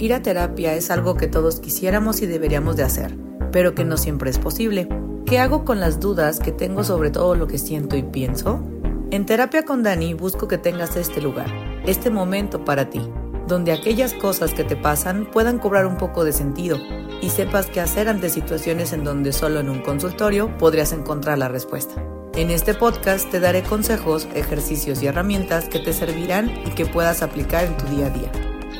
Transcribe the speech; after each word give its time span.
Ir 0.00 0.14
a 0.14 0.22
terapia 0.22 0.72
es 0.72 0.90
algo 0.90 1.14
que 1.14 1.26
todos 1.26 1.60
quisiéramos 1.60 2.22
y 2.22 2.26
deberíamos 2.26 2.74
de 2.74 2.84
hacer, 2.84 3.18
pero 3.52 3.74
que 3.74 3.84
no 3.84 3.98
siempre 3.98 4.30
es 4.30 4.38
posible. 4.38 4.88
¿Qué 5.26 5.38
hago 5.38 5.66
con 5.66 5.78
las 5.78 6.00
dudas 6.00 6.40
que 6.40 6.52
tengo 6.52 6.84
sobre 6.84 7.10
todo 7.10 7.34
lo 7.34 7.46
que 7.46 7.58
siento 7.58 7.96
y 7.96 8.02
pienso? 8.02 8.64
En 9.10 9.26
terapia 9.26 9.66
con 9.66 9.82
Dani 9.82 10.14
busco 10.14 10.48
que 10.48 10.56
tengas 10.56 10.96
este 10.96 11.20
lugar, 11.20 11.52
este 11.84 12.08
momento 12.08 12.64
para 12.64 12.88
ti, 12.88 13.02
donde 13.46 13.72
aquellas 13.72 14.14
cosas 14.14 14.54
que 14.54 14.64
te 14.64 14.74
pasan 14.74 15.30
puedan 15.30 15.58
cobrar 15.58 15.84
un 15.84 15.98
poco 15.98 16.24
de 16.24 16.32
sentido 16.32 16.78
y 17.20 17.28
sepas 17.28 17.66
qué 17.66 17.82
hacer 17.82 18.08
ante 18.08 18.30
situaciones 18.30 18.94
en 18.94 19.04
donde 19.04 19.34
solo 19.34 19.60
en 19.60 19.68
un 19.68 19.82
consultorio 19.82 20.56
podrías 20.56 20.94
encontrar 20.94 21.36
la 21.36 21.48
respuesta. 21.48 22.02
En 22.34 22.50
este 22.50 22.72
podcast 22.72 23.30
te 23.30 23.38
daré 23.38 23.62
consejos, 23.62 24.26
ejercicios 24.34 25.02
y 25.02 25.08
herramientas 25.08 25.68
que 25.68 25.78
te 25.78 25.92
servirán 25.92 26.48
y 26.64 26.70
que 26.70 26.86
puedas 26.86 27.20
aplicar 27.20 27.66
en 27.66 27.76
tu 27.76 27.84
día 27.94 28.06
a 28.06 28.10
día. 28.10 28.32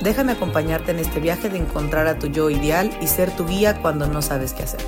Déjame 0.03 0.32
acompañarte 0.32 0.93
en 0.93 0.98
este 0.98 1.21
viaje 1.21 1.50
de 1.50 1.59
encontrar 1.59 2.07
a 2.07 2.18
tu 2.18 2.29
yo 2.29 2.49
ideal 2.49 2.90
y 3.03 3.07
ser 3.07 3.31
tu 3.36 3.46
guía 3.46 3.82
cuando 3.82 4.07
no 4.07 4.23
sabes 4.23 4.54
qué 4.54 4.63
hacer. 4.63 4.81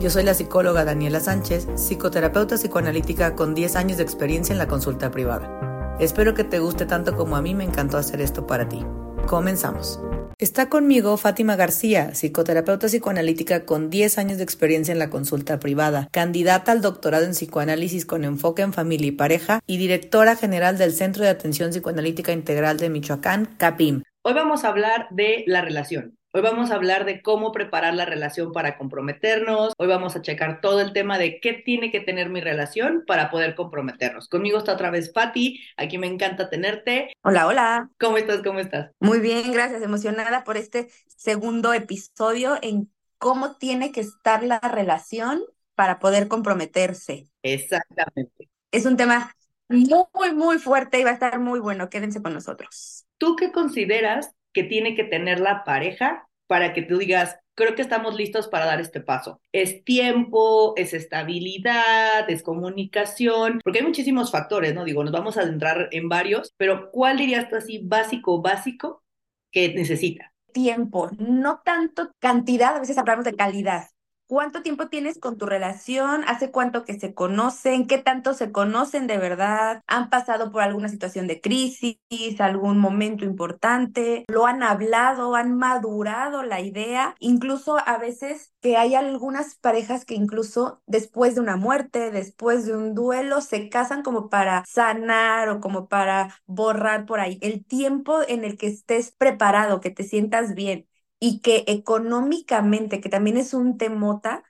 Yo 0.00 0.08
soy 0.08 0.22
la 0.22 0.32
psicóloga 0.32 0.86
Daniela 0.86 1.20
Sánchez, 1.20 1.68
psicoterapeuta 1.74 2.56
psicoanalítica 2.56 3.36
con 3.36 3.54
10 3.54 3.76
años 3.76 3.98
de 3.98 4.04
experiencia 4.04 4.52
en 4.54 4.58
la 4.58 4.66
consulta 4.66 5.10
privada. 5.10 5.96
Espero 6.00 6.32
que 6.32 6.44
te 6.44 6.60
guste 6.60 6.86
tanto 6.86 7.14
como 7.14 7.36
a 7.36 7.42
mí 7.42 7.54
me 7.54 7.64
encantó 7.64 7.98
hacer 7.98 8.22
esto 8.22 8.46
para 8.46 8.66
ti. 8.66 8.84
Comenzamos. 9.26 10.00
Está 10.38 10.68
conmigo 10.68 11.16
Fátima 11.16 11.56
García, 11.56 12.14
psicoterapeuta 12.14 12.88
psicoanalítica 12.88 13.66
con 13.66 13.90
10 13.90 14.18
años 14.18 14.38
de 14.38 14.44
experiencia 14.44 14.92
en 14.92 14.98
la 14.98 15.10
consulta 15.10 15.60
privada, 15.60 16.08
candidata 16.10 16.72
al 16.72 16.80
doctorado 16.80 17.24
en 17.24 17.32
psicoanálisis 17.32 18.04
con 18.04 18.24
enfoque 18.24 18.62
en 18.62 18.72
familia 18.72 19.08
y 19.08 19.12
pareja 19.12 19.60
y 19.66 19.76
directora 19.76 20.36
general 20.36 20.76
del 20.78 20.92
Centro 20.92 21.22
de 21.22 21.30
Atención 21.30 21.70
Psicoanalítica 21.70 22.32
Integral 22.32 22.78
de 22.78 22.90
Michoacán, 22.90 23.46
CAPIM. 23.58 24.02
Hoy 24.26 24.32
vamos 24.32 24.64
a 24.64 24.68
hablar 24.68 25.06
de 25.10 25.44
la 25.46 25.60
relación. 25.60 26.16
Hoy 26.32 26.40
vamos 26.40 26.70
a 26.70 26.76
hablar 26.76 27.04
de 27.04 27.20
cómo 27.20 27.52
preparar 27.52 27.92
la 27.92 28.06
relación 28.06 28.52
para 28.52 28.78
comprometernos. 28.78 29.74
Hoy 29.76 29.86
vamos 29.86 30.16
a 30.16 30.22
checar 30.22 30.62
todo 30.62 30.80
el 30.80 30.94
tema 30.94 31.18
de 31.18 31.40
qué 31.40 31.52
tiene 31.52 31.92
que 31.92 32.00
tener 32.00 32.30
mi 32.30 32.40
relación 32.40 33.04
para 33.06 33.30
poder 33.30 33.54
comprometernos. 33.54 34.30
Conmigo 34.30 34.56
está 34.56 34.72
otra 34.72 34.90
vez 34.90 35.10
Patti. 35.10 35.60
Aquí 35.76 35.98
me 35.98 36.06
encanta 36.06 36.48
tenerte. 36.48 37.12
Hola, 37.20 37.46
hola. 37.46 37.90
¿Cómo 38.00 38.16
estás? 38.16 38.40
¿Cómo 38.42 38.60
estás? 38.60 38.92
Muy 38.98 39.20
bien, 39.20 39.52
gracias. 39.52 39.82
Emocionada 39.82 40.42
por 40.42 40.56
este 40.56 40.88
segundo 41.06 41.74
episodio 41.74 42.56
en 42.62 42.90
cómo 43.18 43.56
tiene 43.56 43.92
que 43.92 44.00
estar 44.00 44.42
la 44.42 44.58
relación 44.58 45.42
para 45.74 45.98
poder 45.98 46.28
comprometerse. 46.28 47.28
Exactamente. 47.42 48.48
Es 48.70 48.86
un 48.86 48.96
tema 48.96 49.36
muy, 49.68 50.32
muy 50.32 50.58
fuerte 50.58 50.98
y 50.98 51.04
va 51.04 51.10
a 51.10 51.12
estar 51.12 51.38
muy 51.40 51.60
bueno. 51.60 51.90
Quédense 51.90 52.22
con 52.22 52.32
nosotros. 52.32 53.03
¿Tú 53.24 53.36
qué 53.36 53.52
consideras 53.52 54.34
que 54.52 54.64
tiene 54.64 54.94
que 54.94 55.02
tener 55.02 55.40
la 55.40 55.64
pareja 55.64 56.28
para 56.46 56.74
que 56.74 56.82
tú 56.82 56.98
digas, 56.98 57.38
creo 57.54 57.74
que 57.74 57.80
estamos 57.80 58.16
listos 58.16 58.48
para 58.48 58.66
dar 58.66 58.82
este 58.82 59.00
paso? 59.00 59.40
¿Es 59.50 59.82
tiempo? 59.82 60.74
¿Es 60.76 60.92
estabilidad? 60.92 62.28
¿Es 62.28 62.42
comunicación? 62.42 63.60
Porque 63.64 63.78
hay 63.78 63.86
muchísimos 63.86 64.30
factores, 64.30 64.74
¿no? 64.74 64.84
Digo, 64.84 65.02
nos 65.02 65.14
vamos 65.14 65.38
a 65.38 65.40
adentrar 65.40 65.88
en 65.92 66.10
varios, 66.10 66.52
pero 66.58 66.90
¿cuál 66.90 67.16
dirías 67.16 67.48
tú 67.48 67.56
así 67.56 67.80
básico, 67.82 68.42
básico 68.42 69.02
que 69.50 69.72
necesita? 69.72 70.30
Tiempo, 70.52 71.08
no 71.16 71.62
tanto 71.64 72.12
cantidad, 72.18 72.76
a 72.76 72.80
veces 72.80 72.98
hablamos 72.98 73.24
de 73.24 73.36
calidad. 73.36 73.84
¿Cuánto 74.26 74.62
tiempo 74.62 74.88
tienes 74.88 75.18
con 75.18 75.36
tu 75.36 75.44
relación? 75.44 76.24
¿Hace 76.26 76.50
cuánto 76.50 76.84
que 76.84 76.98
se 76.98 77.12
conocen? 77.14 77.86
¿Qué 77.86 77.98
tanto 77.98 78.32
se 78.32 78.52
conocen 78.52 79.06
de 79.06 79.18
verdad? 79.18 79.82
¿Han 79.86 80.08
pasado 80.08 80.50
por 80.50 80.62
alguna 80.62 80.88
situación 80.88 81.26
de 81.26 81.42
crisis, 81.42 81.98
algún 82.38 82.78
momento 82.78 83.26
importante? 83.26 84.24
¿Lo 84.28 84.46
han 84.46 84.62
hablado? 84.62 85.34
¿Han 85.36 85.54
madurado 85.58 86.42
la 86.42 86.60
idea? 86.62 87.14
Incluso 87.20 87.76
a 87.86 87.98
veces 87.98 88.54
que 88.62 88.78
hay 88.78 88.94
algunas 88.94 89.56
parejas 89.56 90.06
que 90.06 90.14
incluso 90.14 90.80
después 90.86 91.34
de 91.34 91.42
una 91.42 91.56
muerte, 91.56 92.10
después 92.10 92.64
de 92.64 92.74
un 92.74 92.94
duelo, 92.94 93.42
se 93.42 93.68
casan 93.68 94.02
como 94.02 94.30
para 94.30 94.64
sanar 94.66 95.50
o 95.50 95.60
como 95.60 95.86
para 95.88 96.34
borrar 96.46 97.04
por 97.04 97.20
ahí. 97.20 97.38
El 97.42 97.62
tiempo 97.64 98.20
en 98.26 98.44
el 98.44 98.56
que 98.56 98.68
estés 98.68 99.10
preparado, 99.12 99.80
que 99.80 99.90
te 99.90 100.02
sientas 100.02 100.54
bien 100.54 100.88
y 101.24 101.40
que 101.40 101.64
económicamente, 101.68 103.00
que 103.00 103.08
también 103.08 103.38
es 103.38 103.54
un 103.54 103.78
temota, 103.78 104.44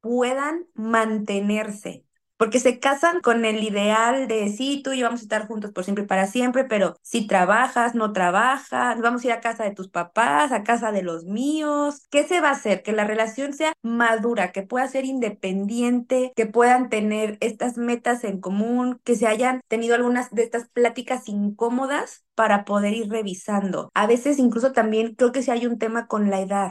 puedan 0.00 0.66
mantenerse 0.74 2.04
porque 2.38 2.60
se 2.60 2.78
casan 2.80 3.20
con 3.20 3.44
el 3.44 3.62
ideal 3.62 4.28
de 4.28 4.48
sí, 4.50 4.80
tú 4.82 4.92
y 4.92 4.98
yo 5.00 5.06
vamos 5.06 5.20
a 5.20 5.24
estar 5.24 5.46
juntos 5.46 5.72
por 5.72 5.84
siempre 5.84 6.04
y 6.04 6.06
para 6.06 6.26
siempre, 6.26 6.64
pero 6.64 6.96
si 7.02 7.26
trabajas, 7.26 7.94
no 7.94 8.12
trabajas, 8.12 9.00
vamos 9.00 9.22
a 9.24 9.26
ir 9.26 9.32
a 9.32 9.40
casa 9.40 9.64
de 9.64 9.72
tus 9.74 9.88
papás, 9.88 10.52
a 10.52 10.62
casa 10.64 10.92
de 10.92 11.02
los 11.02 11.24
míos, 11.24 12.06
¿qué 12.10 12.24
se 12.24 12.40
va 12.40 12.48
a 12.50 12.52
hacer? 12.52 12.82
Que 12.82 12.92
la 12.92 13.04
relación 13.04 13.52
sea 13.52 13.72
madura, 13.82 14.52
que 14.52 14.62
pueda 14.62 14.88
ser 14.88 15.04
independiente, 15.04 16.32
que 16.36 16.46
puedan 16.46 16.88
tener 16.90 17.38
estas 17.40 17.76
metas 17.76 18.24
en 18.24 18.40
común, 18.40 19.00
que 19.04 19.16
se 19.16 19.26
hayan 19.26 19.60
tenido 19.68 19.94
algunas 19.94 20.30
de 20.30 20.42
estas 20.44 20.68
pláticas 20.68 21.28
incómodas 21.28 22.24
para 22.34 22.64
poder 22.64 22.94
ir 22.94 23.08
revisando. 23.10 23.90
A 23.94 24.06
veces 24.06 24.38
incluso 24.38 24.72
también 24.72 25.14
creo 25.14 25.32
que 25.32 25.42
si 25.42 25.50
hay 25.50 25.66
un 25.66 25.78
tema 25.78 26.06
con 26.06 26.30
la 26.30 26.40
edad. 26.40 26.70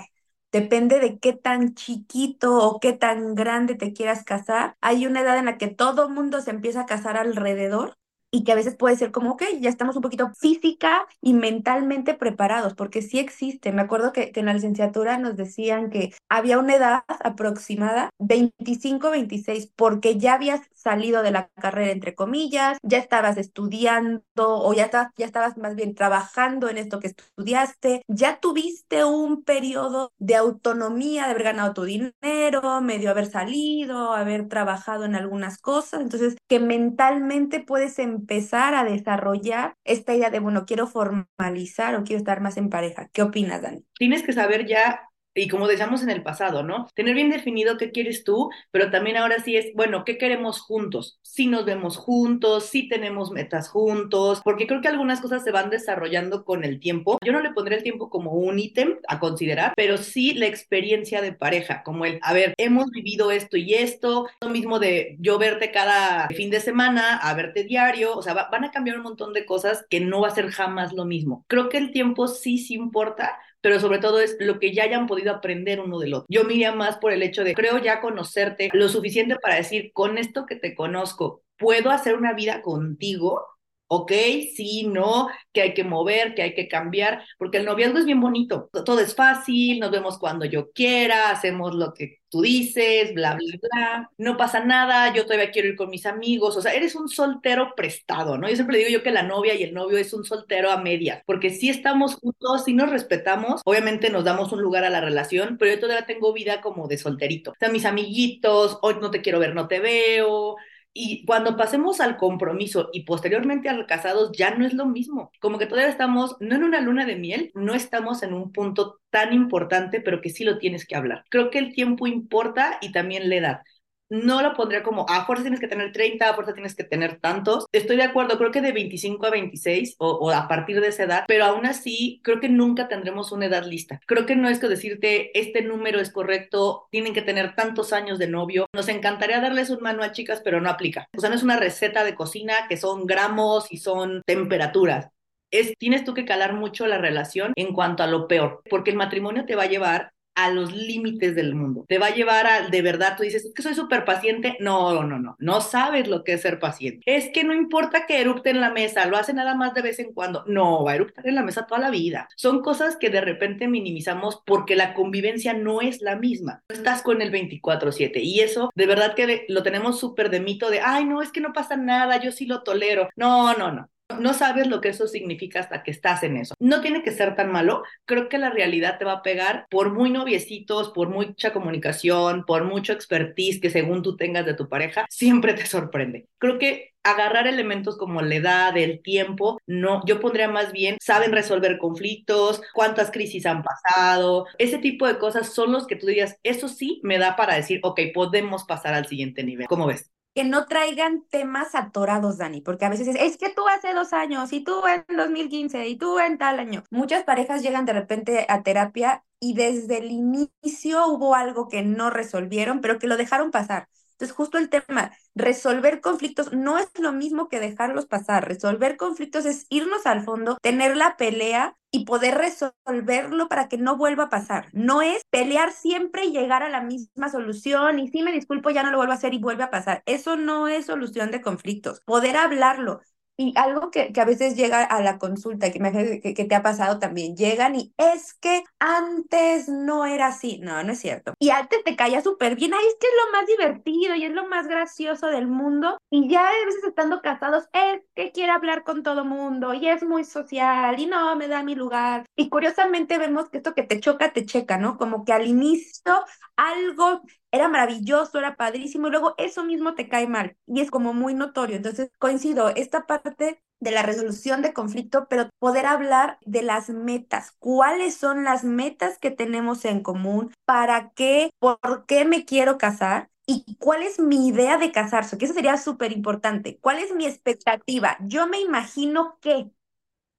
Depende 0.52 1.00
de 1.00 1.20
qué 1.20 1.34
tan 1.34 1.74
chiquito 1.76 2.58
o 2.58 2.80
qué 2.80 2.94
tan 2.94 3.36
grande 3.36 3.76
te 3.76 3.92
quieras 3.92 4.24
casar. 4.24 4.78
Hay 4.82 5.06
una 5.06 5.22
edad 5.22 5.38
en 5.38 5.46
la 5.46 5.58
que 5.58 5.68
todo 5.68 6.10
mundo 6.10 6.42
se 6.42 6.52
empieza 6.52 6.82
a 6.82 6.86
casar 6.86 7.18
alrededor 7.18 7.96
y 8.32 8.44
que 8.44 8.52
a 8.52 8.56
veces 8.56 8.76
puede 8.76 8.96
ser 8.98 9.12
como, 9.12 9.32
ok, 9.32 9.44
ya 9.60 9.70
estamos 9.70 9.96
un 9.96 10.02
poquito 10.02 10.32
física 10.38 11.06
y 11.22 11.34
mentalmente 11.34 12.14
preparados, 12.14 12.74
porque 12.76 13.02
sí 13.02 13.20
existe. 13.20 13.72
Me 13.72 13.82
acuerdo 13.82 14.12
que, 14.12 14.32
en 14.36 14.46
la 14.46 14.54
licenciatura 14.54 15.18
nos 15.18 15.38
decían 15.38 15.90
que 15.90 16.14
había 16.30 16.60
una 16.60 16.76
edad 16.76 17.04
aproximada, 17.08 18.10
25, 18.20 19.12
26, 19.12 19.72
porque 19.76 20.18
ya 20.18 20.34
habías 20.34 20.62
salido 20.88 21.22
de 21.22 21.32
la 21.32 21.50
carrera, 21.60 21.92
entre 21.92 22.16
comillas, 22.16 22.78
ya 22.82 22.98
estabas 22.98 23.36
estudiando 23.36 24.24
o 24.38 24.74
ya, 24.74 24.90
estabas 25.18 25.58
más 25.58 25.76
bien 25.76 25.96
trabajando 25.96 26.70
en 26.70 26.78
esto 26.78 27.02
que 27.02 27.08
estudiaste, 27.08 28.04
ya 28.08 28.40
tuviste 28.40 29.04
un 29.04 29.44
periodo 29.44 30.14
de 30.18 30.36
autonomía, 30.38 31.26
de 31.26 31.32
haber 31.32 31.44
ganado 31.44 31.74
tu 31.74 31.84
dinero, 31.84 32.80
medio 32.82 33.12
haber 33.12 33.26
salido, 33.26 34.14
haber 34.14 34.48
trabajado 34.48 35.04
en 35.04 35.16
algunas 35.16 35.58
cosas, 35.58 36.00
entonces 36.00 36.38
que 36.48 36.62
mentalmente 36.62 37.60
puedes 37.60 38.00
empezar 38.00 38.74
a 38.74 38.86
desarrollar 38.86 39.74
esta 39.84 40.16
idea 40.16 40.30
de, 40.30 40.40
bueno, 40.40 40.66
quiero 40.66 40.88
formalizar 40.88 41.96
o 41.96 42.04
quiero 42.06 42.20
estar 42.20 42.40
más 42.40 42.56
en 42.56 42.70
pareja. 42.70 43.10
¿Qué 43.12 43.24
opinas, 43.24 43.62
Dani? 43.62 43.84
Tienes 43.98 44.24
que 44.24 44.32
saber 44.32 44.66
ya 44.66 45.02
y 45.38 45.48
como 45.48 45.68
decíamos 45.68 46.04
en 46.04 46.10
el 46.10 46.24
pasado, 46.24 46.64
¿no? 46.64 46.88
Tener 46.94 47.16
bien 47.16 47.30
definido 47.30 47.78
qué 47.78 47.92
quieres 47.92 48.24
tú, 48.24 48.50
pero 48.72 48.90
también 48.92 49.18
ahora 49.18 49.40
sí 49.40 49.56
es, 49.56 49.74
bueno, 49.76 50.04
¿qué 50.04 50.18
queremos 50.18 50.60
juntos? 50.60 51.20
Si 51.22 51.48
nos 51.48 51.66
vemos 51.66 51.98
juntos, 51.98 52.66
si 52.66 52.88
tenemos 52.88 53.32
metas 53.32 53.70
juntos, 53.70 54.42
porque 54.44 54.68
creo 54.68 54.82
que 54.82 54.88
algunas 54.88 55.22
cosas 55.22 55.44
se 55.44 55.52
van 55.52 55.70
desarrollando 55.70 56.44
con 56.44 56.64
el 56.64 56.80
tiempo. 56.80 57.18
Yo 57.24 57.32
no 57.32 57.42
le 57.42 57.52
pondré 57.52 57.78
el 57.78 57.84
tiempo 57.84 58.10
como 58.10 58.32
un 58.32 58.60
ítem 58.60 58.98
a 59.08 59.20
considerar, 59.20 59.74
pero 59.76 59.98
sí 59.98 60.34
la 60.34 60.48
experiencia 60.48 61.22
de 61.22 61.34
pareja, 61.34 61.84
como 61.84 62.06
el, 62.06 62.20
a 62.22 62.34
ver, 62.34 62.54
hemos 62.58 62.90
vivido 62.90 63.32
esto 63.32 63.58
y 63.58 63.74
esto, 63.74 64.28
lo 64.42 64.50
mismo 64.50 64.80
de 64.80 65.18
yo 65.20 65.38
verte 65.38 65.72
cada 65.72 66.28
fin 66.30 66.50
de 66.50 66.60
semana, 66.60 67.18
a 67.18 67.34
verte 67.34 67.64
diario, 67.64 68.16
o 68.16 68.22
sea, 68.22 68.34
van 68.34 68.64
a 68.64 68.72
cambiar 68.72 68.98
un 68.98 69.04
montón 69.04 69.34
de 69.34 69.46
cosas 69.46 69.86
que 69.90 70.00
no 70.00 70.22
va 70.22 70.30
a 70.30 70.36
ser 70.36 70.50
jamás 70.50 70.94
lo 70.94 71.06
mismo. 71.06 71.46
Creo 71.48 71.70
que 71.70 71.78
el 71.78 71.92
tiempo 71.92 72.28
sí, 72.28 72.58
sí 72.58 72.74
importa, 72.76 73.38
pero 73.68 73.82
sobre 73.82 74.00
todo 74.00 74.22
es 74.22 74.38
lo 74.40 74.60
que 74.60 74.74
ya 74.74 74.84
hayan 74.86 75.08
podido 75.08 75.30
aprender 75.30 75.82
uno 75.82 76.00
del 76.00 76.14
otro. 76.14 76.26
Yo 76.30 76.46
miraría 76.46 76.72
más 76.74 76.96
por 77.00 77.12
el 77.12 77.22
hecho 77.22 77.44
de, 77.44 77.54
creo 77.54 77.80
ya 77.80 78.00
conocerte 78.00 78.70
lo 78.72 78.88
suficiente 78.88 79.36
para 79.36 79.56
decir, 79.56 79.92
con 79.92 80.18
esto 80.18 80.46
que 80.46 80.56
te 80.56 80.74
conozco, 80.74 81.42
¿puedo 81.58 81.92
hacer 81.92 82.16
una 82.16 82.32
vida 82.32 82.62
contigo? 82.62 83.46
¿Ok? 83.88 84.12
Sí, 84.56 84.88
no, 84.88 85.30
que 85.54 85.62
hay 85.62 85.74
que 85.74 85.84
mover, 85.84 86.36
que 86.36 86.42
hay 86.42 86.54
que 86.54 86.68
cambiar, 86.68 87.24
porque 87.38 87.58
el 87.58 87.66
noviazgo 87.66 88.00
es 88.00 88.06
bien 88.06 88.22
bonito, 88.22 88.70
todo 88.86 89.00
es 89.00 89.16
fácil, 89.16 89.80
nos 89.80 89.92
vemos 89.92 90.18
cuando 90.20 90.46
yo 90.46 90.72
quiera, 90.72 91.30
hacemos 91.32 91.74
lo 91.76 91.94
que 91.94 92.20
tú 92.30 92.42
dices, 92.42 93.14
bla, 93.14 93.36
bla, 93.36 93.58
bla, 93.62 94.12
no 94.18 94.36
pasa 94.38 94.64
nada, 94.64 95.14
yo 95.14 95.24
todavía 95.26 95.52
quiero 95.52 95.70
ir 95.70 95.76
con 95.76 95.90
mis 95.90 96.06
amigos, 96.06 96.58
o 96.58 96.62
sea, 96.62 96.74
eres 96.74 96.96
un 96.96 97.08
soltero 97.08 97.74
prestado, 97.76 98.38
¿no? 98.38 98.50
Yo 98.50 98.56
siempre 98.56 98.78
digo 98.78 98.90
yo 98.90 99.04
que 99.04 99.12
la 99.12 99.24
novia 99.24 99.54
y 99.56 99.64
el 99.64 99.74
novio 99.74 99.98
es 99.98 100.14
un 100.14 100.26
soltero 100.26 100.70
a 100.72 100.78
media, 100.82 101.24
porque 101.26 101.50
si 101.50 101.70
estamos 101.70 102.16
juntos, 102.16 102.66
si 102.66 102.74
nos 102.74 102.90
respetamos, 102.90 103.62
obviamente 103.66 104.10
nos 104.10 104.26
damos 104.26 104.52
un 104.52 104.62
lugar 104.62 104.84
a 104.84 104.90
la 104.90 105.02
relación, 105.02 105.58
pero 105.58 105.74
yo 105.74 105.80
todavía 105.80 106.06
tengo 106.06 106.34
vida 106.34 106.62
como 106.62 106.88
de 106.88 106.98
solterito, 106.98 107.52
o 107.52 107.56
sea, 107.60 107.70
mis 107.70 107.86
amiguitos, 107.86 108.78
hoy 108.82 108.96
no 109.02 109.12
te 109.12 109.22
quiero 109.22 109.40
ver, 109.40 109.56
no 109.56 109.68
te 109.68 109.80
veo, 109.80 110.58
y 110.98 111.26
cuando 111.26 111.56
pasemos 111.58 112.00
al 112.02 112.18
compromiso 112.18 112.90
y 112.92 113.04
posteriormente 113.04 113.70
al 113.70 113.86
casados, 113.86 114.32
ya 114.36 114.56
no 114.56 114.66
es 114.66 114.74
lo 114.74 114.86
mismo. 114.86 115.32
Como 115.40 115.58
que 115.60 115.68
todavía 115.68 115.90
estamos, 115.90 116.36
no 116.40 116.56
en 116.56 116.64
una 116.64 116.82
luna 116.82 117.06
de 117.06 117.16
miel, 117.16 117.52
no 117.54 117.76
estamos 117.76 118.24
en 118.24 118.34
un 118.34 118.52
punto 118.52 119.00
tan 119.10 119.34
importante, 119.34 120.02
pero 120.02 120.22
que 120.22 120.30
sí 120.30 120.44
lo 120.44 120.58
tienes 120.58 120.86
que 120.86 120.96
hablar. 120.96 121.26
Creo 121.30 121.50
que 121.52 121.60
el 121.60 121.74
tiempo 121.74 122.08
importa 122.08 122.78
y 122.82 122.92
también 122.92 123.30
la 123.30 123.36
edad. 123.36 123.62
No 124.10 124.42
lo 124.42 124.54
pondría 124.54 124.84
como 124.84 125.06
a 125.10 125.26
fuerza 125.26 125.44
tienes 125.44 125.60
que 125.60 125.68
tener 125.68 125.92
30, 125.92 126.30
a 126.30 126.34
fuerza 126.34 126.54
tienes 126.54 126.76
que 126.76 126.84
tener 126.84 127.20
tantos. 127.20 127.66
Estoy 127.72 127.98
de 127.98 128.04
acuerdo, 128.04 128.38
creo 128.38 128.52
que 128.52 128.62
de 128.62 128.72
25 128.72 129.26
a 129.26 129.32
26 129.32 129.96
o, 130.00 130.12
o, 130.12 130.32
a 130.32 130.48
partir 130.48 130.80
de 130.82 130.88
esa 130.88 131.04
edad, 131.04 131.26
pero 131.28 131.46
aún 131.46 131.66
así 131.66 132.22
creo 132.24 132.40
que 132.40 132.50
nunca 132.50 132.88
tendremos 132.88 133.32
una 133.32 133.46
edad 133.46 133.66
lista. 133.66 134.00
Creo 134.06 134.26
que 134.26 134.36
no 134.36 134.50
es 134.50 134.60
que 134.60 134.68
decirte 134.68 135.38
este 135.38 135.62
número 135.62 136.00
es 136.00 136.12
correcto, 136.12 136.88
tienen 136.92 137.14
que 137.14 137.22
tener 137.22 137.56
tantos 137.56 137.94
años 137.94 138.20
de 138.20 138.28
novio. 138.28 138.68
Nos 138.74 138.88
encantaría 138.90 139.42
darles 139.42 139.70
un 139.70 139.82
mano 139.82 140.04
a 140.04 140.12
chicas, 140.12 140.42
pero 140.44 140.62
no 140.62 140.70
aplica. 140.70 141.08
O 141.16 141.20
sea, 141.20 141.30
no 141.30 141.36
es 141.36 141.44
una 141.44 141.58
receta 141.58 142.04
de 142.04 142.16
cocina 142.16 142.54
que 142.70 142.78
son 142.78 143.06
gramos 143.06 143.72
y 143.72 143.78
son 143.78 144.22
temperaturas. 144.26 145.10
Es, 145.50 145.74
tienes 145.78 146.04
tú 146.04 146.14
que 146.14 146.26
calar 146.26 146.54
mucho 146.54 146.88
la 146.88 146.98
relación 146.98 147.54
en 147.56 147.74
cuanto 147.74 148.04
a 148.04 148.08
lo 148.08 148.28
peor, 148.28 148.62
porque 148.70 148.92
el 148.92 148.98
matrimonio 148.98 149.46
te 149.46 149.56
va 149.56 149.64
a 149.64 149.68
llevar 149.68 150.12
a 150.38 150.52
los 150.52 150.72
límites 150.72 151.36
del 151.36 151.56
mundo. 151.56 151.84
Te 151.88 151.98
va 151.98 152.08
a 152.08 152.16
llevar 152.16 152.46
a, 152.46 152.70
de 152.70 152.82
verdad, 152.84 153.16
tú 153.18 153.24
dices, 153.24 153.44
es 153.44 153.54
que 153.54 153.64
soy 153.64 153.74
súper 153.74 154.06
paciente. 154.06 154.56
No, 154.60 155.04
no, 155.04 155.20
no, 155.20 155.36
no 155.40 155.62
sabes 155.62 156.08
lo 156.08 156.24
que 156.24 156.34
es 156.34 156.42
ser 156.42 156.60
paciente. 156.60 157.02
Es 157.06 157.30
que 157.34 157.44
no 157.44 157.56
importa 157.56 158.06
que 158.06 158.22
erupte 158.22 158.52
en 158.52 158.62
la 158.62 158.72
mesa, 158.72 159.08
lo 159.08 159.18
hace 159.18 159.34
nada 159.34 159.56
más 159.56 159.74
de 159.74 159.82
vez 159.82 159.98
en 159.98 160.14
cuando. 160.14 160.44
No, 160.46 160.84
va 160.84 160.92
a 160.92 160.96
eruptar 160.96 161.28
en 161.28 161.34
la 161.34 161.44
mesa 161.44 161.66
toda 161.66 161.82
la 161.82 161.90
vida. 161.90 162.30
Son 162.36 162.62
cosas 162.62 162.98
que 162.98 163.10
de 163.10 163.22
repente 163.22 163.68
minimizamos 163.68 164.44
porque 164.46 164.76
la 164.76 164.94
convivencia 164.94 165.54
no 165.54 165.82
es 165.82 166.02
la 166.02 166.16
misma. 166.16 166.64
Estás 166.70 167.02
con 167.02 167.24
el 167.24 167.32
24/7 167.32 168.22
y 168.22 168.42
eso 168.42 168.70
de 168.76 168.86
verdad 168.86 169.16
que 169.16 169.46
lo 169.50 169.64
tenemos 169.64 170.00
súper 170.00 170.30
de 170.30 170.40
mito 170.40 170.70
de, 170.70 170.82
ay, 170.82 171.06
no, 171.06 171.24
es 171.24 171.32
que 171.32 171.42
no 171.42 171.52
pasa 171.52 171.78
nada, 171.78 172.22
yo 172.22 172.32
sí 172.32 172.46
lo 172.46 172.62
tolero. 172.62 173.10
No, 173.16 173.56
no, 173.56 173.72
no. 173.72 173.90
No 174.20 174.34
sabes 174.34 174.68
lo 174.68 174.80
que 174.80 174.90
eso 174.90 175.08
significa 175.08 175.60
hasta 175.60 175.84
que 175.84 175.92
estás 175.92 176.24
en 176.24 176.38
eso. 176.38 176.56
No 176.60 176.82
tiene 176.82 177.04
que 177.04 177.12
ser 177.12 177.36
tan 177.36 177.52
malo. 177.52 177.84
Creo 178.06 178.30
que 178.30 178.38
la 178.38 178.50
realidad 178.50 178.98
te 178.98 179.06
va 179.06 179.14
a 179.14 179.22
pegar 179.22 179.68
por 179.70 179.94
muy 179.94 180.10
noviecitos, 180.10 180.92
por 180.92 181.10
mucha 181.10 181.52
comunicación, 181.52 182.46
por 182.46 182.64
mucho 182.64 182.94
expertise 182.94 183.60
que 183.60 183.70
según 183.70 184.04
tú 184.04 184.16
tengas 184.16 184.46
de 184.46 184.54
tu 184.54 184.70
pareja, 184.70 185.06
siempre 185.10 185.54
te 185.54 185.66
sorprende. 185.66 186.28
Creo 186.38 186.58
que 186.58 186.94
agarrar 187.04 187.48
elementos 187.48 187.98
como 187.98 188.22
la 188.22 188.36
edad, 188.36 188.78
el 188.78 189.02
tiempo, 189.02 189.60
no, 189.66 190.02
yo 190.06 190.20
pondría 190.20 190.50
más 190.50 190.74
bien, 190.74 190.98
saben 191.02 191.32
resolver 191.32 191.78
conflictos, 191.78 192.62
cuántas 192.74 193.12
crisis 193.12 193.46
han 193.46 193.64
pasado, 193.64 194.46
ese 194.58 194.78
tipo 194.78 195.08
de 195.08 195.18
cosas 195.18 195.54
son 195.54 195.72
los 195.72 195.88
que 195.88 195.96
tú 195.96 196.06
dirías, 196.08 196.38
eso 196.44 196.68
sí 196.68 197.00
me 197.04 197.18
da 197.18 197.38
para 197.38 197.56
decir, 197.56 197.80
ok, 197.84 198.02
podemos 198.14 198.66
pasar 198.66 198.94
al 198.94 199.08
siguiente 199.08 199.44
nivel. 199.44 199.68
¿Cómo 199.68 199.88
ves? 199.88 200.12
Que 200.38 200.44
no 200.44 200.68
traigan 200.68 201.24
temas 201.32 201.74
atorados, 201.74 202.38
Dani, 202.38 202.62
porque 202.62 202.86
a 202.86 202.90
veces 202.90 203.08
es, 203.08 203.38
que 203.38 203.50
tú 203.50 203.68
hace 203.68 203.96
dos 203.96 204.14
años 204.14 204.54
y 204.54 204.64
tú 204.64 204.84
en 204.86 205.04
2015 205.18 205.88
y 205.88 205.98
tú 205.98 206.20
en 206.20 206.38
tal 206.38 206.60
año. 206.60 206.84
Muchas 206.92 207.24
parejas 207.24 207.64
llegan 207.64 207.86
de 207.86 207.94
repente 207.94 208.46
a 208.48 208.62
terapia 208.62 209.26
y 209.40 209.56
desde 209.56 209.98
el 209.98 210.12
inicio 210.12 211.08
hubo 211.08 211.34
algo 211.34 211.68
que 211.68 211.82
no 211.82 212.12
resolvieron, 212.12 212.82
pero 212.82 213.00
que 213.00 213.08
lo 213.08 213.18
dejaron 213.18 213.50
pasar. 213.50 213.88
Entonces, 214.18 214.36
justo 214.36 214.58
el 214.58 214.70
tema, 214.70 215.12
resolver 215.36 216.02
conflictos 216.02 216.52
no 216.52 216.80
es 216.80 216.88
lo 217.00 217.14
mismo 217.14 217.50
que 217.50 217.60
dejarlos 217.60 218.08
pasar. 218.08 218.48
Resolver 218.48 218.98
conflictos 218.98 219.46
es 219.46 219.68
irnos 219.70 220.08
al 220.08 220.24
fondo, 220.24 220.58
tener 220.62 220.98
la 220.98 221.18
pelea 221.18 221.78
y 221.92 222.06
poder 222.06 222.36
resolverlo 222.36 223.48
para 223.48 223.68
que 223.70 223.78
no 223.78 223.96
vuelva 223.96 224.24
a 224.26 224.30
pasar. 224.30 224.70
No 224.74 225.02
es 225.04 225.22
pelear 225.30 225.72
siempre 225.72 226.26
y 226.26 226.32
llegar 226.32 226.64
a 226.64 226.70
la 226.70 226.82
misma 226.82 227.30
solución 227.30 228.00
y 228.00 228.08
si 228.10 228.24
me 228.24 228.32
disculpo 228.32 228.72
ya 228.72 228.84
no 228.84 228.92
lo 228.92 228.98
vuelvo 228.98 229.14
a 229.14 229.16
hacer 229.16 229.34
y 229.36 229.40
vuelve 229.40 229.64
a 229.64 229.70
pasar. 229.70 230.02
Eso 230.06 230.36
no 230.36 230.68
es 230.68 230.88
solución 230.88 231.32
de 231.32 231.42
conflictos. 231.42 232.02
Poder 232.06 232.38
hablarlo, 232.38 233.02
y 233.38 233.54
algo 233.56 233.92
que, 233.92 234.12
que, 234.12 234.20
a 234.20 234.26
veces 234.26 234.56
llega 234.56 234.84
a 234.84 235.02
la 235.02 235.20
consulta, 235.20 235.72
que, 235.72 235.80
me, 235.80 235.92
que, 235.92 236.34
que, 236.34 236.46
te 236.46 236.56
ha 236.56 236.64
pasado 236.64 237.00
también, 237.00 237.38
llegan 237.38 237.76
y 237.76 237.94
es 237.98 238.34
que 238.34 238.64
antes 238.80 239.70
no 239.70 240.06
era 240.06 240.28
así. 240.28 240.60
No, 240.60 240.84
no 240.84 240.94
es 240.94 241.00
cierto. 241.00 241.34
Y 241.40 241.52
antes 241.52 241.84
te 241.84 241.96
caía 241.96 242.22
súper 242.22 242.56
bien. 242.56 242.74
Ay, 242.74 242.86
es 242.88 242.96
que 243.00 243.08
es 243.08 243.14
lo 243.26 243.32
más 243.32 243.48
divertido 243.48 244.16
y 244.16 244.26
es 244.26 244.32
lo 244.32 244.48
más 244.48 244.68
gracioso 244.68 245.28
del 245.28 245.48
mundo. 245.48 245.98
Y 246.10 246.28
ya 246.30 246.48
a 246.48 246.66
veces 246.66 246.84
estando 246.84 247.22
casados, 247.22 247.66
es 247.74 248.02
que 248.16 248.32
quiere 248.32 248.52
hablar 248.52 248.84
con 248.84 249.04
todo 249.04 249.24
mundo 249.24 249.74
y 249.74 249.88
es 249.88 250.04
muy 250.04 250.24
social 250.24 251.00
y 251.00 251.06
no 251.06 251.36
me 251.36 251.48
da 251.48 251.62
mi 251.62 251.76
lugar. 251.76 252.26
Y 252.36 252.50
curiosamente 252.50 253.20
vemos 253.20 253.50
que 253.50 253.58
esto 253.58 253.76
que 253.76 253.84
te 253.84 254.00
choca, 254.00 254.34
te 254.34 254.46
checa, 254.46 254.78
¿no? 254.78 254.98
Como 254.98 255.26
que 255.26 255.34
al 255.34 255.48
inicio 255.48 256.24
algo 256.56 257.22
era 257.58 257.68
maravilloso, 257.68 258.40
era 258.40 258.56
padrísimo, 258.56 259.08
y 259.08 259.12
luego 259.12 259.36
eso 259.38 259.64
mismo 259.64 259.96
te 259.96 260.08
cae 260.08 260.28
mal 260.28 260.58
y 260.66 260.82
es 260.82 260.92
como 260.92 261.14
muy 261.14 261.34
notorio. 261.34 261.76
Entonces, 261.76 262.12
coincido, 262.20 262.70
esta 262.70 263.06
parte 263.06 263.62
de 263.80 263.92
la 263.92 264.04
resolución 264.04 264.62
de 264.62 264.74
conflicto, 264.74 265.28
pero 265.30 265.50
poder 265.60 265.86
hablar 265.86 266.40
de 266.46 266.64
las 266.64 266.90
metas, 266.90 267.52
cuáles 267.60 268.16
son 268.16 268.44
las 268.44 268.64
metas 268.64 269.20
que 269.20 269.32
tenemos 269.32 269.86
en 269.86 270.02
común, 270.02 270.52
para 270.66 271.12
qué, 271.12 271.52
por 271.60 272.06
qué 272.08 272.26
me 272.26 272.46
quiero 272.46 272.78
casar 272.78 273.30
y 273.46 273.76
cuál 273.78 274.04
es 274.04 274.20
mi 274.20 274.48
idea 274.48 274.78
de 274.78 274.92
casarse, 274.92 275.38
que 275.38 275.46
eso 275.46 275.54
sería 275.54 275.78
súper 275.78 276.12
importante. 276.12 276.80
¿Cuál 276.82 277.00
es 277.00 277.14
mi 277.14 277.26
expectativa? 277.26 278.18
Yo 278.22 278.48
me 278.48 278.60
imagino 278.60 279.38
que, 279.42 279.72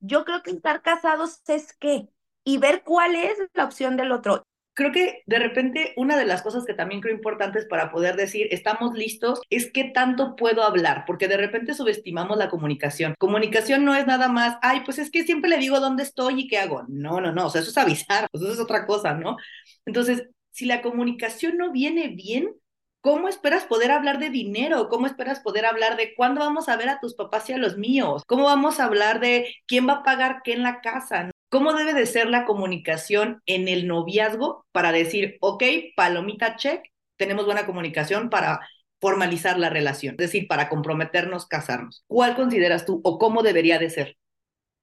yo 0.00 0.24
creo 0.24 0.42
que 0.42 0.50
estar 0.50 0.82
casados 0.82 1.42
es 1.48 1.72
qué, 1.74 2.08
y 2.44 2.58
ver 2.58 2.82
cuál 2.82 3.14
es 3.14 3.38
la 3.54 3.64
opción 3.64 3.96
del 3.96 4.12
otro 4.12 4.42
creo 4.78 4.92
que 4.92 5.24
de 5.26 5.40
repente 5.40 5.92
una 5.96 6.16
de 6.16 6.24
las 6.24 6.40
cosas 6.40 6.64
que 6.64 6.72
también 6.72 7.00
creo 7.00 7.12
importantes 7.12 7.64
para 7.64 7.90
poder 7.90 8.14
decir 8.14 8.46
estamos 8.52 8.94
listos 8.94 9.40
es 9.50 9.72
qué 9.72 9.82
tanto 9.82 10.36
puedo 10.36 10.62
hablar, 10.62 11.02
porque 11.04 11.26
de 11.26 11.36
repente 11.36 11.74
subestimamos 11.74 12.38
la 12.38 12.48
comunicación. 12.48 13.16
Comunicación 13.18 13.84
no 13.84 13.96
es 13.96 14.06
nada 14.06 14.28
más, 14.28 14.56
ay, 14.62 14.82
pues 14.84 15.00
es 15.00 15.10
que 15.10 15.24
siempre 15.24 15.50
le 15.50 15.58
digo 15.58 15.80
dónde 15.80 16.04
estoy 16.04 16.42
y 16.42 16.46
qué 16.46 16.58
hago. 16.58 16.84
No, 16.86 17.20
no, 17.20 17.32
no, 17.32 17.46
o 17.46 17.50
sea, 17.50 17.60
eso 17.60 17.70
es 17.70 17.76
avisar, 17.76 18.28
eso 18.32 18.52
es 18.52 18.60
otra 18.60 18.86
cosa, 18.86 19.14
¿no? 19.14 19.36
Entonces, 19.84 20.28
si 20.52 20.64
la 20.64 20.80
comunicación 20.80 21.56
no 21.56 21.72
viene 21.72 22.08
bien, 22.08 22.54
¿Cómo 23.00 23.28
esperas 23.28 23.64
poder 23.64 23.92
hablar 23.92 24.18
de 24.18 24.28
dinero? 24.28 24.88
¿Cómo 24.88 25.06
esperas 25.06 25.38
poder 25.38 25.66
hablar 25.66 25.96
de 25.96 26.16
cuándo 26.16 26.40
vamos 26.40 26.68
a 26.68 26.76
ver 26.76 26.88
a 26.88 26.98
tus 26.98 27.14
papás 27.14 27.48
y 27.48 27.52
a 27.52 27.56
los 27.56 27.78
míos? 27.78 28.24
¿Cómo 28.26 28.44
vamos 28.44 28.80
a 28.80 28.86
hablar 28.86 29.20
de 29.20 29.54
quién 29.66 29.88
va 29.88 29.92
a 29.94 30.02
pagar 30.02 30.40
qué 30.42 30.52
en 30.52 30.64
la 30.64 30.80
casa? 30.80 31.30
¿Cómo 31.50 31.72
debe 31.72 31.94
de 31.94 32.06
ser 32.06 32.28
la 32.28 32.44
comunicación 32.44 33.42
en 33.46 33.68
el 33.68 33.86
noviazgo 33.86 34.66
para 34.72 34.92
decir, 34.92 35.38
ok, 35.40 35.62
palomita 35.96 36.56
check, 36.56 36.82
tenemos 37.16 37.46
buena 37.46 37.64
comunicación 37.64 38.28
para 38.28 38.60
formalizar 39.00 39.58
la 39.58 39.70
relación, 39.70 40.14
es 40.14 40.30
decir, 40.30 40.46
para 40.46 40.68
comprometernos, 40.68 41.46
casarnos? 41.46 42.04
¿Cuál 42.06 42.36
consideras 42.36 42.84
tú 42.84 43.00
o 43.02 43.18
cómo 43.18 43.42
debería 43.42 43.78
de 43.78 43.90
ser? 43.90 44.18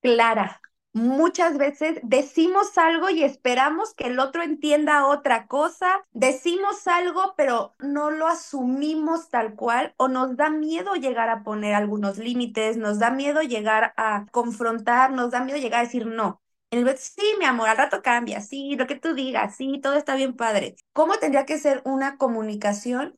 Clara, 0.01 0.61
muchas 0.93 1.57
veces 1.57 1.99
decimos 2.03 2.77
algo 2.77 3.09
y 3.09 3.23
esperamos 3.23 3.93
que 3.93 4.07
el 4.07 4.19
otro 4.19 4.43
entienda 4.43 5.07
otra 5.07 5.47
cosa, 5.47 6.05
decimos 6.13 6.87
algo 6.87 7.33
pero 7.37 7.75
no 7.79 8.11
lo 8.11 8.27
asumimos 8.27 9.29
tal 9.29 9.55
cual 9.55 9.93
o 9.97 10.07
nos 10.07 10.37
da 10.37 10.49
miedo 10.49 10.95
llegar 10.95 11.29
a 11.29 11.43
poner 11.43 11.73
algunos 11.75 12.17
límites, 12.17 12.77
nos 12.77 12.99
da 12.99 13.11
miedo 13.11 13.41
llegar 13.41 13.93
a 13.97 14.25
confrontar, 14.31 15.11
nos 15.11 15.31
da 15.31 15.43
miedo 15.43 15.59
llegar 15.59 15.81
a 15.81 15.83
decir 15.83 16.05
no. 16.05 16.41
El 16.69 16.95
sí, 16.99 17.23
mi 17.39 17.45
amor, 17.45 17.69
al 17.69 17.77
rato 17.77 18.01
cambia, 18.03 18.39
sí, 18.41 18.75
lo 18.75 18.85
que 18.87 18.95
tú 18.99 19.13
digas, 19.15 19.55
sí, 19.55 19.79
todo 19.81 19.95
está 19.95 20.15
bien 20.15 20.35
padre. 20.35 20.75
¿Cómo 20.93 21.17
tendría 21.17 21.45
que 21.47 21.57
ser 21.57 21.81
una 21.85 22.17
comunicación? 22.19 23.17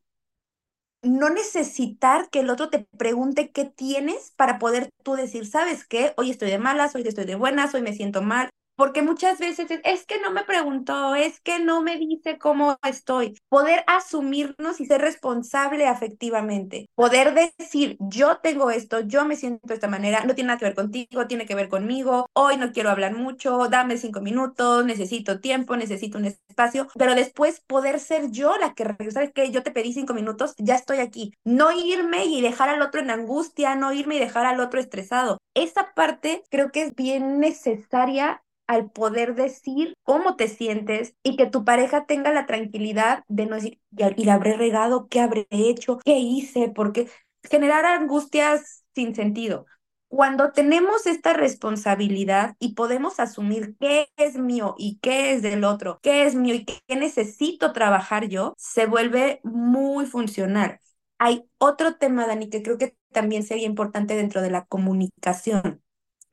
No 1.04 1.30
necesitar 1.30 2.30
que 2.30 2.40
el 2.42 2.50
otro 2.50 2.70
te 2.70 2.88
pregunte 2.98 3.52
qué 3.52 3.66
tienes 3.66 4.32
para 4.36 4.60
poder 4.60 4.90
tú 5.04 5.14
decir, 5.16 5.46
¿sabes 5.48 5.86
qué? 5.88 6.14
Hoy 6.18 6.32
estoy 6.32 6.50
de 6.50 6.60
malas, 6.60 6.96
hoy 6.96 7.04
estoy 7.08 7.26
de 7.26 7.36
buenas, 7.36 7.74
hoy 7.74 7.82
me 7.82 7.94
siento 7.94 8.22
mal 8.22 8.50
porque 8.78 9.02
muchas 9.02 9.40
veces 9.40 9.72
es, 9.72 9.82
es, 9.84 10.06
que 10.06 10.22
no 10.22 10.32
me 10.32 10.44
preguntó, 10.44 11.16
es 11.16 11.42
que 11.42 11.60
no 11.60 11.82
me 11.82 11.98
dice 11.98 12.38
cómo 12.38 12.78
estoy. 12.88 13.38
Poder 13.50 13.84
asumirnos 13.88 14.80
y 14.80 14.86
ser 14.86 15.02
responsable 15.02 15.88
afectivamente. 15.88 16.90
Poder 16.96 17.34
decir, 17.34 17.98
yo 18.00 18.38
tengo 18.38 18.70
esto, 18.72 19.02
yo 19.02 19.26
me 19.26 19.36
siento 19.36 19.68
de 19.68 19.74
esta 19.74 19.88
manera, 19.88 20.24
no 20.24 20.36
tiene 20.36 20.50
nada 20.50 20.60
que 20.60 20.66
ver 20.66 20.76
contigo, 20.76 21.28
tiene 21.28 21.46
que 21.46 21.56
ver 21.56 21.70
conmigo, 21.70 22.28
hoy 22.34 22.58
no 22.58 22.72
quiero 22.72 22.92
hablar 22.92 23.16
mucho, 23.16 23.68
dame 23.68 23.98
cinco 23.98 24.22
minutos, 24.22 24.86
necesito 24.86 25.40
tiempo, 25.40 25.76
necesito 25.76 26.20
un 26.20 26.26
espacio, 26.26 26.88
pero 26.96 27.16
después 27.16 27.62
poder 27.62 28.00
ser 28.00 28.30
yo 28.30 28.58
la 28.58 28.74
que, 28.76 28.86
¿sabes 29.12 29.32
que 29.34 29.52
Yo 29.52 29.64
te 29.64 29.72
pedí 29.72 29.94
cinco 29.94 30.14
minutos, 30.14 30.54
ya 30.58 30.76
estoy 30.76 31.00
aquí. 31.00 31.34
No 31.44 31.72
irme 31.72 32.26
y 32.26 32.42
dejar 32.42 32.70
al 32.70 32.82
otro 32.84 33.02
en 33.02 33.10
angustia, 33.10 33.76
no 33.76 33.92
irme 33.92 34.18
y 34.18 34.20
dejar 34.20 34.46
al 34.46 34.60
otro 34.60 34.80
estresado. 34.80 35.40
Esa 35.56 35.94
parte 35.96 36.44
creo 36.52 36.72
que 36.72 36.84
es 36.84 36.96
bien 36.96 37.40
necesaria 37.40 38.44
al 38.68 38.92
poder 38.92 39.36
decir 39.36 39.96
cómo 40.04 40.36
te 40.36 40.48
sientes 40.48 41.16
y 41.24 41.38
que 41.38 41.48
tu 41.48 41.64
pareja 41.66 42.06
tenga 42.06 42.32
la 42.32 42.46
tranquilidad 42.46 43.24
de 43.28 43.46
no 43.46 43.56
decir, 43.56 43.80
y 44.16 44.26
la 44.26 44.34
habré 44.36 44.58
regado, 44.58 45.08
qué 45.08 45.22
habré 45.22 45.48
hecho, 45.50 45.98
qué 46.06 46.20
hice, 46.20 46.70
porque 46.70 47.10
generar 47.44 47.86
angustias 47.86 48.84
sin 48.94 49.16
sentido. 49.16 49.66
Cuando 50.10 50.52
tenemos 50.52 51.06
esta 51.06 51.34
responsabilidad 51.34 52.56
y 52.60 52.76
podemos 52.76 53.20
asumir 53.20 53.76
qué 53.80 54.08
es 54.16 54.38
mío 54.38 54.76
y 54.78 55.00
qué 55.02 55.34
es 55.34 55.42
del 55.42 55.66
otro, 55.66 56.00
qué 56.02 56.26
es 56.26 56.36
mío 56.36 56.56
y 56.56 56.66
qué 56.66 56.96
necesito 56.96 57.74
trabajar 57.74 58.28
yo, 58.30 58.54
se 58.58 58.86
vuelve 58.86 59.42
muy 59.44 60.06
funcional. 60.06 60.80
Hay 61.18 61.44
otro 61.58 61.96
tema, 61.96 62.26
Dani, 62.26 62.50
que 62.50 62.64
creo 62.64 62.78
que 62.78 62.96
también 63.12 63.44
sería 63.44 63.66
importante 63.66 64.16
dentro 64.16 64.42
de 64.42 64.52
la 64.52 64.66
comunicación 64.66 65.82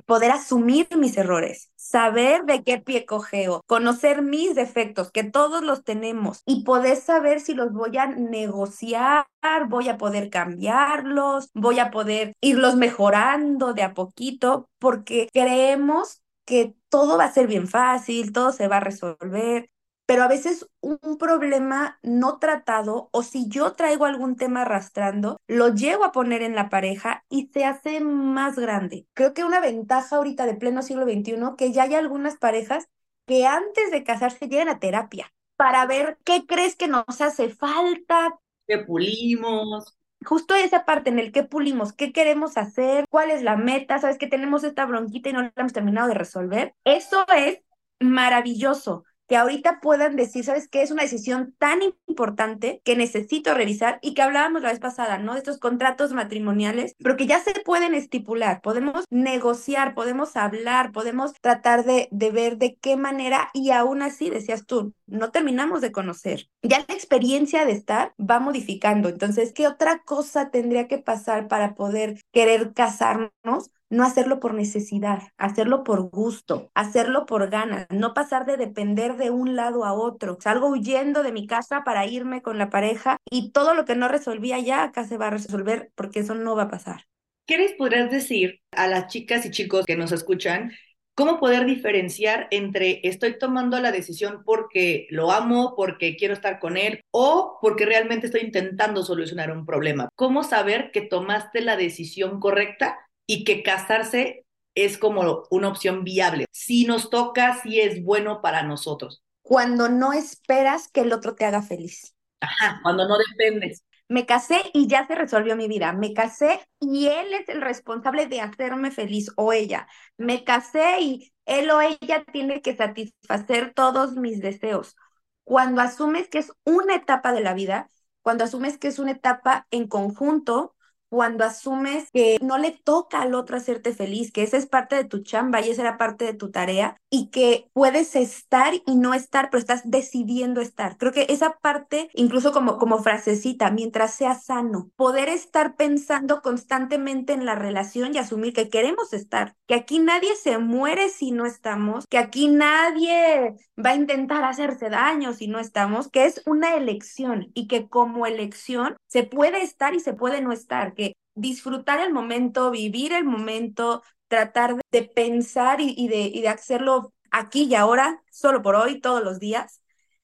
poder 0.06 0.30
asumir 0.30 0.88
mis 0.96 1.16
errores, 1.16 1.70
saber 1.76 2.44
de 2.44 2.62
qué 2.62 2.78
pie 2.78 3.06
cojeo, 3.06 3.62
conocer 3.66 4.23
mis 4.23 4.54
defectos, 4.54 5.11
que 5.11 5.25
todos 5.25 5.62
los 5.62 5.84
tenemos, 5.84 6.42
y 6.46 6.64
poder 6.64 6.96
saber 6.96 7.40
si 7.40 7.54
los 7.54 7.73
voy 7.73 7.96
a 7.96 8.06
negociar, 8.06 9.26
voy 9.68 9.88
a 9.88 9.99
poder 9.99 10.30
cambiarlos, 10.30 11.50
voy 11.54 11.78
a 11.78 11.90
poder 11.90 12.34
irlos 12.40 12.76
mejorando 12.76 13.75
de 13.75 13.82
a 13.82 13.94
poquito, 13.94 14.68
porque 14.78 15.28
creemos 15.32 16.23
que 16.44 16.75
todo 16.88 17.16
va 17.16 17.25
a 17.25 17.32
ser 17.32 17.46
bien 17.46 17.68
fácil, 17.68 18.32
todo 18.32 18.52
se 18.52 18.68
va 18.68 18.76
a 18.76 18.80
resolver, 18.80 19.70
pero 20.06 20.23
a 20.23 20.28
veces 20.28 20.68
un 20.80 21.16
problema 21.18 21.99
no 22.02 22.38
tratado 22.38 23.08
o 23.12 23.23
si 23.23 23.49
yo 23.49 23.73
traigo 23.73 24.04
algún 24.04 24.37
tema 24.37 24.62
arrastrando, 24.62 25.38
lo 25.46 25.75
llego 25.75 26.04
a 26.04 26.12
poner 26.12 26.42
en 26.42 26.54
la 26.54 26.68
pareja 26.68 27.25
y 27.30 27.49
se 27.52 27.64
hace 27.64 28.00
más 28.00 28.56
grande. 28.58 29.06
Creo 29.14 29.32
que 29.32 29.44
una 29.44 29.61
ventaja 29.61 30.16
ahorita 30.16 30.46
de 30.46 30.54
pleno 30.54 30.82
siglo 30.82 31.04
XXI, 31.04 31.56
que 31.56 31.73
ya 31.73 31.84
hay 31.84 31.94
algunas 31.94 32.37
parejas 32.37 32.87
que 33.26 33.46
antes 33.46 33.90
de 33.90 34.04
casarse 34.04 34.49
llegan 34.49 34.68
a 34.68 34.78
terapia 34.78 35.32
para 35.56 35.87
ver 35.87 36.18
qué 36.25 36.44
crees 36.46 36.76
que 36.76 36.88
nos 36.88 37.20
hace 37.20 37.49
falta. 37.49 38.38
¿Qué 38.66 38.78
pulimos? 38.78 39.96
Justo 40.25 40.54
esa 40.54 40.84
parte 40.84 41.11
en 41.11 41.18
el 41.18 41.32
que 41.32 41.44
pulimos, 41.44 41.92
qué 41.92 42.12
queremos 42.12 42.56
hacer, 42.56 43.04
cuál 43.11 43.30
es 43.30 43.42
la 43.42 43.56
meta, 43.56 43.99
sabes 43.99 44.18
que 44.18 44.26
tenemos 44.26 44.64
esta 44.64 44.87
bronquita 44.87 45.28
y 45.30 45.32
no 45.32 45.42
la 45.42 45.52
hemos 45.56 45.73
terminado 45.73 46.08
de 46.08 46.14
resolver. 46.14 46.75
Eso 46.84 47.25
es 47.37 47.61
maravilloso 48.00 49.04
que 49.28 49.37
ahorita 49.37 49.81
puedan 49.81 50.16
decir, 50.16 50.45
¿sabes 50.45 50.69
qué? 50.69 50.83
Es 50.83 50.90
una 50.90 51.02
decisión 51.02 51.54
tan 51.59 51.81
importante 52.07 52.81
que 52.85 52.97
necesito 52.97 53.54
revisar 53.54 53.99
y 54.02 54.14
que 54.14 54.23
hablábamos 54.23 54.62
la 54.62 54.71
vez 54.71 54.81
pasada, 54.81 55.19
¿no? 55.19 55.33
De 55.33 55.38
estos 55.38 55.59
contratos 55.59 56.12
matrimoniales, 56.12 56.95
pero 57.02 57.16
que 57.16 57.26
ya 57.26 57.40
se 57.40 57.52
pueden 57.64 57.95
estipular, 57.95 58.61
podemos 58.61 59.04
negociar, 59.11 59.95
podemos 59.95 60.37
hablar, 60.37 60.93
podemos 60.93 61.33
tratar 61.40 61.85
de, 61.85 62.09
de 62.11 62.31
ver 62.31 62.59
de 62.59 62.76
qué 62.76 62.97
manera 62.97 63.50
y 63.54 63.71
aún 63.71 64.02
así, 64.02 64.31
decías 64.31 64.66
tú, 64.66 64.95
no 65.07 65.31
terminamos 65.31 65.81
de 65.81 65.93
conocer. 65.93 66.49
Ya 66.62 66.85
la 66.87 66.95
experiencia 66.95 67.64
de 67.64 67.73
estar 67.73 68.14
va 68.19 68.40
modificando. 68.40 69.09
Entonces, 69.09 69.52
¿qué 69.52 69.66
otra 69.66 70.02
cosa 70.04 70.50
tendría 70.50 70.88
que 70.88 70.99
pasar 70.99 71.49
para 71.49 71.75
poder 71.75 72.21
querer 72.33 72.73
casarnos? 72.73 73.71
No 73.95 74.05
hacerlo 74.05 74.41
por 74.41 74.55
necesidad, 74.55 75.23
hacerlo 75.39 75.85
por 75.85 76.11
gusto, 76.11 76.71
hacerlo 76.75 77.27
por 77.27 77.49
ganas, 77.51 77.87
no 77.91 78.15
pasar 78.15 78.45
de 78.45 78.57
depender 78.57 79.17
de 79.17 79.31
un 79.31 79.57
lado 79.57 79.85
a 79.85 79.93
otro. 79.93 80.37
Salgo 80.41 80.69
huyendo 80.69 81.23
de 81.23 81.33
mi 81.33 81.47
casa 81.47 81.83
para 81.85 82.07
irme 82.07 82.43
con 82.43 82.59
la 82.59 82.71
pareja 82.71 83.17
y 83.31 83.53
todo 83.53 83.75
lo 83.75 83.85
que 83.85 83.95
no 83.95 84.09
resolvía 84.09 84.59
ya 84.59 84.83
acá 84.83 85.05
se 85.05 85.17
va 85.17 85.29
a 85.29 85.31
resolver 85.31 85.91
porque 85.95 86.21
eso 86.21 86.35
no 86.35 86.57
va 86.57 86.65
a 86.65 86.71
pasar. 86.71 87.07
¿Qué 87.47 87.59
les 87.59 87.73
podrías 87.73 88.11
decir 88.11 88.61
a 88.73 88.87
las 88.89 89.09
chicas 89.09 89.45
y 89.47 89.51
chicos 89.51 89.85
que 89.85 89.97
nos 89.97 90.13
escuchan? 90.13 90.73
¿Cómo 91.17 91.39
poder 91.39 91.65
diferenciar 91.65 92.49
entre 92.51 93.01
estoy 93.05 93.39
tomando 93.39 93.79
la 93.79 93.93
decisión 93.93 94.43
porque 94.45 95.07
lo 95.11 95.31
amo, 95.31 95.75
porque 95.77 96.17
quiero 96.17 96.35
estar 96.35 96.59
con 96.59 96.77
él 96.77 97.03
o 97.13 97.59
porque 97.63 97.87
realmente 97.87 98.27
estoy 98.27 98.41
intentando 98.41 99.05
solucionar 99.05 99.53
un 99.53 99.65
problema? 99.65 100.09
¿Cómo 100.17 100.43
saber 100.43 100.91
que 100.91 101.03
tomaste 101.03 101.61
la 101.61 101.77
decisión 101.77 102.41
correcta 102.41 102.99
y 103.26 103.45
que 103.45 103.62
casarse 103.62 104.45
es 104.75 104.99
como 104.99 105.45
una 105.50 105.69
opción 105.69 106.04
viable. 106.04 106.47
Si 106.50 106.85
nos 106.85 107.11
toca, 107.11 107.61
si 107.62 107.81
es 107.81 108.02
bueno 108.02 108.43
para 108.43 108.62
nosotros. 108.62 109.23
Cuando 109.43 109.88
no 109.88 110.12
esperas 110.12 110.88
que 110.88 111.00
el 111.02 111.12
otro 111.12 111.35
te 111.35 111.45
haga 111.45 111.62
feliz. 111.62 112.14
Ajá, 112.40 112.81
cuando 112.83 113.07
no 113.07 113.16
dependes. 113.19 113.85
Me 114.09 114.26
casé 114.26 114.61
y 114.75 114.87
ya 114.87 115.07
se 115.07 115.14
resolvió 115.14 115.57
mi 115.57 115.69
vida. 115.69 115.93
Me 115.93 116.12
casé 116.12 116.61
y 116.81 117.07
él 117.07 117.33
es 117.33 117.49
el 117.49 117.62
responsable 117.62 118.26
de 118.26 118.40
hacerme 118.40 118.90
feliz 118.90 119.31
o 119.37 119.52
ella. 119.52 119.88
Me 120.19 120.45
casé 120.45 121.00
y 121.00 121.33
él 121.47 121.71
o 121.71 121.81
ella 121.81 122.25
tiene 122.33 122.61
que 122.61 122.76
satisfacer 122.76 123.73
todos 123.75 124.14
mis 124.14 124.40
deseos. 124.40 124.97
Cuando 125.45 125.81
asumes 125.81 126.28
que 126.28 126.38
es 126.38 126.52
una 126.64 126.97
etapa 126.97 127.33
de 127.33 127.40
la 127.40 127.54
vida, 127.54 127.88
cuando 128.23 128.45
asumes 128.45 128.78
que 128.78 128.88
es 128.88 128.99
una 128.99 129.12
etapa 129.12 129.66
en 129.71 129.88
conjunto, 129.88 130.75
cuando 131.08 131.44
asumes 131.44 132.08
que 132.12 132.38
no 132.42 132.58
le 132.58 132.73
toca 132.73 133.23
al 133.23 133.34
otro 133.34 133.56
hacerte 133.56 133.92
feliz, 133.92 134.32
que 134.32 134.42
esa 134.42 134.56
es 134.56 134.66
parte 134.66 134.96
de 134.96 135.04
tu 135.04 135.23
chamba 135.23 135.61
y 135.61 135.70
esa 135.70 135.82
era 135.82 135.99
parte 135.99 136.25
de 136.25 136.34
tu 136.34 136.50
tarea 136.50 136.96
y 137.11 137.30
que 137.30 137.68
puedes 137.73 138.16
estar 138.16 138.75
y 138.75 138.96
no 138.96 139.14
estar, 139.14 139.50
pero 139.50 139.61
estás 139.61 139.82
decidiendo 139.84 140.61
estar. 140.61 140.96
Creo 140.99 141.12
que 141.12 141.26
esa 141.28 141.58
parte, 141.61 142.08
incluso 142.14 142.52
como, 142.52 142.78
como 142.78 142.99
frasecita, 142.99 143.70
mientras 143.70 144.14
sea 144.14 144.34
sano, 144.34 144.90
poder 144.96 145.28
estar 145.28 145.76
pensando 145.76 146.42
constantemente 146.42 147.32
en 147.32 147.46
la 147.46 147.54
relación 147.54 148.14
y 148.14 148.18
asumir 148.18 148.52
que 148.52 148.68
queremos 148.68 149.12
estar, 149.12 149.54
que 149.66 149.75
aquí 149.75 150.00
nadie 150.00 150.34
se 150.37 150.58
muere 150.58 151.08
si 151.08 151.30
no 151.30 151.46
estamos, 151.46 152.06
que 152.08 152.18
aquí 152.18 152.49
nadie 152.49 153.54
va 153.78 153.90
a 153.90 153.94
intentar 153.96 154.44
hacerse 154.44 154.90
daño 154.90 155.32
si 155.32 155.49
no 155.49 155.58
estamos, 155.58 156.11
que 156.11 156.25
es 156.25 156.42
una 156.46 156.75
elección 156.75 157.50
y 157.54 157.68
que 157.68 157.88
como 157.88 158.26
elección 158.26 158.96
se 159.06 159.25
puede 159.25 159.62
estar 159.62 159.94
y 159.94 160.00
se 160.00 160.14
puede 160.14 160.40
no 160.40 160.52
estar, 160.52 160.94
que 160.94 161.03
disfrutar 161.35 162.00
el 162.00 162.12
momento, 162.12 162.71
vivir 162.71 163.12
el 163.12 163.25
momento, 163.25 164.03
tratar 164.29 164.76
de 164.91 165.03
pensar 165.03 165.81
y, 165.81 166.09
de, 166.09 166.49
hacerlo 166.49 167.12
aquí 167.31 167.64
y 167.64 167.75
ahora, 167.75 168.23
solo 168.31 168.62
por 168.62 168.76
hoy, 168.76 169.00
todos 169.00 169.23
los 169.23 169.38
días, 169.38 169.83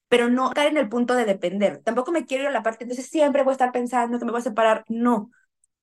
pero 0.08 0.28
no 0.28 0.50
caer 0.50 0.72
en 0.72 0.78
el 0.78 0.88
punto 0.88 1.14
de 1.14 1.24
depender. 1.24 1.82
Tampoco 1.84 2.12
me 2.12 2.26
quiero 2.26 2.44
ir 2.44 2.48
a 2.48 2.52
la 2.52 2.62
parte, 2.62 2.84
entonces 2.84 3.06
siempre 3.06 3.42
voy 3.42 3.52
a 3.52 3.54
estar 3.54 3.72
pensando 3.72 4.18
que 4.18 4.24
me 4.24 4.32
voy 4.32 4.40
a 4.40 4.44
separar, 4.44 4.84
no, 4.88 5.30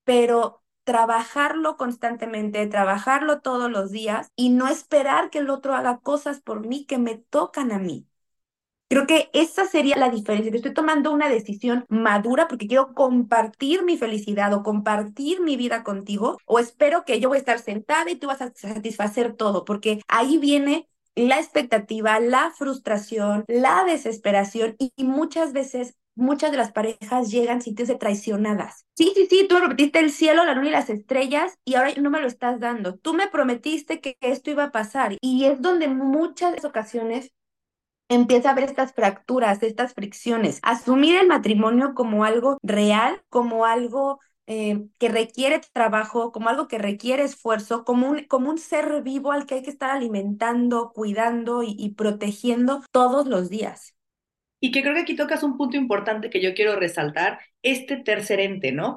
pero 0.04 0.64
trabajarlo 0.84 1.78
constantemente, 1.78 2.66
trabajarlo 2.68 3.42
todos 3.42 3.70
los 3.70 3.92
días 3.92 4.32
y 4.36 4.50
no 4.50 4.68
esperar 4.68 5.30
que 5.30 5.40
el 5.40 5.50
otro 5.50 5.76
haga 5.76 6.00
cosas 6.00 6.42
por 6.42 6.66
mí 6.66 6.86
que 6.86 6.98
me 6.98 7.18
tocan 7.18 7.72
a 7.72 7.80
mí. 7.80 8.08
Creo 8.90 9.06
que 9.06 9.30
esa 9.34 9.66
sería 9.66 9.98
la 9.98 10.10
diferencia. 10.10 10.52
Estoy 10.54 10.74
tomando 10.74 11.12
una 11.12 11.28
decisión 11.28 11.86
madura 11.90 12.48
porque 12.48 12.68
quiero 12.68 12.94
compartir 12.94 13.84
mi 13.84 13.98
felicidad 13.98 14.54
o 14.54 14.64
compartir 14.64 15.42
mi 15.42 15.58
vida 15.58 15.84
contigo 15.84 16.38
o 16.46 16.60
espero 16.60 17.04
que 17.04 17.20
yo 17.20 17.28
voy 17.28 17.38
a 17.38 17.40
estar 17.40 17.60
sentada 17.60 18.10
y 18.10 18.16
tú 18.16 18.28
vas 18.28 18.42
a 18.42 18.54
satisfacer 18.54 19.34
todo 19.34 19.66
porque 19.66 20.02
ahí 20.08 20.38
viene 20.38 20.88
la 21.16 21.40
expectativa, 21.40 22.20
la 22.20 22.52
frustración, 22.56 23.44
la 23.48 23.84
desesperación 23.84 24.76
y, 24.78 24.92
muchas 25.04 25.52
veces 25.52 25.96
muchas 26.16 26.52
de 26.52 26.58
las 26.58 26.72
parejas 26.72 27.30
llegan 27.30 27.62
sintiéndose 27.62 27.98
traicionadas. 28.00 28.86
Sí, 28.96 29.12
sí, 29.16 29.28
sí, 29.30 29.46
tú 29.48 29.56
me 29.56 29.62
prometiste 29.62 30.00
el 30.00 30.12
cielo, 30.12 30.46
la 30.46 30.54
luna 30.54 30.70
y 30.70 30.72
las 30.72 30.90
estrellas 30.90 31.58
y 31.64 31.76
ahora 31.76 31.92
no 32.00 32.10
me 32.10 32.22
lo 32.22 32.28
estás 32.28 32.60
dando. 32.60 32.96
Tú 32.96 33.14
me 33.14 33.28
prometiste 33.28 34.00
que 34.00 34.18
esto 34.22 34.50
iba 34.50 34.66
a 34.66 34.72
pasar 34.72 35.18
y 35.22 35.46
es 35.46 35.62
donde 35.62 35.88
muchas 35.88 36.64
ocasiones 36.66 37.32
empieza 38.10 38.52
a 38.52 38.56
ver 38.56 38.66
estas 38.66 38.94
fracturas, 38.94 39.62
estas 39.64 39.94
fricciones, 39.94 40.60
asumir 40.64 41.18
el 41.18 41.28
matrimonio 41.28 41.94
como 41.94 42.24
algo 42.24 42.58
real, 42.64 43.22
como 43.30 43.66
algo 43.66 44.20
eh, 44.50 44.88
que 44.98 45.10
requiere 45.10 45.60
trabajo, 45.74 46.32
como 46.32 46.48
algo 46.48 46.70
que 46.70 46.78
requiere 46.78 47.24
esfuerzo, 47.24 47.84
como 47.84 48.10
un, 48.10 48.24
como 48.24 48.50
un 48.50 48.58
ser 48.58 49.02
vivo 49.04 49.34
al 49.34 49.46
que 49.46 49.56
hay 49.56 49.62
que 49.62 49.70
estar 49.70 49.90
alimentando, 49.90 50.94
cuidando 50.94 51.64
y, 51.64 51.94
protegiendo 51.96 52.82
todos 52.94 53.28
los 53.28 53.50
días. 53.50 53.94
Y 54.62 54.72
que 54.72 54.82
creo 54.82 54.94
que 54.94 55.02
aquí 55.02 55.18
tocas 55.18 55.44
un 55.44 55.58
punto 55.58 55.76
importante 55.76 56.30
que 56.30 56.42
yo 56.42 56.54
quiero 56.54 56.78
resaltar, 56.78 57.42
este 57.62 57.98
tercer 57.98 58.40
ente, 58.40 58.72
¿no? 58.72 58.96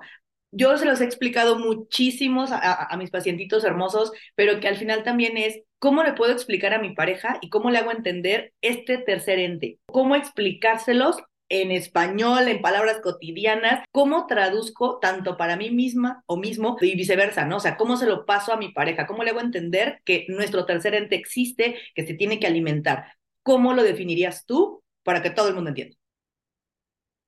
Yo 0.53 0.77
se 0.79 0.85
los 0.85 1.01
he 1.01 1.05
explicado 1.05 1.59
muchísimos 1.59 2.51
a, 2.53 2.97
mis 2.97 3.11
pacientitos 3.11 3.65
hermosos, 3.65 4.13
pero 4.37 4.61
que 4.61 4.69
al 4.69 4.77
final 4.77 5.03
también 5.03 5.37
es 5.37 5.63
cómo 5.81 6.05
le 6.05 6.13
puedo 6.13 6.33
explicar 6.33 6.73
a 6.75 6.79
mi 6.79 6.95
pareja 6.95 7.39
y 7.41 7.49
cómo 7.49 7.71
le 7.71 7.79
hago 7.79 7.91
entender 7.91 8.53
este 8.61 8.99
tercer 8.99 9.41
ente, 9.41 9.81
cómo 9.87 10.15
explicárselos 10.15 11.17
en 11.49 11.73
español, 11.73 12.47
en 12.47 12.63
palabras 12.63 13.01
cotidianas, 13.03 13.83
cómo 13.91 14.27
traduzco 14.29 15.01
tanto 15.01 15.37
para 15.37 15.57
mí 15.57 15.71
misma 15.71 16.23
o 16.27 16.37
mismo 16.37 16.77
y 16.81 16.95
viceversa, 16.95 17.45
¿no? 17.45 17.57
O 17.57 17.61
sea, 17.61 17.77
cómo 17.77 17.97
se 17.97 18.07
lo 18.07 18.25
paso 18.25 18.53
a 18.53 18.57
mi 18.57 18.69
pareja, 18.69 19.07
cómo 19.07 19.25
le 19.25 19.31
hago 19.31 19.41
entender 19.41 20.01
que 20.05 20.27
nuestro 20.29 20.65
tercer 20.65 20.95
ente 20.95 21.17
existe, 21.17 21.77
que 21.95 22.07
se 22.07 22.15
tiene 22.15 22.39
que 22.39 22.47
alimentar. 22.47 23.15
¿Cómo 23.43 23.73
lo 23.73 23.83
definirías 23.83 24.47
tú 24.47 24.85
para 25.03 25.23
que 25.23 25.31
todo 25.31 25.49
el 25.49 25.55
mundo 25.55 25.71
entienda? 25.71 25.97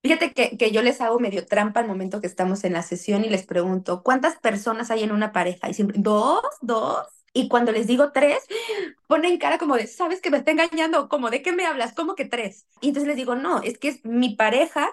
Fíjate 0.05 0.33
que, 0.33 0.57
que, 0.57 0.71
yo 0.73 0.83
les 0.83 1.01
hago 1.01 1.19
medio 1.19 1.47
trampa 1.47 1.81
al 1.81 1.87
momento 1.87 2.21
que 2.21 2.27
estamos 2.27 2.65
en 2.65 2.75
la 2.75 2.83
sesión 2.83 3.25
y 3.25 3.29
les 3.29 3.47
pregunto, 3.47 4.03
¿cuántas 4.03 4.37
personas 4.39 4.91
hay 4.91 5.05
en 5.05 5.13
una 5.13 5.33
pareja? 5.33 5.69
Dos, 5.95 6.43
dos. 6.61 7.22
Y 7.33 7.49
cuando 7.49 7.73
les 7.73 7.87
digo 7.87 8.13
tres, 8.13 8.45
ponen 9.07 9.39
cara 9.39 9.59
como 9.59 9.77
de, 9.77 9.87
¿sabes 9.87 10.21
que 10.21 10.31
me 10.31 10.39
está 10.39 10.51
engañando? 10.51 11.09
Como, 11.09 11.31
¿de 11.31 11.43
qué 11.43 11.53
me 11.53 11.67
hablas? 11.67 11.95
¿Cómo 11.95 12.15
que 12.15 12.25
tres? 12.25 12.67
Y 12.81 12.89
entonces 12.89 13.09
les 13.09 13.17
digo, 13.17 13.35
no, 13.37 13.63
es 13.63 13.79
que 13.79 13.89
es 13.89 14.05
mi 14.05 14.37
pareja, 14.37 14.91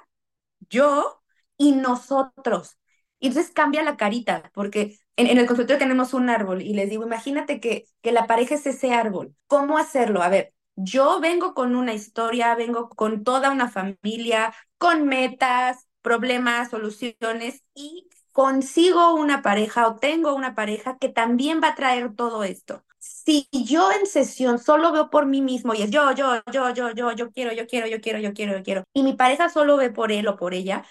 yo 0.69 1.21
y 1.57 1.73
nosotros. 1.73 2.77
Y 3.19 3.27
entonces 3.27 3.51
cambia 3.51 3.83
la 3.83 3.97
carita, 3.97 4.51
porque 4.53 4.97
en, 5.17 5.27
en, 5.27 5.37
el 5.37 5.47
consultorio 5.47 5.79
tenemos 5.79 6.13
un 6.13 6.29
árbol 6.29 6.61
y 6.61 6.73
les 6.73 6.89
digo, 6.89 7.03
imagínate 7.05 7.59
que, 7.59 7.85
que 8.01 8.11
la 8.11 8.27
pareja 8.27 8.55
es 8.55 8.65
ese 8.65 8.93
árbol. 8.93 9.35
¿Cómo 9.47 9.77
hacerlo? 9.77 10.21
A 10.21 10.29
ver, 10.29 10.53
yo 10.75 11.19
vengo 11.19 11.53
con 11.53 11.75
una 11.75 11.93
historia, 11.93 12.55
vengo 12.55 12.89
con 12.89 13.23
toda 13.25 13.51
una 13.51 13.69
familia, 13.69 14.53
con 14.77 15.05
metas, 15.05 15.87
problemas, 16.01 16.69
soluciones 16.69 17.63
y 17.73 18.08
consigo 18.39 19.13
una 19.15 19.41
pareja 19.41 19.85
o 19.89 19.97
tengo 19.97 20.33
una 20.33 20.55
pareja 20.55 20.97
que 20.97 21.09
también 21.09 21.59
va 21.61 21.69
a 21.69 21.75
traer 21.75 22.15
todo 22.15 22.45
esto. 22.45 22.85
Si 22.99 23.49
yo 23.51 23.91
en 23.91 24.05
sesión 24.05 24.59
solo 24.59 24.93
veo 24.93 25.09
por 25.09 25.25
mí 25.25 25.41
mismo 25.41 25.73
y 25.73 25.81
es 25.81 25.91
yo, 25.91 26.13
yo, 26.13 26.41
yo, 26.53 26.69
yo, 26.73 26.91
yo, 26.93 27.11
yo 27.11 27.31
quiero, 27.31 27.51
yo 27.51 27.67
quiero, 27.67 27.87
yo 27.87 27.99
quiero, 28.01 28.19
yo 28.19 28.33
quiero, 28.33 28.57
yo 28.57 28.63
quiero, 28.63 28.83
y 28.93 29.03
mi 29.03 29.11
pareja 29.13 29.49
solo 29.49 29.75
ve 29.75 29.89
por 29.91 30.13
él 30.13 30.25
o 30.29 30.37
por 30.37 30.53
ella, 30.53 30.85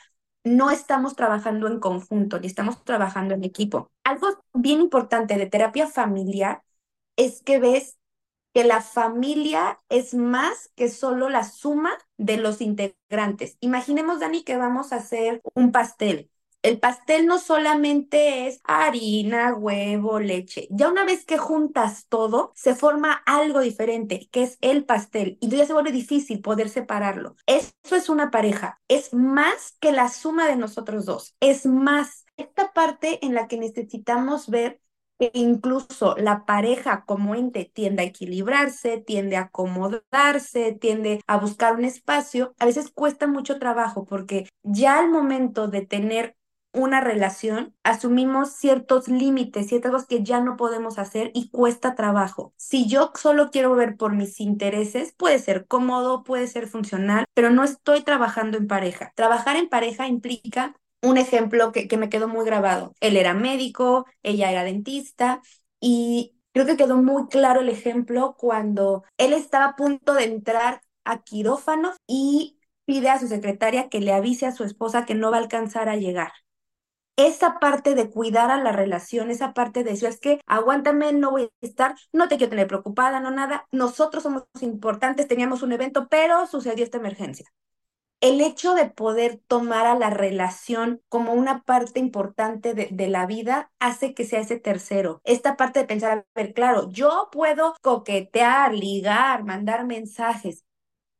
no 0.45 0.71
estamos 0.71 1.17
trabajando 1.17 1.69
en 1.69 1.81
conjunto, 1.81 2.39
ni 2.39 2.47
estamos 2.49 2.85
trabajando 2.85 3.33
en 3.35 3.45
equipo. 3.45 3.91
Algo 4.05 4.29
bien 4.53 4.81
importante 4.83 5.37
de 5.39 5.47
terapia 5.47 5.87
familiar 5.87 6.63
es 7.17 7.43
que 7.43 7.59
ves 7.61 7.97
que 8.55 8.65
la 8.65 8.83
familia 8.83 9.81
es 9.89 10.15
más 10.15 10.71
que 10.77 10.91
solo 10.91 11.31
la 11.31 11.45
suma 11.45 11.97
de 12.19 12.37
los 12.39 12.61
integrantes. 12.61 13.57
Imaginemos, 13.61 14.21
Dani, 14.21 14.45
que 14.45 14.57
vamos 14.59 14.93
a 14.93 14.97
hacer 14.97 15.41
un 15.55 15.73
pastel. 15.73 16.31
El 16.63 16.81
pastel 16.81 17.27
no 17.27 17.39
solamente 17.39 18.49
es 18.49 18.61
harina, 18.65 19.55
huevo, 19.55 20.19
leche. 20.19 20.67
Ya 20.71 20.89
una 20.89 21.05
vez 21.05 21.25
que 21.25 21.39
juntas 21.39 22.07
todo, 22.09 22.53
se 22.57 22.75
forma 22.75 23.13
algo 23.27 23.61
diferente, 23.61 24.29
que 24.33 24.43
es 24.43 24.59
el 24.61 24.85
pastel. 24.85 25.39
Y 25.41 25.49
ya 25.49 25.65
se 25.67 25.73
vuelve 25.73 25.93
difícil 25.93 26.41
poder 26.41 26.69
separarlo. 26.69 27.37
Eso 27.47 27.73
es 27.93 28.09
una 28.09 28.31
pareja. 28.31 28.81
Es 28.89 29.15
más 29.15 29.77
que 29.81 29.93
la 29.93 30.09
suma 30.09 30.49
de 30.49 30.57
nosotros 30.57 31.07
dos. 31.07 31.35
Es 31.41 31.65
más. 31.67 32.25
Esta 32.37 32.73
parte 32.73 33.25
en 33.27 33.35
la 33.35 33.49
que 33.49 33.59
necesitamos 33.59 34.49
ver 34.49 34.81
que 35.19 35.33
incluso 35.35 36.15
la 36.17 36.47
pareja 36.47 37.05
como 37.05 37.35
ente 37.35 37.65
tiende 37.65 38.03
a 38.03 38.07
equilibrarse, 38.07 38.99
tiende 38.99 39.37
a 39.37 39.43
acomodarse, 39.43 40.73
tiende 40.81 41.21
a 41.27 41.39
buscar 41.39 41.75
un 41.75 41.85
espacio, 41.85 42.55
a 42.61 42.67
veces 42.67 42.93
cuesta 42.93 43.27
mucho 43.27 43.59
trabajo 43.59 44.05
porque 44.05 44.49
ya 44.63 45.01
al 45.01 45.11
momento 45.11 45.67
de 45.67 45.85
tener 45.85 46.37
una 46.79 47.01
relación, 47.01 47.75
asumimos 47.83 48.53
ciertos 48.53 49.09
límites, 49.09 49.69
ciertas 49.69 49.93
cosas 49.93 50.09
que 50.09 50.23
ya 50.23 50.41
no 50.41 50.57
podemos 50.57 50.99
hacer 50.99 51.31
y 51.35 51.51
cuesta 51.51 51.95
trabajo. 51.95 52.55
Si 52.57 52.89
yo 52.89 53.13
solo 53.15 53.51
quiero 53.51 53.75
ver 53.75 53.97
por 53.97 54.15
mis 54.15 54.41
intereses, 54.41 55.13
puede 55.17 55.39
ser 55.39 55.67
cómodo, 55.67 56.23
puede 56.25 56.47
ser 56.47 56.69
funcional, 56.69 57.25
pero 57.35 57.51
no 57.51 57.65
estoy 57.65 58.03
trabajando 58.03 58.59
en 58.59 58.67
pareja. 58.69 59.13
Trabajar 59.17 59.57
en 59.57 59.69
pareja 59.69 60.07
implica 60.07 60.75
un 61.03 61.17
ejemplo 61.19 61.73
que, 61.73 61.89
que 61.89 61.97
me 61.97 62.09
quedó 62.09 62.29
muy 62.29 62.45
grabado. 62.45 62.95
Él 63.01 63.17
era 63.17 63.35
médico, 63.35 64.07
ella 64.23 64.51
era 64.51 64.65
dentista 64.65 65.43
y 65.81 66.35
creo 66.53 66.67
que 66.67 66.77
quedó 66.77 66.97
muy 66.97 67.27
claro 67.29 67.61
el 67.61 67.69
ejemplo 67.69 68.37
cuando 68.39 69.05
él 69.17 69.33
estaba 69.33 69.67
a 69.67 69.77
punto 69.77 70.15
de 70.15 70.25
entrar 70.25 70.81
a 71.05 71.23
quirófano 71.23 71.93
y 72.07 72.59
pide 72.85 73.11
a 73.11 73.19
su 73.19 73.29
secretaria 73.29 73.89
que 73.89 74.01
le 74.01 74.13
avise 74.13 74.47
a 74.47 74.53
su 74.53 74.65
esposa 74.65 75.05
que 75.07 75.15
no 75.15 75.31
va 75.31 75.37
a 75.39 75.41
alcanzar 75.41 75.89
a 75.89 75.97
llegar 75.97 76.33
esa 77.19 77.59
parte 77.59 77.97
de 77.97 78.11
cuidar 78.11 78.51
a 78.53 78.63
la 78.63 78.71
relación, 78.71 79.31
esa 79.31 79.53
parte 79.53 79.83
de 79.83 79.91
decir, 79.91 80.09
es 80.09 80.21
que 80.21 80.41
aguántame, 80.47 81.13
no 81.13 81.33
voy 81.33 81.43
a 81.43 81.67
estar, 81.67 81.97
no 82.13 82.29
te 82.29 82.37
quiero 82.37 82.51
tener 82.51 82.69
preocupada, 82.69 83.19
no 83.19 83.33
nada, 83.33 83.67
nosotros 83.73 84.23
somos 84.23 84.45
importantes, 84.61 85.27
teníamos 85.27 85.63
un 85.63 85.73
evento, 85.73 86.07
pero 86.09 86.47
sucedió 86.47 86.85
esta 86.85 86.99
emergencia. 86.99 87.47
El 88.21 88.41
hecho 88.41 88.75
de 88.75 88.87
poder 88.87 89.41
tomar 89.49 89.87
a 89.87 89.97
la 89.97 90.11
relación 90.11 91.01
como 91.09 91.33
una 91.33 91.63
parte 91.63 91.99
importante 92.01 92.75
de, 92.75 93.09
la 93.09 93.27
vida 93.27 93.71
hace 93.81 94.15
que 94.15 94.25
sea 94.25 94.41
ese 94.41 94.59
tercero. 94.59 95.21
Esta 95.25 95.57
parte 95.57 95.81
de 95.81 95.87
pensar, 95.87 96.19
a 96.19 96.25
ver, 96.35 96.53
claro, 96.53 96.89
yo 96.91 97.29
puedo 97.33 97.75
coquetear, 97.81 98.75
ligar, 98.75 99.45
mandar 99.45 99.87
mensajes, 99.87 100.65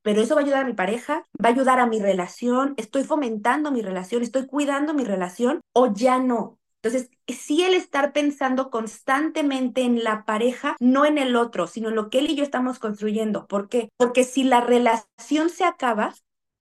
pero 0.03 0.21
eso 0.21 0.35
va 0.35 0.41
a 0.41 0.45
ayudar 0.45 0.65
a 0.65 0.67
mi 0.67 0.75
pareja, 0.75 1.27
va 1.43 1.49
a 1.49 1.53
ayudar 1.53 1.81
a 1.81 1.87
mi 1.87 2.01
relación, 2.01 2.75
estoy 2.77 3.05
fomentando 3.05 3.71
mi 3.71 3.83
relación, 3.83 4.23
estoy 4.23 4.47
cuidando 4.47 4.95
mi 4.95 5.05
relación 5.05 5.61
o 5.73 5.93
ya 5.93 6.19
no. 6.19 6.59
Entonces, 6.83 7.11
sí 7.27 7.65
el 7.65 7.75
estar 7.75 8.13
pensando 8.13 8.71
constantemente 8.71 9.83
en 9.83 10.05
la 10.05 10.25
pareja, 10.25 10.77
no 10.79 11.05
en 11.05 11.19
el 11.19 11.35
otro, 11.35 11.67
sino 11.67 11.89
en 11.89 11.97
lo 11.97 12.09
que 12.09 12.21
él 12.21 12.31
y 12.31 12.37
yo 12.37 12.45
estamos 12.45 12.79
construyendo. 12.79 13.47
¿Por 13.47 13.69
qué? 13.69 13.91
Porque 13.97 14.25
si 14.25 14.45
la 14.45 14.61
relación 14.61 15.51
se 15.51 15.65
acaba, 15.65 16.15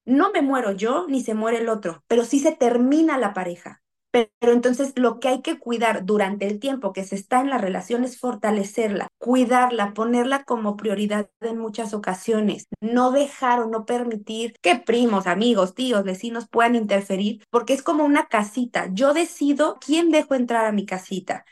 no 0.05 0.31
me 0.31 0.41
muero 0.41 0.71
yo 0.71 1.05
ni 1.07 1.21
se 1.21 1.35
muere 1.35 1.59
el 1.59 1.69
otro, 1.69 2.03
pero 2.07 2.25
sí 2.25 2.39
se 2.39 2.51
termina 2.51 3.17
la 3.17 3.33
pareja. 3.33 3.81
Pero 4.39 4.53
entonces 4.53 4.93
lo 4.95 5.19
que 5.19 5.27
hay 5.27 5.41
que 5.41 5.59
cuidar 5.59 6.05
durante 6.05 6.47
el 6.47 6.59
tiempo 6.59 6.93
que 6.93 7.03
se 7.03 7.15
está 7.15 7.41
en 7.41 7.49
la 7.49 7.57
relación 7.57 8.03
es 8.03 8.19
fortalecerla, 8.19 9.09
cuidarla, 9.17 9.93
ponerla 9.93 10.43
como 10.43 10.77
prioridad 10.77 11.29
en 11.41 11.57
muchas 11.57 11.93
ocasiones, 11.93 12.67
no 12.81 13.11
dejar 13.11 13.59
o 13.59 13.67
no 13.67 13.85
permitir 13.85 14.55
que 14.61 14.75
primos, 14.77 15.27
amigos, 15.27 15.75
tíos, 15.75 16.03
vecinos 16.03 16.47
puedan 16.49 16.75
interferir, 16.75 17.43
porque 17.49 17.73
es 17.73 17.83
como 17.83 18.05
una 18.05 18.27
casita. 18.27 18.89
Yo 18.93 19.13
decido 19.13 19.77
quién 19.85 20.11
dejo 20.11 20.35
entrar 20.35 20.65
a 20.65 20.71
mi 20.71 20.85
casita. 20.85 21.45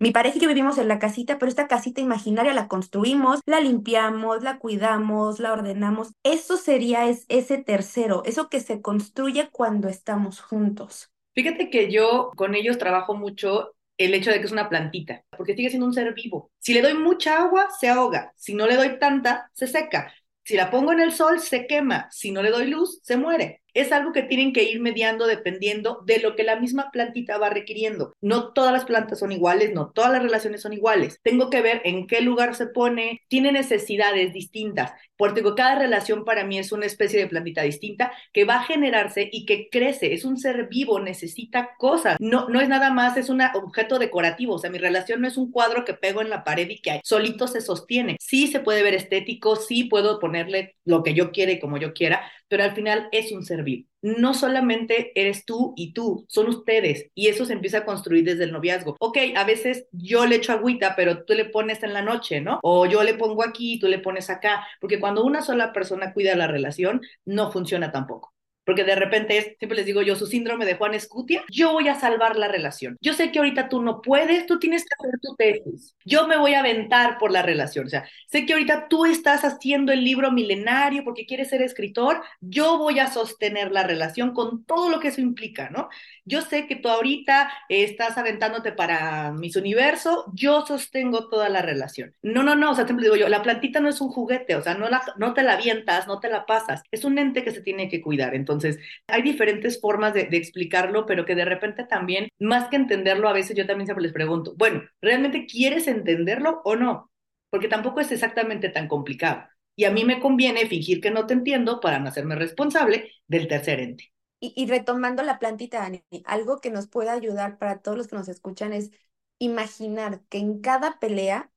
Mi 0.00 0.12
pareja 0.12 0.38
y 0.38 0.40
yo 0.40 0.48
vivimos 0.48 0.78
en 0.78 0.88
la 0.88 0.98
casita, 0.98 1.38
pero 1.38 1.48
esta 1.50 1.68
casita 1.68 2.00
imaginaria 2.00 2.54
la 2.54 2.68
construimos, 2.68 3.40
la 3.46 3.60
limpiamos, 3.60 4.42
la 4.42 4.58
cuidamos, 4.58 5.40
la 5.40 5.52
ordenamos. 5.52 6.12
Eso 6.24 6.56
sería 6.56 7.08
es, 7.08 7.26
ese 7.28 7.58
tercero, 7.58 8.22
eso 8.24 8.48
que 8.48 8.60
se 8.60 8.80
construye 8.82 9.50
cuando 9.50 9.88
estamos 9.88 10.40
juntos. 10.40 11.10
Fíjate 11.34 11.70
que 11.70 11.90
yo 11.90 12.30
con 12.36 12.54
ellos 12.54 12.78
trabajo 12.78 13.14
mucho 13.14 13.74
el 13.98 14.14
hecho 14.14 14.30
de 14.30 14.40
que 14.40 14.46
es 14.46 14.52
una 14.52 14.68
plantita, 14.68 15.22
porque 15.36 15.54
sigue 15.54 15.68
siendo 15.68 15.86
un 15.86 15.92
ser 15.92 16.14
vivo. 16.14 16.50
Si 16.58 16.72
le 16.74 16.82
doy 16.82 16.94
mucha 16.94 17.38
agua, 17.38 17.68
se 17.78 17.88
ahoga. 17.88 18.32
Si 18.36 18.54
no 18.54 18.66
le 18.66 18.76
doy 18.76 18.98
tanta, 18.98 19.50
se 19.52 19.66
seca. 19.66 20.12
Si 20.42 20.56
la 20.56 20.70
pongo 20.70 20.92
en 20.92 21.00
el 21.00 21.12
sol, 21.12 21.38
se 21.40 21.66
quema. 21.66 22.08
Si 22.10 22.30
no 22.30 22.42
le 22.42 22.50
doy 22.50 22.66
luz, 22.66 23.00
se 23.02 23.16
muere 23.16 23.62
es 23.74 23.92
algo 23.92 24.12
que 24.12 24.22
tienen 24.22 24.52
que 24.52 24.64
ir 24.64 24.80
mediando 24.80 25.26
dependiendo 25.26 26.02
de 26.04 26.18
lo 26.20 26.36
que 26.36 26.44
la 26.44 26.58
misma 26.58 26.90
plantita 26.90 27.38
va 27.38 27.50
requiriendo. 27.50 28.14
No 28.20 28.52
todas 28.52 28.72
las 28.72 28.84
plantas 28.84 29.18
son 29.18 29.32
iguales, 29.32 29.72
no 29.72 29.90
todas 29.90 30.12
las 30.12 30.22
relaciones 30.22 30.62
son 30.62 30.72
iguales. 30.72 31.18
Tengo 31.22 31.50
que 31.50 31.62
ver 31.62 31.82
en 31.84 32.06
qué 32.06 32.20
lugar 32.20 32.54
se 32.54 32.66
pone, 32.66 33.22
tiene 33.28 33.52
necesidades 33.52 34.32
distintas. 34.32 34.92
Porque 35.16 35.42
cada 35.54 35.78
relación 35.78 36.24
para 36.24 36.44
mí 36.44 36.58
es 36.58 36.72
una 36.72 36.86
especie 36.86 37.20
de 37.20 37.26
plantita 37.26 37.60
distinta 37.60 38.10
que 38.32 38.44
va 38.44 38.56
a 38.56 38.62
generarse 38.62 39.28
y 39.30 39.44
que 39.44 39.68
crece. 39.70 40.14
Es 40.14 40.24
un 40.24 40.38
ser 40.38 40.68
vivo, 40.68 40.98
necesita 40.98 41.74
cosas. 41.76 42.16
No, 42.20 42.48
no 42.48 42.60
es 42.60 42.70
nada 42.70 42.90
más, 42.90 43.18
es 43.18 43.28
un 43.28 43.42
objeto 43.42 43.98
decorativo. 43.98 44.54
O 44.54 44.58
sea, 44.58 44.70
mi 44.70 44.78
relación 44.78 45.20
no 45.20 45.28
es 45.28 45.36
un 45.36 45.50
cuadro 45.50 45.84
que 45.84 45.92
pego 45.92 46.22
en 46.22 46.30
la 46.30 46.42
pared 46.42 46.68
y 46.70 46.80
que 46.80 47.00
solito 47.04 47.48
se 47.48 47.60
sostiene. 47.60 48.16
Sí 48.18 48.46
se 48.46 48.60
puede 48.60 48.82
ver 48.82 48.94
estético, 48.94 49.56
sí 49.56 49.84
puedo 49.84 50.18
ponerle 50.20 50.76
lo 50.84 51.02
que 51.02 51.12
yo 51.12 51.32
quiera 51.32 51.52
y 51.52 51.60
como 51.60 51.76
yo 51.76 51.92
quiera, 51.92 52.22
pero 52.50 52.64
al 52.64 52.74
final 52.74 53.08
es 53.12 53.30
un 53.32 53.44
ser 53.44 53.62
vivo. 53.62 53.88
No 54.02 54.34
solamente 54.34 55.12
eres 55.14 55.44
tú 55.44 55.72
y 55.76 55.92
tú, 55.92 56.26
son 56.28 56.48
ustedes 56.48 57.06
y 57.14 57.28
eso 57.28 57.44
se 57.44 57.52
empieza 57.52 57.78
a 57.78 57.84
construir 57.84 58.24
desde 58.24 58.44
el 58.44 58.52
noviazgo. 58.52 58.96
Ok, 58.98 59.18
a 59.36 59.44
veces 59.44 59.86
yo 59.92 60.26
le 60.26 60.36
echo 60.36 60.52
agüita, 60.52 60.96
pero 60.96 61.24
tú 61.24 61.34
le 61.34 61.44
pones 61.44 61.82
en 61.84 61.92
la 61.92 62.02
noche, 62.02 62.40
¿no? 62.40 62.58
O 62.62 62.86
yo 62.86 63.04
le 63.04 63.14
pongo 63.14 63.44
aquí, 63.44 63.78
tú 63.78 63.86
le 63.86 64.00
pones 64.00 64.28
acá, 64.30 64.66
porque 64.80 64.98
cuando 64.98 65.24
una 65.24 65.42
sola 65.42 65.72
persona 65.72 66.12
cuida 66.12 66.34
la 66.34 66.48
relación, 66.48 67.00
no 67.24 67.52
funciona 67.52 67.92
tampoco 67.92 68.34
porque 68.64 68.84
de 68.84 68.94
repente 68.94 69.38
es, 69.38 69.56
siempre 69.58 69.76
les 69.76 69.86
digo 69.86 70.02
yo, 70.02 70.16
su 70.16 70.26
síndrome 70.26 70.66
de 70.66 70.74
Juan 70.74 70.94
Escutia, 70.94 71.44
yo 71.50 71.72
voy 71.72 71.88
a 71.88 71.94
salvar 71.94 72.36
la 72.36 72.48
relación. 72.48 72.96
Yo 73.00 73.14
sé 73.14 73.32
que 73.32 73.38
ahorita 73.38 73.68
tú 73.68 73.82
no 73.82 74.00
puedes, 74.02 74.46
tú 74.46 74.58
tienes 74.58 74.84
que 74.84 74.94
hacer 74.98 75.20
tu 75.20 75.36
tesis. 75.36 75.96
Yo 76.04 76.26
me 76.26 76.36
voy 76.36 76.54
a 76.54 76.60
aventar 76.60 77.18
por 77.18 77.30
la 77.30 77.42
relación. 77.42 77.86
O 77.86 77.88
sea, 77.88 78.08
sé 78.28 78.46
que 78.46 78.52
ahorita 78.52 78.88
tú 78.88 79.06
estás 79.06 79.44
haciendo 79.44 79.92
el 79.92 80.04
libro 80.04 80.30
milenario 80.30 81.04
porque 81.04 81.26
quieres 81.26 81.48
ser 81.48 81.62
escritor, 81.62 82.22
yo 82.40 82.78
voy 82.78 82.98
a 82.98 83.10
sostener 83.10 83.72
la 83.72 83.82
relación 83.82 84.32
con 84.32 84.64
todo 84.64 84.90
lo 84.90 85.00
que 85.00 85.08
eso 85.08 85.20
implica, 85.20 85.70
¿no? 85.70 85.88
Yo 86.24 86.42
sé 86.42 86.66
que 86.66 86.76
tú 86.76 86.88
ahorita 86.88 87.50
estás 87.68 88.18
aventándote 88.18 88.72
para 88.72 89.32
mis 89.32 89.56
universo, 89.56 90.26
yo 90.34 90.64
sostengo 90.66 91.28
toda 91.28 91.48
la 91.48 91.62
relación. 91.62 92.14
No, 92.22 92.42
no, 92.42 92.54
no, 92.54 92.72
o 92.72 92.74
sea, 92.74 92.84
siempre 92.84 93.04
digo 93.04 93.16
yo, 93.16 93.28
la 93.28 93.42
plantita 93.42 93.80
no 93.80 93.88
es 93.88 94.00
un 94.00 94.08
juguete, 94.08 94.56
o 94.56 94.62
sea, 94.62 94.74
no, 94.74 94.88
la, 94.88 95.02
no 95.16 95.34
te 95.34 95.42
la 95.42 95.54
avientas, 95.54 96.06
no 96.06 96.20
te 96.20 96.28
la 96.28 96.46
pasas, 96.46 96.82
es 96.90 97.04
un 97.04 97.18
ente 97.18 97.44
que 97.44 97.52
se 97.52 97.62
tiene 97.62 97.88
que 97.88 98.00
cuidar. 98.00 98.34
Entonces, 98.34 98.49
entonces, 98.52 98.78
hay 99.06 99.22
diferentes 99.22 99.80
formas 99.80 100.14
de, 100.14 100.28
explicarlo, 100.32 101.06
pero 101.06 101.24
que 101.24 101.34
de 101.34 101.44
repente 101.44 101.84
también, 101.84 102.28
más 102.38 102.68
que 102.68 102.76
entenderlo, 102.76 103.28
a 103.28 103.32
veces 103.32 103.56
yo 103.56 103.66
también 103.66 103.86
siempre 103.86 104.02
les 104.02 104.12
pregunto, 104.12 104.54
bueno, 104.56 104.82
¿realmente 105.00 105.46
quieres 105.46 105.86
entenderlo 105.86 106.60
o 106.64 106.76
no? 106.76 107.10
Porque 107.50 107.68
tampoco 107.68 108.00
es 108.00 108.10
exactamente 108.12 108.68
tan 108.68 108.88
complicado. 108.88 109.44
Y 109.76 109.84
a 109.84 109.90
mí 109.90 110.04
me 110.04 110.20
conviene 110.20 110.66
fingir 110.66 111.00
que 111.00 111.10
no 111.10 111.26
te 111.26 111.34
entiendo 111.34 111.80
para 111.80 111.98
no 111.98 112.08
hacerme 112.08 112.34
responsable 112.34 113.10
del 113.26 113.48
tercer 113.48 113.80
ente. 113.80 114.12
Y, 114.40 114.52
y 114.56 114.66
retomando 114.66 115.22
la 115.22 115.38
plantita, 115.38 115.80
Dani, 115.80 116.02
algo 116.24 116.60
que 116.60 116.70
nos 116.70 116.88
puede 116.88 117.10
ayudar 117.10 117.58
para 117.58 117.80
todos 117.80 117.96
los 117.96 118.08
que 118.08 118.16
nos 118.16 118.28
escuchan 118.28 118.72
es 118.72 118.90
imaginar 119.38 120.20
que 120.28 120.38
en 120.38 120.60
cada 120.60 120.98
pelea 120.98 121.50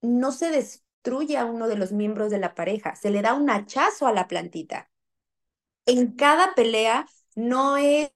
no 0.00 0.32
se 0.32 0.50
destruye 0.50 1.36
a 1.36 1.44
uno 1.44 1.68
de 1.68 1.76
los 1.76 1.92
miembros 1.92 2.30
de 2.30 2.38
la 2.38 2.54
pareja, 2.54 2.94
se 2.96 3.10
le 3.10 3.22
da 3.22 3.34
un 3.34 3.50
hachazo 3.50 4.06
a 4.06 4.12
la 4.12 4.28
plantita 4.28 4.90
en 5.86 6.12
cada 6.12 6.54
pelea 6.54 7.06
no 7.34 7.76
es 7.76 8.10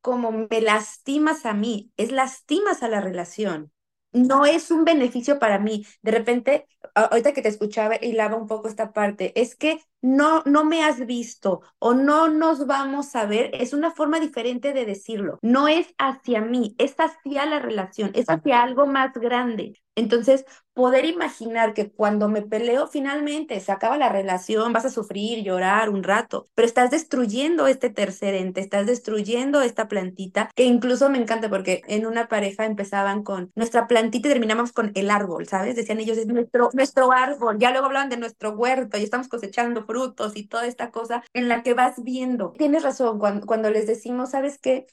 como 0.00 0.32
me 0.32 0.60
lastimas 0.60 1.46
a 1.46 1.54
mí, 1.54 1.92
es 1.96 2.12
lastimas 2.12 2.82
a 2.82 2.88
la 2.88 3.00
relación. 3.00 3.72
No 4.12 4.46
es 4.46 4.70
un 4.70 4.84
beneficio 4.84 5.38
para 5.38 5.58
mí. 5.58 5.86
De 6.02 6.12
repente, 6.12 6.66
ahorita 6.94 7.32
que 7.32 7.42
te 7.42 7.48
escuchaba, 7.48 7.96
hilaba 8.00 8.36
un 8.36 8.46
poco 8.46 8.68
esta 8.68 8.92
parte, 8.92 9.32
es 9.40 9.56
que 9.56 9.80
no, 10.04 10.42
no 10.44 10.66
me 10.66 10.84
has 10.84 11.06
visto 11.06 11.62
o 11.78 11.94
no 11.94 12.28
nos 12.28 12.66
vamos 12.66 13.16
a 13.16 13.24
ver, 13.24 13.50
es 13.54 13.72
una 13.72 13.90
forma 13.90 14.20
diferente 14.20 14.74
de 14.74 14.84
decirlo. 14.84 15.38
No 15.40 15.66
es 15.66 15.94
hacia 15.96 16.42
mí, 16.42 16.74
es 16.76 16.94
hacia 16.98 17.46
la 17.46 17.58
relación, 17.58 18.10
es 18.14 18.26
hacia 18.28 18.62
algo 18.62 18.84
más 18.86 19.14
grande. 19.14 19.80
Entonces, 19.96 20.44
poder 20.72 21.04
imaginar 21.04 21.72
que 21.72 21.90
cuando 21.92 22.28
me 22.28 22.42
peleo, 22.42 22.88
finalmente 22.88 23.60
se 23.60 23.70
acaba 23.70 23.96
la 23.96 24.08
relación, 24.08 24.72
vas 24.72 24.84
a 24.84 24.90
sufrir, 24.90 25.44
llorar 25.44 25.88
un 25.88 26.02
rato, 26.02 26.48
pero 26.54 26.66
estás 26.66 26.90
destruyendo 26.90 27.68
este 27.68 27.90
tercer 27.90 28.34
ente, 28.34 28.60
estás 28.60 28.86
destruyendo 28.86 29.62
esta 29.62 29.86
plantita, 29.86 30.50
que 30.56 30.64
incluso 30.64 31.08
me 31.10 31.18
encanta 31.18 31.48
porque 31.48 31.82
en 31.86 32.06
una 32.06 32.26
pareja 32.26 32.66
empezaban 32.66 33.22
con 33.22 33.52
nuestra 33.54 33.86
plantita 33.86 34.28
y 34.28 34.32
terminamos 34.32 34.72
con 34.72 34.90
el 34.96 35.10
árbol, 35.10 35.46
¿sabes? 35.46 35.76
Decían 35.76 36.00
ellos, 36.00 36.18
es 36.18 36.26
nuestro, 36.26 36.70
nuestro 36.72 37.12
árbol, 37.12 37.58
ya 37.60 37.70
luego 37.70 37.86
hablaban 37.86 38.10
de 38.10 38.16
nuestro 38.16 38.50
huerto 38.50 38.98
y 38.98 39.04
estamos 39.04 39.28
cosechando 39.28 39.86
y 40.34 40.46
toda 40.46 40.66
esta 40.66 40.90
cosa 40.90 41.22
en 41.32 41.48
la 41.48 41.62
que 41.62 41.74
vas 41.74 42.02
viendo. 42.02 42.52
Tienes 42.52 42.82
razón 42.82 43.18
cuando, 43.18 43.46
cuando 43.46 43.70
les 43.70 43.86
decimos, 43.86 44.30
¿sabes 44.30 44.58
qué? 44.58 44.86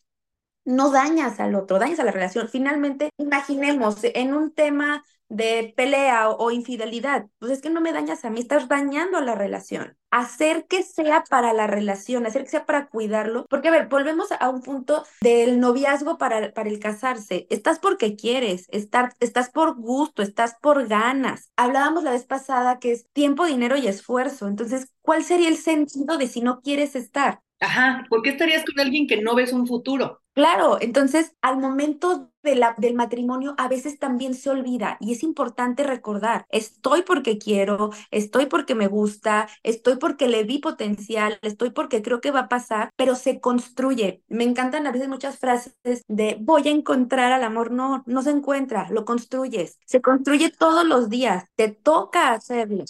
no 0.66 0.92
dañas 0.92 1.40
al 1.40 1.56
otro, 1.56 1.80
dañas 1.80 2.00
a 2.00 2.04
la 2.04 2.12
relación. 2.12 2.48
Finalmente, 2.48 3.10
imaginemos 3.18 3.98
en 4.04 4.34
un 4.34 4.54
tema 4.54 5.04
de 5.32 5.74
pelea 5.78 6.30
o, 6.30 6.52
infidelidad, 6.52 7.28
pues 7.40 7.54
es 7.54 7.62
que 7.62 7.70
no 7.70 7.80
me 7.80 7.94
dañas 7.94 8.26
a 8.26 8.30
mí, 8.30 8.42
estás 8.42 8.68
dañando 8.68 9.22
la 9.22 9.34
relación. 9.34 9.98
Hacer 10.12 10.66
que 10.68 10.84
sea 10.84 11.24
para 11.30 11.54
la 11.54 11.68
relación, 11.68 12.26
hacer 12.26 12.44
que 12.44 12.50
sea 12.50 12.66
para 12.66 12.88
cuidarlo, 12.90 13.46
porque 13.50 13.70
a 13.70 13.72
ver, 13.72 13.88
volvemos 13.88 14.28
a 14.38 14.50
un 14.50 14.62
punto 14.62 15.06
del 15.22 15.62
noviazgo 15.62 16.18
para, 16.18 16.54
para 16.54 16.70
el 16.70 16.80
casarse. 16.80 17.48
Estás 17.50 17.80
porque 17.80 18.18
quieres, 18.18 18.68
estar, 18.72 19.14
estás 19.22 19.50
por 19.50 19.76
gusto, 19.76 20.22
estás 20.22 20.56
por 20.62 20.88
ganas. 20.88 21.50
Hablábamos 21.56 22.04
la 22.04 22.12
vez 22.12 22.26
pasada 22.26 22.80
que 22.80 22.92
es 22.92 23.08
tiempo, 23.14 23.46
dinero 23.46 23.78
y 23.78 23.88
esfuerzo. 23.88 24.50
Entonces, 24.50 24.92
¿cuál 25.02 25.24
sería 25.24 25.48
el 25.48 25.58
sentido 25.58 26.18
de 26.18 26.28
si 26.28 26.42
no 26.42 26.60
quieres 26.60 26.96
estar? 26.96 27.42
Ajá, 27.62 28.06
¿por 28.10 28.22
qué 28.24 28.32
estarías 28.32 28.66
con 28.66 28.78
alguien 28.80 29.08
que 29.08 29.22
no 29.22 29.36
ves 29.36 29.54
un 29.54 29.66
futuro? 29.66 30.22
Claro, 30.34 30.78
entonces 30.82 31.36
al 31.42 31.58
momento 31.60 32.32
de 32.42 32.56
la, 32.56 32.74
del 32.78 32.94
matrimonio 32.96 33.54
a 33.58 33.68
veces 33.68 34.00
también 34.00 34.34
se 34.34 34.50
olvida 34.50 34.98
y 35.02 35.12
es 35.12 35.24
importante 35.24 35.84
recordar, 35.84 36.46
estoy 36.50 37.02
porque 37.04 37.38
quiero, 37.38 37.90
estoy 38.12 38.46
porque 38.46 38.74
me 38.74 38.88
gusta, 38.88 39.50
estoy 39.64 39.98
porque 39.98 40.30
le 40.30 40.46
vi 40.46 40.60
potencial, 40.60 41.38
estoy 41.42 41.72
porque 41.72 42.02
creo 42.02 42.22
que 42.22 42.32
va 42.32 42.42
a 42.42 42.50
pasar, 42.50 42.92
pero 42.96 43.16
se 43.16 43.42
construye. 43.42 44.24
Me 44.30 44.46
encantan 44.46 44.88
a 44.88 44.92
veces 44.94 45.10
muchas 45.10 45.38
frases 45.38 45.76
de 46.08 46.38
voy 46.40 46.68
a 46.70 46.72
encontrar 46.72 47.34
al 47.34 47.44
amor, 47.44 47.72
no, 47.72 48.02
no 48.08 48.22
se 48.22 48.32
encuentra, 48.32 48.90
lo 48.90 49.04
construyes, 49.06 49.80
se 49.86 50.02
construye 50.02 50.50
todos 50.50 50.86
los 50.86 51.10
días, 51.10 51.44
te 51.56 51.68
toca 51.70 52.32
hacerlo. 52.32 52.86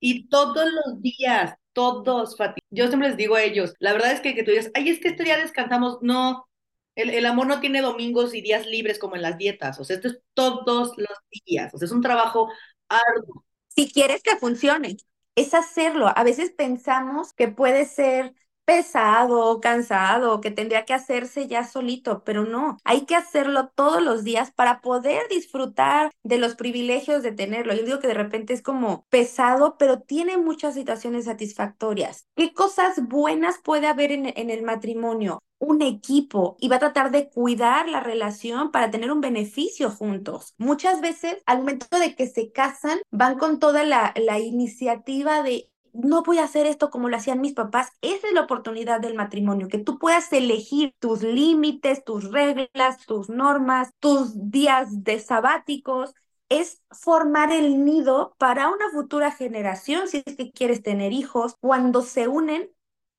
Y 0.00 0.28
todos 0.28 0.66
los 0.72 1.00
días, 1.00 1.54
todos, 1.72 2.36
Fati. 2.36 2.60
Yo 2.70 2.88
siempre 2.88 3.08
les 3.08 3.16
digo 3.16 3.34
a 3.34 3.42
ellos, 3.42 3.74
la 3.78 3.92
verdad 3.92 4.12
es 4.12 4.20
que, 4.20 4.42
tú 4.42 4.50
digas, 4.50 4.70
ay, 4.74 4.88
es 4.90 5.00
que 5.00 5.08
este 5.08 5.24
día 5.24 5.36
descansamos, 5.36 5.98
no, 6.02 6.46
el, 6.94 7.10
el, 7.10 7.26
amor 7.26 7.46
no 7.46 7.60
tiene 7.60 7.80
domingos 7.80 8.34
y 8.34 8.42
días 8.42 8.66
libres 8.66 8.98
como 8.98 9.16
en 9.16 9.22
las 9.22 9.38
dietas, 9.38 9.80
o 9.80 9.84
sea, 9.84 9.96
esto 9.96 10.08
es 10.08 10.20
todos 10.34 10.92
los 10.96 11.18
días, 11.46 11.72
o 11.74 11.78
sea, 11.78 11.86
es 11.86 11.92
un 11.92 12.02
trabajo 12.02 12.48
arduo. 12.88 13.44
Si 13.68 13.90
quieres 13.90 14.22
que 14.22 14.36
funcione, 14.36 14.96
es 15.34 15.54
hacerlo. 15.54 16.12
A 16.14 16.24
veces 16.24 16.52
pensamos 16.52 17.32
que 17.32 17.48
puede 17.48 17.86
ser 17.86 18.34
pesado, 18.72 19.60
cansado, 19.60 20.40
que 20.40 20.50
tendría 20.50 20.86
que 20.86 20.94
hacerse 20.94 21.46
ya 21.46 21.62
solito, 21.64 22.24
pero 22.24 22.44
no, 22.44 22.78
hay 22.84 23.02
que 23.02 23.14
hacerlo 23.14 23.70
todos 23.74 24.02
los 24.02 24.24
días 24.24 24.50
para 24.50 24.80
poder 24.80 25.28
disfrutar 25.28 26.10
de 26.22 26.38
los 26.38 26.54
privilegios 26.54 27.22
de 27.22 27.32
tenerlo. 27.32 27.74
Yo 27.74 27.84
digo 27.84 27.98
que 27.98 28.08
de 28.08 28.14
repente 28.14 28.54
es 28.54 28.62
como 28.62 29.04
pesado, 29.10 29.76
pero 29.78 30.00
tiene 30.00 30.38
muchas 30.38 30.72
situaciones 30.72 31.26
satisfactorias. 31.26 32.26
¿Qué 32.34 32.54
cosas 32.54 33.06
buenas 33.08 33.58
puede 33.62 33.88
haber 33.88 34.10
en, 34.10 34.50
el 34.50 34.62
matrimonio? 34.62 35.42
un 35.58 35.80
equipo 35.80 36.56
y 36.58 36.66
va 36.66 36.74
a 36.74 36.80
tratar 36.80 37.12
de 37.12 37.30
cuidar 37.30 37.88
la 37.88 38.00
relación 38.00 38.72
para 38.72 38.90
tener 38.90 39.12
un 39.12 39.20
beneficio 39.20 39.90
juntos. 39.90 40.54
Muchas 40.58 41.00
veces, 41.00 41.40
al 41.46 41.58
momento 41.58 41.86
de 42.00 42.16
que 42.16 42.26
se 42.26 42.50
casan, 42.50 42.98
van 43.12 43.38
con 43.38 43.60
toda 43.60 43.84
la 43.84 44.40
iniciativa 44.40 45.44
de 45.44 45.71
no 45.92 46.22
voy 46.22 46.38
a 46.38 46.44
hacer 46.44 46.66
esto 46.66 46.90
como 46.90 47.08
lo 47.08 47.16
hacían 47.16 47.40
mis 47.40 47.54
papás. 47.54 47.90
Esa 48.00 48.28
es 48.28 48.32
la 48.34 48.42
oportunidad 48.42 49.00
del 49.00 49.14
matrimonio, 49.14 49.68
que 49.68 49.78
tú 49.78 49.98
puedas 49.98 50.32
elegir 50.32 50.94
tus 50.98 51.22
límites, 51.22 52.04
tus 52.04 52.30
reglas, 52.32 52.98
tus 53.06 53.28
normas, 53.28 53.90
tus 54.00 54.50
días 54.50 55.04
de 55.04 55.18
sabáticos. 55.20 56.14
Es 56.48 56.82
formar 56.90 57.50
el 57.52 57.84
nido 57.84 58.34
para 58.38 58.68
una 58.70 58.90
futura 58.90 59.30
generación, 59.32 60.08
si 60.08 60.22
es 60.26 60.36
que 60.36 60.52
quieres 60.52 60.82
tener 60.82 61.12
hijos. 61.12 61.56
Cuando 61.60 62.02
se 62.02 62.28
unen, 62.28 62.70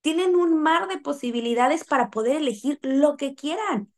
tienen 0.01 0.35
un 0.35 0.61
mar 0.61 0.87
de 0.87 0.99
posibilidades 0.99 1.83
para 1.83 2.09
poder 2.11 2.37
elegir 2.37 2.79
lo 2.83 3.17
que 3.17 3.35
quieran. 3.35 3.91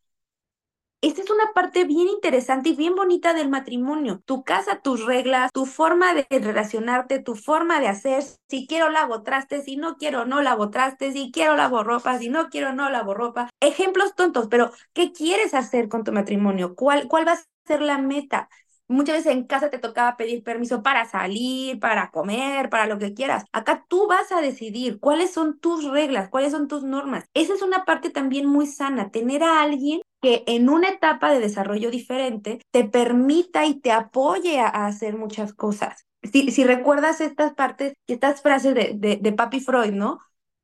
Esta 1.06 1.22
es 1.22 1.30
una 1.30 1.54
parte 1.54 1.84
bien 1.84 2.08
interesante 2.08 2.70
y 2.70 2.76
bien 2.76 2.96
bonita 2.96 3.36
del 3.36 3.48
matrimonio. 3.48 4.24
Tu 4.26 4.44
casa, 4.44 4.82
tus 4.82 5.06
reglas, 5.06 5.52
tu 5.54 5.68
forma 5.68 6.15
de 6.15 6.26
relacionarte, 6.32 7.20
tu 7.20 7.36
forma 7.36 7.80
de 7.80 7.88
hacer. 7.88 8.24
Si 8.50 8.65
quiero 8.65 8.89
lavo 8.89 9.22
trastes, 9.22 9.65
si 9.65 9.78
no 9.78 9.98
quiero 9.98 10.26
no 10.26 10.41
lavo 10.41 10.72
trastes, 10.72 11.13
si 11.13 11.32
quiero 11.32 11.56
lavo 11.56 11.84
ropa, 11.84 12.18
si 12.18 12.30
no 12.30 12.50
quiero 12.50 12.74
no 12.74 12.89
lavo 12.89 13.13
ropa. 13.13 13.52
Ejemplos 13.60 14.15
tontos, 14.15 14.48
pero 14.50 14.72
¿qué 14.94 15.12
quieres 15.12 15.54
hacer 15.54 15.89
con 15.89 16.04
tu 16.04 16.12
matrimonio? 16.12 16.74
¿Cuál, 16.74 17.08
cuál 17.08 17.28
va 17.28 17.34
a 17.34 17.44
ser 17.68 17.84
la 17.84 18.00
meta? 18.00 18.50
Muchas 18.88 19.18
veces 19.18 19.34
en 19.34 19.46
casa 19.46 19.70
te 19.70 19.78
tocaba 19.78 20.18
pedir 20.18 20.44
permiso 20.44 20.82
para 20.82 21.06
salir, 21.06 21.80
para 21.80 22.10
comer, 22.10 22.72
para 22.72 22.88
lo 22.88 22.98
que 22.98 23.13
quieras. 23.13 23.44
Acá 23.52 23.86
tú 23.88 24.08
vas 24.08 24.32
a 24.32 24.41
decidir 24.41 25.00
cuáles 25.00 25.32
son 25.32 25.60
tus 25.60 25.84
reglas, 25.86 26.30
cuáles 26.30 26.52
son 26.52 26.68
tus 26.68 26.84
normas. 26.84 27.26
Esa 27.36 27.54
es 27.54 27.62
una 27.62 27.86
parte 27.86 28.10
también 28.10 28.48
muy 28.48 28.65
sana, 28.65 29.12
tener 29.12 29.44
a 29.44 29.62
alguien 29.62 30.02
que 30.26 30.44
en 30.48 30.70
una 30.70 30.90
etapa 30.90 31.32
de 31.32 31.40
desarrollo 31.40 31.92
diferente 31.92 32.60
te 32.72 32.84
permita 32.84 33.68
y 33.68 33.80
te 33.80 33.92
apoye 33.92 34.60
a, 34.60 34.88
hacer 34.88 35.16
muchas 35.16 35.54
cosas. 35.54 36.08
Si, 36.24 36.64
recuerdas 36.64 37.22
estas 37.22 37.54
partes, 37.54 37.94
estas 38.08 38.42
frases 38.42 38.74
de, 38.74 38.94
de, 38.96 39.18
de 39.18 39.32
Papi 39.34 39.60
Freud, 39.60 39.92
¿no? 39.92 40.20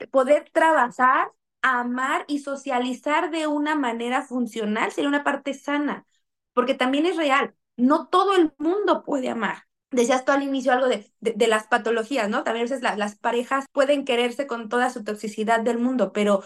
Poder 0.09 0.49
trabajar, 0.51 1.31
amar 1.61 2.25
y 2.27 2.39
socializar 2.39 3.29
de 3.29 3.45
una 3.45 3.75
manera 3.75 4.23
funcional 4.23 4.91
sería 4.91 5.09
una 5.09 5.23
parte 5.23 5.53
sana, 5.53 6.07
porque 6.53 6.73
también 6.73 7.05
es 7.05 7.15
real, 7.15 7.53
no 7.77 8.07
todo 8.07 8.35
el 8.35 8.51
mundo 8.57 9.03
puede 9.03 9.29
amar. 9.29 9.67
Decías 9.91 10.25
tú 10.25 10.31
al 10.31 10.41
inicio 10.41 10.71
algo 10.71 10.87
de, 10.87 11.13
de, 11.19 11.47
las 11.47 11.67
patologías, 11.67 12.29
¿no? 12.29 12.43
También 12.43 12.65
a 12.65 12.69
veces 12.69 12.81
las 12.81 13.15
parejas 13.15 13.65
pueden 13.73 14.05
quererse 14.05 14.47
con 14.47 14.69
toda 14.69 14.89
su 14.89 15.03
toxicidad 15.03 15.59
del 15.59 15.77
mundo, 15.77 16.13
pero 16.13 16.41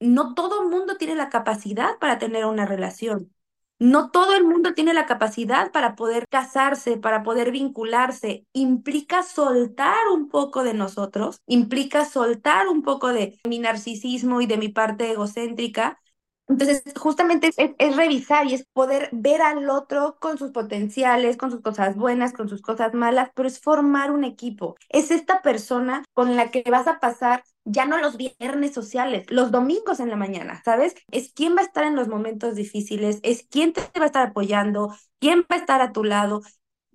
no 0.00 0.34
todo 0.34 0.62
el 0.62 0.68
mundo 0.68 0.96
tiene 0.96 1.14
la 1.14 1.28
capacidad 1.28 1.98
para 1.98 2.18
tener 2.18 2.44
una 2.46 2.66
relación. 2.66 3.32
No 3.80 4.10
todo 4.10 4.34
el 4.34 4.44
mundo 4.44 4.74
tiene 4.74 4.92
la 4.92 5.06
capacidad 5.06 5.70
para 5.70 5.94
poder 5.94 6.26
casarse, 6.28 6.96
para 6.96 7.22
poder 7.22 7.52
vincularse. 7.52 8.44
Implica 8.52 9.22
soltar 9.22 10.08
un 10.12 10.28
poco 10.28 10.64
de 10.64 10.74
nosotros, 10.74 11.40
implica 11.46 12.04
soltar 12.04 12.66
un 12.68 12.82
poco 12.82 13.12
de 13.12 13.38
mi 13.48 13.60
narcisismo 13.60 14.40
y 14.40 14.46
de 14.46 14.58
mi 14.58 14.68
parte 14.68 15.12
egocéntrica 15.12 16.00
entonces, 16.48 16.82
justamente 16.98 17.50
es, 17.54 17.96
revisar 17.96 18.46
y 18.46 18.54
es 18.54 18.64
poder 18.72 19.10
ver 19.12 19.42
al 19.42 19.68
otro 19.68 20.16
con 20.18 20.38
sus 20.38 20.50
potenciales, 20.50 21.36
con 21.36 21.50
sus 21.50 21.60
cosas 21.60 21.94
buenas, 21.94 22.32
con 22.32 22.48
sus 22.48 22.62
cosas 22.62 22.94
malas, 22.94 23.30
pero 23.34 23.48
es 23.48 23.60
formar 23.60 24.10
un 24.10 24.24
equipo. 24.24 24.74
Es 24.88 25.10
esta 25.10 25.42
persona 25.42 26.04
con 26.14 26.36
la 26.36 26.50
que 26.50 26.64
vas 26.70 26.86
a 26.86 27.00
pasar 27.00 27.44
ya 27.70 27.86
no 27.86 27.98
los 27.98 28.16
viernes 28.16 28.72
sociales, 28.74 29.26
los 29.30 29.50
domingos 29.50 30.00
en 30.00 30.10
la 30.10 30.16
mañana, 30.16 30.62
¿sabes? 30.64 30.94
Es 31.10 31.32
quién 31.32 31.56
va 31.56 31.60
a 31.62 31.64
estar 31.64 31.84
en 31.84 31.96
los 31.96 32.08
momentos 32.08 32.54
difíciles, 32.56 33.20
es 33.22 33.44
quién 33.50 33.72
te 33.72 33.82
va 33.98 34.04
a 34.04 34.06
estar 34.06 34.28
apoyando, 34.28 34.94
quién 35.20 35.40
va 35.42 35.56
a 35.56 35.58
estar 35.58 35.80
a 35.82 35.92
tu 35.92 36.04
lado, 36.04 36.42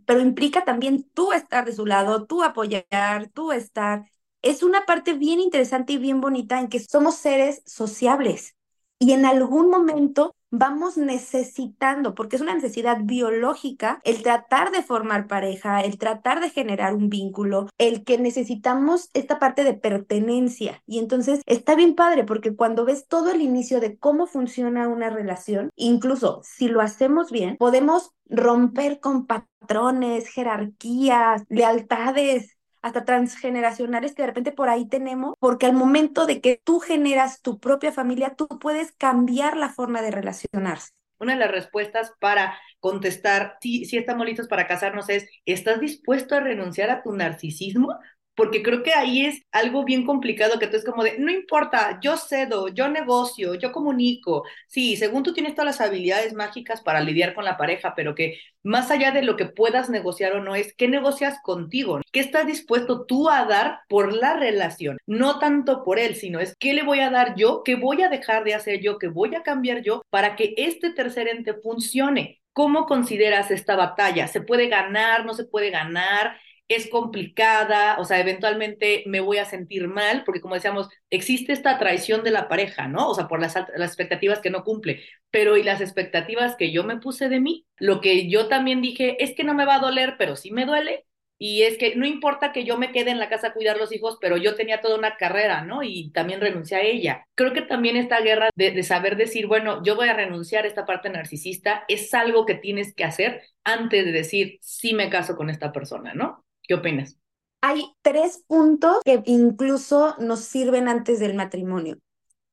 pero 0.05 0.19
implica 0.21 0.65
también 0.65 1.09
tú 1.13 1.31
estar 1.33 1.65
de 1.65 1.73
su 1.73 1.85
lado, 1.85 2.25
tú 2.25 2.43
apoyar, 2.43 3.29
tú 3.33 3.51
estar. 3.51 4.05
Es 4.41 4.63
una 4.63 4.85
parte 4.85 5.13
bien 5.13 5.39
interesante 5.39 5.93
y 5.93 5.97
bien 5.97 6.19
bonita 6.21 6.59
en 6.59 6.67
que 6.69 6.79
somos 6.79 7.15
seres 7.15 7.61
sociables 7.65 8.55
y 8.99 9.13
en 9.13 9.25
algún 9.25 9.69
momento 9.69 10.35
vamos 10.53 10.97
necesitando, 10.97 12.13
porque 12.13 12.35
es 12.35 12.41
una 12.41 12.53
necesidad 12.53 12.99
biológica, 13.01 13.99
el 14.03 14.21
tratar 14.21 14.71
de 14.71 14.83
formar 14.83 15.27
pareja, 15.27 15.81
el 15.81 15.97
tratar 15.97 16.41
de 16.41 16.51
generar 16.51 16.93
un 16.93 17.09
vínculo, 17.09 17.69
el 17.79 18.03
que 18.03 18.19
necesitamos 18.19 19.09
esta 19.13 19.39
parte 19.39 19.63
de 19.63 19.73
pertenencia. 19.73 20.83
Y 20.85 20.99
entonces 20.99 21.41
está 21.47 21.73
bien 21.73 21.95
padre, 21.95 22.23
porque 22.23 22.55
cuando 22.55 22.85
ves 22.85 23.07
todo 23.07 23.31
el 23.31 23.41
inicio 23.41 23.79
de 23.79 23.97
cómo 23.97 24.27
funciona 24.27 24.87
una 24.87 25.09
relación, 25.09 25.71
incluso 25.75 26.41
si 26.43 26.67
lo 26.67 26.81
hacemos 26.81 27.31
bien, 27.31 27.57
podemos 27.57 28.11
romper 28.29 28.99
con 28.99 29.25
patrones, 29.25 30.27
jerarquías, 30.27 31.43
lealtades, 31.49 32.57
hasta 32.83 33.05
transgeneracionales 33.05 34.13
que 34.13 34.21
de 34.21 34.27
repente 34.27 34.51
por 34.51 34.69
ahí 34.69 34.85
tenemos, 34.85 35.35
porque 35.39 35.65
al 35.65 35.73
momento 35.73 36.27
de 36.27 36.41
que 36.41 36.61
tú 36.63 36.79
generas 36.79 37.41
tu 37.41 37.59
propia 37.59 37.91
familia, 37.91 38.35
tú 38.35 38.47
puedes 38.47 38.91
cambiar 38.91 39.57
la 39.57 39.69
forma 39.69 40.01
de 40.01 40.11
relacionarse. 40.11 40.89
Una 41.19 41.33
de 41.33 41.39
las 41.39 41.51
respuestas 41.51 42.11
para 42.19 42.59
contestar 42.81 43.57
si, 43.61 43.85
si 43.85 43.97
estamos 43.97 44.25
listos 44.25 44.49
para 44.49 44.67
casarnos 44.67 45.09
es, 45.09 45.29
¿estás 45.45 45.79
dispuesto 45.79 46.35
a 46.35 46.41
renunciar 46.41 46.89
a 46.89 47.01
tu 47.01 47.13
narcisismo? 47.13 47.97
Porque 48.35 48.63
creo 48.63 48.83
que 48.83 48.93
ahí 48.93 49.25
es 49.25 49.43
algo 49.51 49.83
bien 49.85 50.05
complicado 50.05 50.59
que 50.59 50.67
tú 50.67 50.77
es 50.77 50.85
como 50.85 51.03
de, 51.03 51.17
no 51.19 51.31
importa, 51.31 51.99
yo 52.01 52.17
cedo, 52.17 52.67
yo 52.69 52.89
negocio, 52.89 53.55
yo 53.55 53.71
comunico. 53.71 54.43
Sí, 54.67 54.95
según 54.97 55.23
tú 55.23 55.33
tienes 55.33 55.53
todas 55.55 55.77
las 55.77 55.81
habilidades 55.87 56.33
mágicas 56.33 56.81
para 56.81 57.01
lidiar 57.01 57.33
con 57.33 57.45
la 57.45 57.57
pareja, 57.57 57.93
pero 57.95 58.15
que 58.15 58.39
más 58.63 58.91
allá 58.91 59.11
de 59.11 59.21
lo 59.23 59.35
que 59.35 59.45
puedas 59.45 59.89
negociar 59.89 60.33
o 60.33 60.41
no 60.43 60.55
es, 60.55 60.73
¿qué 60.75 60.87
negocias 60.87 61.37
contigo? 61.43 61.99
¿Qué 62.11 62.19
estás 62.21 62.47
dispuesto 62.47 63.05
tú 63.05 63.29
a 63.29 63.45
dar 63.45 63.79
por 63.89 64.13
la 64.13 64.35
relación? 64.35 64.97
No 65.05 65.39
tanto 65.39 65.83
por 65.83 65.99
él, 65.99 66.15
sino 66.15 66.39
es, 66.39 66.55
¿qué 66.57 66.73
le 66.73 66.83
voy 66.83 66.99
a 67.01 67.09
dar 67.09 67.35
yo? 67.35 67.61
¿Qué 67.63 67.75
voy 67.75 68.01
a 68.01 68.09
dejar 68.09 68.43
de 68.43 68.55
hacer 68.55 68.81
yo? 68.81 68.97
¿Qué 68.97 69.07
voy 69.07 69.35
a 69.35 69.43
cambiar 69.43 69.81
yo 69.81 70.01
para 70.09 70.35
que 70.35 70.53
este 70.57 70.91
tercer 70.91 71.27
ente 71.27 71.53
funcione? 71.53 72.39
¿Cómo 72.53 72.85
consideras 72.85 73.51
esta 73.51 73.75
batalla? 73.75 74.27
¿Se 74.27 74.41
puede 74.41 74.67
ganar? 74.67 75.25
¿No 75.25 75.33
se 75.33 75.43
puede 75.45 75.69
ganar? 75.71 76.37
Es 76.73 76.89
complicada, 76.89 77.97
o 77.99 78.05
sea, 78.05 78.19
eventualmente 78.19 79.03
me 79.07 79.19
voy 79.21 79.37
a 79.37 79.45
sentir 79.45 79.87
mal, 79.87 80.23
porque 80.25 80.41
como 80.41 80.55
decíamos, 80.55 80.89
existe 81.09 81.53
esta 81.53 81.77
traición 81.79 82.23
de 82.23 82.31
la 82.31 82.47
pareja, 82.47 82.87
¿no? 82.87 83.09
O 83.09 83.15
sea, 83.15 83.27
por 83.27 83.41
las, 83.41 83.55
las 83.55 83.89
expectativas 83.89 84.39
que 84.39 84.49
no 84.49 84.63
cumple, 84.63 85.03
pero 85.31 85.57
y 85.57 85.63
las 85.63 85.81
expectativas 85.81 86.55
que 86.55 86.71
yo 86.71 86.83
me 86.83 86.97
puse 86.97 87.29
de 87.29 87.39
mí, 87.39 87.65
lo 87.77 88.01
que 88.01 88.29
yo 88.29 88.47
también 88.47 88.81
dije 88.81 89.23
es 89.23 89.35
que 89.35 89.43
no 89.43 89.53
me 89.53 89.65
va 89.65 89.75
a 89.75 89.79
doler, 89.79 90.15
pero 90.17 90.35
sí 90.35 90.51
me 90.51 90.65
duele, 90.65 91.05
y 91.45 91.63
es 91.63 91.77
que 91.77 91.95
no 91.95 92.05
importa 92.05 92.53
que 92.53 92.63
yo 92.63 92.77
me 92.77 92.93
quede 92.93 93.11
en 93.11 93.19
la 93.19 93.27
casa 93.27 93.47
a 93.47 93.53
cuidar 93.53 93.77
los 93.77 93.91
hijos, 93.91 94.17
pero 94.21 94.37
yo 94.37 94.55
tenía 94.55 94.79
toda 94.79 94.97
una 94.97 95.17
carrera, 95.17 95.63
¿no? 95.65 95.83
Y 95.83 96.09
también 96.11 96.39
renuncié 96.39 96.77
a 96.77 96.81
ella. 96.81 97.27
Creo 97.35 97.51
que 97.51 97.61
también 97.61 97.97
esta 97.97 98.21
guerra 98.21 98.49
de, 98.55 98.71
de, 98.71 98.83
saber 98.83 99.17
decir, 99.17 99.47
bueno, 99.47 99.83
yo 99.83 99.97
voy 99.97 100.07
a 100.07 100.13
renunciar 100.13 100.63
a 100.63 100.67
esta 100.67 100.85
parte 100.85 101.09
narcisista, 101.09 101.83
es 101.89 102.13
algo 102.13 102.45
que 102.45 102.55
tienes 102.55 102.93
que 102.95 103.03
hacer 103.03 103.41
antes 103.65 104.05
de 104.05 104.11
decir, 104.13 104.57
sí 104.61 104.93
me 104.93 105.09
caso 105.09 105.35
con 105.35 105.49
esta 105.49 105.73
persona, 105.73 106.13
¿no? 106.13 106.42
¿Qué 106.63 106.75
opinas? 106.75 107.17
Hay 107.61 107.93
tres 108.01 108.43
puntos 108.47 108.97
que 109.05 109.21
incluso 109.25 110.15
nos 110.19 110.41
sirven 110.41 110.87
antes 110.87 111.19
del 111.19 111.33
matrimonio, 111.33 111.97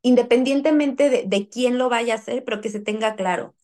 independientemente 0.02 1.10
de, 1.10 1.24
de, 1.26 1.48
quién 1.48 1.78
lo 1.78 1.88
vaya 1.88 2.14
a 2.14 2.16
hacer, 2.18 2.44
pero 2.44 2.60
que 2.60 2.70
se 2.70 2.80
tenga 2.80 3.16
claro 3.16 3.54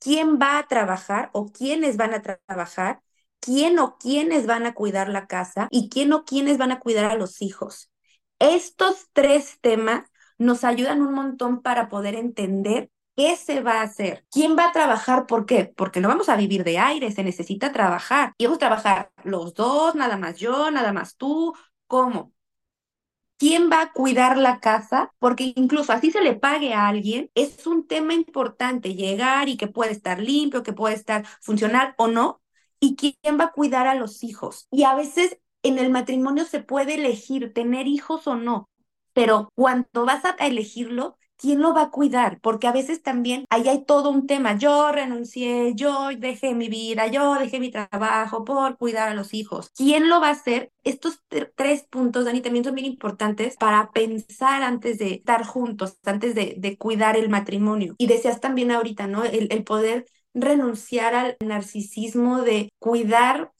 quién 0.00 0.38
va 0.40 0.58
a 0.58 0.66
trabajar 0.66 1.30
o 1.32 1.52
quiénes 1.52 1.96
van 1.96 2.14
a 2.14 2.22
tra 2.22 2.40
trabajar, 2.46 3.00
quién 3.38 3.78
o 3.78 3.96
quiénes 3.98 4.46
van 4.46 4.66
a 4.66 4.74
cuidar 4.74 5.08
la 5.08 5.26
casa 5.26 5.68
y 5.70 5.88
quién 5.88 6.12
o 6.12 6.24
quiénes 6.24 6.58
van 6.58 6.72
a 6.72 6.80
cuidar 6.80 7.04
a 7.04 7.14
los 7.14 7.40
hijos. 7.42 7.90
Estos 8.38 9.08
tres 9.12 9.58
temas 9.60 10.06
nos 10.38 10.64
ayudan 10.64 11.02
un 11.02 11.14
montón 11.14 11.62
para 11.62 11.88
poder 11.88 12.14
entender 12.14 12.90
¿Qué 13.16 13.36
se 13.36 13.60
va 13.60 13.80
a 13.80 13.82
hacer? 13.82 14.24
¿Quién 14.30 14.56
va 14.56 14.68
a 14.68 14.72
trabajar? 14.72 15.26
¿Por 15.26 15.44
qué? 15.46 15.66
Porque 15.76 16.00
no 16.00 16.08
vamos 16.08 16.28
a 16.28 16.36
vivir 16.36 16.64
de 16.64 16.78
aire, 16.78 17.12
se 17.12 17.22
necesita 17.24 17.72
trabajar. 17.72 18.32
Y 18.38 18.44
vamos 18.44 18.56
a 18.56 18.60
trabajar 18.60 19.12
los 19.24 19.54
dos, 19.54 19.94
nada 19.94 20.16
más 20.16 20.38
yo, 20.38 20.70
nada 20.70 20.92
más 20.92 21.16
tú. 21.16 21.54
¿Cómo? 21.86 22.32
¿Quién 23.38 23.70
va 23.70 23.80
a 23.82 23.92
cuidar 23.92 24.36
la 24.36 24.60
casa? 24.60 25.14
Porque 25.18 25.52
incluso 25.56 25.92
así 25.92 26.10
se 26.10 26.20
le 26.20 26.34
pague 26.34 26.74
a 26.74 26.88
alguien, 26.88 27.30
es 27.34 27.66
un 27.66 27.86
tema 27.86 28.12
importante 28.12 28.94
llegar 28.94 29.48
y 29.48 29.56
que 29.56 29.66
puede 29.66 29.92
estar 29.92 30.20
limpio, 30.20 30.62
que 30.62 30.74
puede 30.74 30.94
estar 30.94 31.24
funcional 31.40 31.94
o 31.96 32.06
no. 32.08 32.42
¿Y 32.80 32.96
quién 32.96 33.38
va 33.40 33.44
a 33.44 33.52
cuidar 33.52 33.86
a 33.86 33.94
los 33.94 34.22
hijos? 34.24 34.68
Y 34.70 34.84
a 34.84 34.94
veces 34.94 35.38
en 35.62 35.78
el 35.78 35.90
matrimonio 35.90 36.44
se 36.44 36.60
puede 36.62 36.94
elegir 36.94 37.52
tener 37.54 37.86
hijos 37.86 38.26
o 38.26 38.36
no, 38.36 38.68
pero 39.14 39.50
cuando 39.54 40.04
vas 40.06 40.24
a 40.24 40.30
elegirlo, 40.46 41.16
¿quién 41.40 41.60
lo 41.60 41.74
va 41.74 41.82
a 41.84 41.90
cuidar? 41.90 42.40
Porque 42.40 42.66
a 42.68 42.72
veces 42.72 43.02
también 43.02 43.44
ahí 43.50 43.68
hay 43.68 43.84
todo 43.84 44.10
un 44.10 44.26
tema. 44.26 44.56
Yo 44.58 44.92
renuncié, 44.92 45.74
yo 45.74 46.08
dejé 46.18 46.54
mi 46.54 46.68
vida, 46.68 47.06
yo 47.06 47.34
dejé 47.36 47.60
mi 47.60 47.70
trabajo 47.70 48.44
por 48.44 48.76
cuidar 48.78 49.08
a 49.08 49.14
los 49.14 49.34
hijos. 49.34 49.70
¿Quién 49.76 50.08
lo 50.08 50.20
va 50.20 50.28
a 50.28 50.32
hacer? 50.32 50.72
Estos 50.84 51.20
tres 51.56 51.84
puntos, 51.84 52.24
Dani, 52.24 52.40
también 52.40 52.64
son 52.64 52.74
bien 52.74 52.86
importantes 52.86 53.56
para 53.56 53.90
pensar 53.92 54.62
antes 54.62 54.98
de 54.98 55.14
estar 55.14 55.44
juntos, 55.46 55.98
antes 56.04 56.34
de, 56.34 56.54
de 56.58 56.76
cuidar 56.76 57.16
el 57.16 57.28
matrimonio. 57.28 57.94
Y 57.98 58.06
decías 58.06 58.40
también 58.40 58.70
ahorita, 58.70 59.06
¿no? 59.06 59.24
El, 59.24 59.48
el 59.50 59.64
poder 59.64 60.06
renunciar 60.34 61.14
al 61.14 61.36
narcisismo 61.44 62.42
de 62.42 62.70
cuidar 62.78 63.52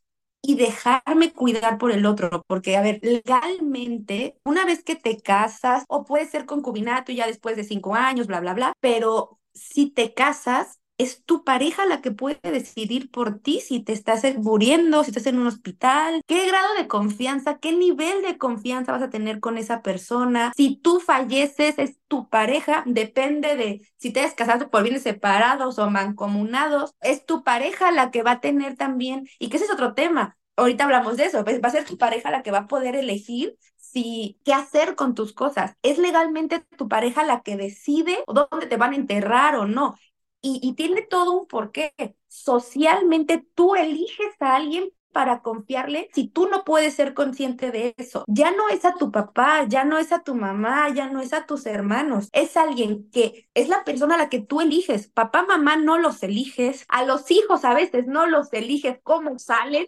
y 0.42 0.56
dejarme 0.56 1.32
cuidar 1.32 1.78
por 1.78 1.92
el 1.92 2.06
otro, 2.06 2.42
porque 2.46 2.76
a 2.76 2.82
ver, 2.82 3.00
legalmente, 3.02 4.38
una 4.44 4.64
vez 4.64 4.82
que 4.82 4.96
te 4.96 5.20
casas, 5.20 5.84
o 5.88 6.04
puede 6.04 6.26
ser 6.26 6.46
concubinato 6.46 7.12
ya 7.12 7.26
después 7.26 7.56
de 7.56 7.64
cinco 7.64 7.94
años, 7.94 8.26
bla, 8.26 8.40
bla, 8.40 8.54
bla, 8.54 8.72
pero 8.80 9.38
si 9.54 9.90
te 9.90 10.14
casas, 10.14 10.79
es 11.00 11.24
tu 11.24 11.44
pareja 11.44 11.86
la 11.86 12.02
que 12.02 12.10
puede 12.10 12.38
decidir 12.42 13.10
por 13.10 13.38
ti 13.38 13.60
si 13.60 13.80
te 13.80 13.94
estás 13.94 14.22
muriendo, 14.36 15.02
si 15.02 15.10
estás 15.10 15.26
en 15.26 15.38
un 15.38 15.46
hospital, 15.46 16.20
qué 16.26 16.46
grado 16.46 16.74
de 16.74 16.88
confianza, 16.88 17.58
qué 17.58 17.72
nivel 17.72 18.20
de 18.22 18.36
confianza 18.36 18.92
vas 18.92 19.02
a 19.02 19.08
tener 19.08 19.40
con 19.40 19.56
esa 19.56 19.80
persona. 19.80 20.52
Si 20.54 20.76
tú 20.76 21.00
falleces, 21.00 21.78
es 21.78 21.98
tu 22.06 22.28
pareja, 22.28 22.82
depende 22.84 23.56
de 23.56 23.88
si 23.96 24.12
te 24.12 24.20
has 24.20 24.34
casado 24.34 24.68
por 24.68 24.82
bienes 24.82 25.02
separados 25.02 25.78
o 25.78 25.88
mancomunados, 25.88 26.94
es 27.00 27.24
tu 27.24 27.44
pareja 27.44 27.92
la 27.92 28.10
que 28.10 28.22
va 28.22 28.32
a 28.32 28.40
tener 28.40 28.76
también, 28.76 29.26
y 29.38 29.48
que 29.48 29.56
ese 29.56 29.64
es 29.64 29.72
otro 29.72 29.94
tema. 29.94 30.36
Ahorita 30.56 30.84
hablamos 30.84 31.16
de 31.16 31.24
eso, 31.24 31.42
va 31.42 31.68
a 31.68 31.70
ser 31.70 31.86
tu 31.86 31.96
pareja 31.96 32.30
la 32.30 32.42
que 32.42 32.50
va 32.50 32.58
a 32.58 32.66
poder 32.66 32.94
elegir 32.94 33.56
si 33.76 34.38
qué 34.44 34.52
hacer 34.52 34.94
con 34.94 35.14
tus 35.14 35.32
cosas. 35.32 35.74
Es 35.82 35.96
legalmente 35.96 36.60
tu 36.76 36.88
pareja 36.88 37.24
la 37.24 37.40
que 37.40 37.56
decide 37.56 38.18
dónde 38.26 38.66
te 38.66 38.76
van 38.76 38.92
a 38.92 38.96
enterrar 38.96 39.56
o 39.56 39.66
no 39.66 39.96
y, 40.42 40.72
tiene 40.74 41.02
todo 41.02 41.32
un 41.32 41.46
porqué. 41.46 41.92
Socialmente 42.28 43.46
tú 43.54 43.74
eliges 43.74 44.40
a 44.40 44.56
alguien 44.56 44.90
para 45.12 45.42
confiarle 45.42 46.08
si 46.14 46.28
tú 46.28 46.48
no 46.48 46.64
puedes 46.64 46.94
ser 46.94 47.14
consciente 47.14 47.70
de 47.70 47.94
eso. 47.96 48.24
Ya 48.28 48.52
no 48.52 48.68
es 48.68 48.84
a 48.84 48.94
tu 48.94 49.10
papá, 49.10 49.64
ya 49.68 49.84
no 49.84 49.98
es 49.98 50.12
a 50.12 50.22
tu 50.22 50.34
mamá, 50.34 50.88
ya 50.90 51.08
no 51.08 51.20
es 51.20 51.32
a 51.32 51.46
tus 51.46 51.66
hermanos, 51.66 52.28
es 52.32 52.56
alguien 52.56 53.10
que 53.10 53.48
es 53.54 53.68
la 53.68 53.84
persona 53.84 54.14
a 54.14 54.18
la 54.18 54.28
que 54.28 54.40
tú 54.40 54.60
eliges. 54.60 55.08
Papá, 55.08 55.42
mamá 55.42 55.76
no 55.76 55.98
los 55.98 56.22
eliges, 56.22 56.84
a 56.88 57.04
los 57.04 57.30
hijos 57.30 57.64
a 57.64 57.74
veces 57.74 58.06
no 58.06 58.26
los 58.26 58.52
eliges 58.52 58.98
cómo 59.02 59.38
salen, 59.38 59.86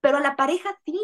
pero 0.00 0.18
a 0.18 0.20
la 0.20 0.36
pareja 0.36 0.78
sí. 0.84 0.98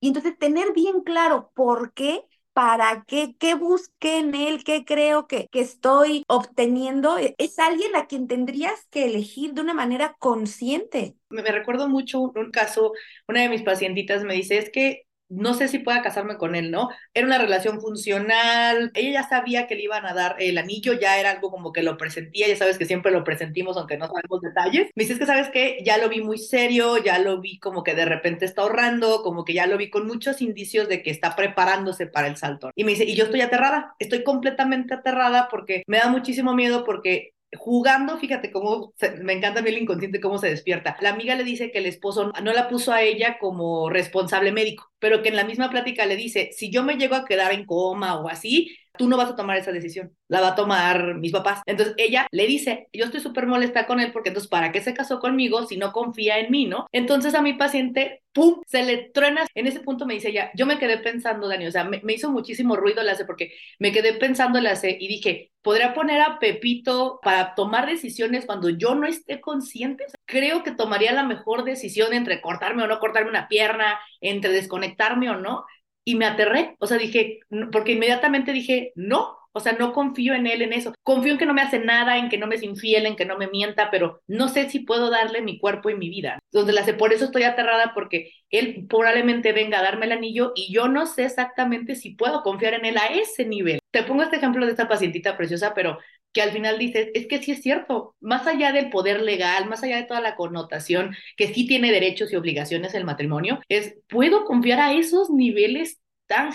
Y 0.00 0.08
entonces 0.08 0.36
tener 0.38 0.72
bien 0.72 1.02
claro 1.02 1.52
por 1.54 1.92
qué 1.92 2.24
para 2.52 3.04
qué, 3.06 3.34
qué 3.38 3.54
busqué 3.54 4.18
en 4.18 4.34
él, 4.34 4.64
qué 4.64 4.84
creo 4.84 5.26
que, 5.26 5.48
que 5.50 5.60
estoy 5.60 6.24
obteniendo, 6.28 7.18
e, 7.18 7.34
es 7.38 7.58
alguien 7.58 7.96
a 7.96 8.06
quien 8.06 8.28
tendrías 8.28 8.86
que 8.90 9.04
elegir 9.06 9.54
de 9.54 9.62
una 9.62 9.74
manera 9.74 10.16
consciente. 10.18 11.16
Me, 11.30 11.42
me 11.42 11.50
recuerdo 11.52 11.88
mucho 11.88 12.20
un 12.20 12.50
caso, 12.50 12.92
una 13.28 13.42
de 13.42 13.48
mis 13.48 13.62
pacientitas 13.62 14.24
me 14.24 14.34
dice, 14.34 14.58
es 14.58 14.70
que 14.70 15.02
no 15.32 15.54
sé 15.54 15.68
si 15.68 15.78
pueda 15.78 16.02
casarme 16.02 16.36
con 16.36 16.54
él, 16.54 16.70
¿no? 16.70 16.88
Era 17.14 17.26
una 17.26 17.38
relación 17.38 17.80
funcional, 17.80 18.90
ella 18.94 19.22
ya 19.22 19.28
sabía 19.28 19.66
que 19.66 19.74
le 19.74 19.84
iban 19.84 20.06
a 20.06 20.14
dar 20.14 20.36
el 20.38 20.58
anillo, 20.58 20.92
ya 20.92 21.18
era 21.18 21.30
algo 21.30 21.50
como 21.50 21.72
que 21.72 21.82
lo 21.82 21.96
presentía, 21.96 22.48
ya 22.48 22.56
sabes 22.56 22.78
que 22.78 22.84
siempre 22.86 23.12
lo 23.12 23.24
presentimos 23.24 23.76
aunque 23.76 23.96
no 23.96 24.06
sabemos 24.06 24.40
detalles. 24.42 24.90
Me 24.94 25.04
dices 25.04 25.18
que 25.18 25.26
sabes 25.26 25.48
que 25.50 25.78
ya 25.84 25.98
lo 25.98 26.08
vi 26.08 26.20
muy 26.22 26.38
serio, 26.38 26.98
ya 26.98 27.18
lo 27.18 27.40
vi 27.40 27.58
como 27.58 27.82
que 27.82 27.94
de 27.94 28.04
repente 28.04 28.44
está 28.44 28.62
ahorrando, 28.62 29.22
como 29.22 29.44
que 29.44 29.54
ya 29.54 29.66
lo 29.66 29.78
vi 29.78 29.90
con 29.90 30.06
muchos 30.06 30.42
indicios 30.42 30.88
de 30.88 31.02
que 31.02 31.10
está 31.10 31.34
preparándose 31.36 32.06
para 32.06 32.26
el 32.28 32.36
salto. 32.36 32.70
Y 32.74 32.84
me 32.84 32.92
dice, 32.92 33.04
y 33.04 33.14
yo 33.14 33.24
estoy 33.24 33.40
aterrada, 33.40 33.94
estoy 33.98 34.22
completamente 34.24 34.94
aterrada 34.94 35.48
porque 35.50 35.82
me 35.86 35.98
da 35.98 36.08
muchísimo 36.08 36.54
miedo 36.54 36.84
porque 36.84 37.32
jugando, 37.56 38.18
fíjate 38.18 38.50
cómo 38.50 38.94
me 39.22 39.34
encanta 39.34 39.60
a 39.60 39.62
mí 39.62 39.70
el 39.70 39.78
inconsciente 39.82 40.20
cómo 40.20 40.38
se 40.38 40.48
despierta. 40.48 40.96
La 41.00 41.10
amiga 41.10 41.34
le 41.34 41.44
dice 41.44 41.70
que 41.70 41.78
el 41.78 41.86
esposo 41.86 42.32
no 42.42 42.52
la 42.52 42.68
puso 42.68 42.92
a 42.92 43.02
ella 43.02 43.38
como 43.38 43.90
responsable 43.90 44.52
médico, 44.52 44.90
pero 44.98 45.22
que 45.22 45.28
en 45.28 45.36
la 45.36 45.44
misma 45.44 45.70
plática 45.70 46.06
le 46.06 46.16
dice, 46.16 46.50
si 46.52 46.70
yo 46.70 46.82
me 46.82 46.96
llego 46.96 47.14
a 47.14 47.24
quedar 47.24 47.52
en 47.52 47.66
coma 47.66 48.20
o 48.20 48.28
así, 48.28 48.76
tú 48.96 49.08
no 49.08 49.16
vas 49.16 49.30
a 49.30 49.36
tomar 49.36 49.56
esa 49.56 49.72
decisión, 49.72 50.14
la 50.28 50.40
va 50.40 50.48
a 50.48 50.54
tomar 50.54 51.14
mis 51.14 51.32
papás. 51.32 51.62
Entonces 51.66 51.94
ella 51.96 52.26
le 52.30 52.46
dice, 52.46 52.88
yo 52.92 53.04
estoy 53.04 53.20
súper 53.20 53.46
molesta 53.46 53.86
con 53.86 54.00
él 54.00 54.12
porque 54.12 54.28
entonces, 54.30 54.50
¿para 54.50 54.72
qué 54.72 54.80
se 54.80 54.94
casó 54.94 55.18
conmigo 55.18 55.66
si 55.66 55.76
no 55.76 55.92
confía 55.92 56.38
en 56.38 56.50
mí, 56.50 56.66
no? 56.66 56.86
Entonces 56.92 57.34
a 57.34 57.42
mi 57.42 57.54
paciente, 57.54 58.22
¡pum!, 58.32 58.60
se 58.66 58.82
le 58.84 59.10
truena. 59.10 59.46
En 59.54 59.66
ese 59.66 59.80
punto 59.80 60.06
me 60.06 60.14
dice 60.14 60.28
ella, 60.28 60.50
yo 60.54 60.66
me 60.66 60.78
quedé 60.78 60.98
pensando, 60.98 61.48
Dani, 61.48 61.66
o 61.66 61.70
sea, 61.70 61.84
me, 61.84 62.00
hizo 62.12 62.30
muchísimo 62.30 62.76
ruido 62.76 63.02
la 63.02 63.12
hace 63.12 63.24
porque 63.24 63.52
me 63.78 63.92
quedé 63.92 64.14
pensando 64.14 64.60
la 64.60 64.72
hace 64.72 64.96
y 64.98 65.08
dije, 65.08 65.50
¿podría 65.62 65.94
poner 65.94 66.20
a 66.20 66.38
Pepito 66.38 67.20
para 67.22 67.54
tomar 67.54 67.86
decisiones 67.86 68.46
cuando 68.46 68.68
yo 68.68 68.94
no 68.94 69.06
esté 69.06 69.40
consciente? 69.40 70.04
Creo 70.26 70.62
que 70.62 70.72
tomaría 70.72 71.12
la 71.12 71.24
mejor 71.24 71.64
decisión 71.64 72.12
entre 72.12 72.40
cortarme 72.40 72.82
o 72.82 72.86
no 72.86 72.98
cortarme 72.98 73.30
una 73.30 73.48
pierna, 73.48 73.98
entre 74.20 74.52
desconectarme 74.52 75.30
o 75.30 75.36
no 75.36 75.64
y 76.04 76.16
me 76.16 76.26
aterré, 76.26 76.76
o 76.78 76.86
sea, 76.86 76.98
dije, 76.98 77.40
porque 77.70 77.92
inmediatamente 77.92 78.52
dije, 78.52 78.92
no, 78.96 79.36
o 79.54 79.60
sea, 79.60 79.72
no 79.74 79.92
confío 79.92 80.34
en 80.34 80.46
él 80.46 80.62
en 80.62 80.72
eso. 80.72 80.94
Confío 81.02 81.32
en 81.32 81.38
que 81.38 81.46
no 81.46 81.52
me 81.54 81.60
hace 81.60 81.78
nada, 81.78 82.16
en 82.16 82.30
que 82.30 82.38
no 82.38 82.46
me 82.46 82.54
es 82.54 82.62
infiel, 82.62 83.04
en 83.04 83.16
que 83.16 83.26
no 83.26 83.36
me 83.36 83.48
mienta, 83.48 83.90
pero 83.90 84.22
no 84.26 84.48
sé 84.48 84.70
si 84.70 84.80
puedo 84.80 85.10
darle 85.10 85.42
mi 85.42 85.58
cuerpo 85.58 85.90
y 85.90 85.94
mi 85.94 86.08
vida. 86.08 86.38
Donde 86.50 86.72
la 86.72 86.84
sé, 86.84 86.94
por 86.94 87.12
eso 87.12 87.26
estoy 87.26 87.42
aterrada 87.42 87.92
porque 87.94 88.30
él 88.50 88.86
probablemente 88.88 89.52
venga 89.52 89.78
a 89.78 89.82
darme 89.82 90.06
el 90.06 90.12
anillo 90.12 90.52
y 90.54 90.72
yo 90.72 90.88
no 90.88 91.06
sé 91.06 91.24
exactamente 91.24 91.96
si 91.96 92.14
puedo 92.14 92.42
confiar 92.42 92.74
en 92.74 92.86
él 92.86 92.96
a 92.96 93.06
ese 93.08 93.44
nivel. 93.44 93.78
Te 93.90 94.02
pongo 94.04 94.22
este 94.22 94.36
ejemplo 94.36 94.64
de 94.64 94.72
esta 94.72 94.88
pacientita 94.88 95.36
preciosa, 95.36 95.74
pero 95.74 95.98
que 96.32 96.42
al 96.42 96.52
final 96.52 96.78
dices, 96.78 97.08
es 97.14 97.26
que 97.26 97.42
sí 97.42 97.52
es 97.52 97.62
cierto, 97.62 98.14
más 98.20 98.46
allá 98.46 98.72
del 98.72 98.90
poder 98.90 99.20
legal, 99.20 99.68
más 99.68 99.82
allá 99.82 99.96
de 99.96 100.04
toda 100.04 100.20
la 100.20 100.36
connotación 100.36 101.14
que 101.36 101.52
sí 101.52 101.66
tiene 101.66 101.92
derechos 101.92 102.32
y 102.32 102.36
obligaciones 102.36 102.94
el 102.94 103.04
matrimonio, 103.04 103.60
es, 103.68 103.96
¿puedo 104.08 104.44
confiar 104.44 104.80
a 104.80 104.92
esos 104.94 105.30
niveles 105.30 106.00
tan? 106.26 106.52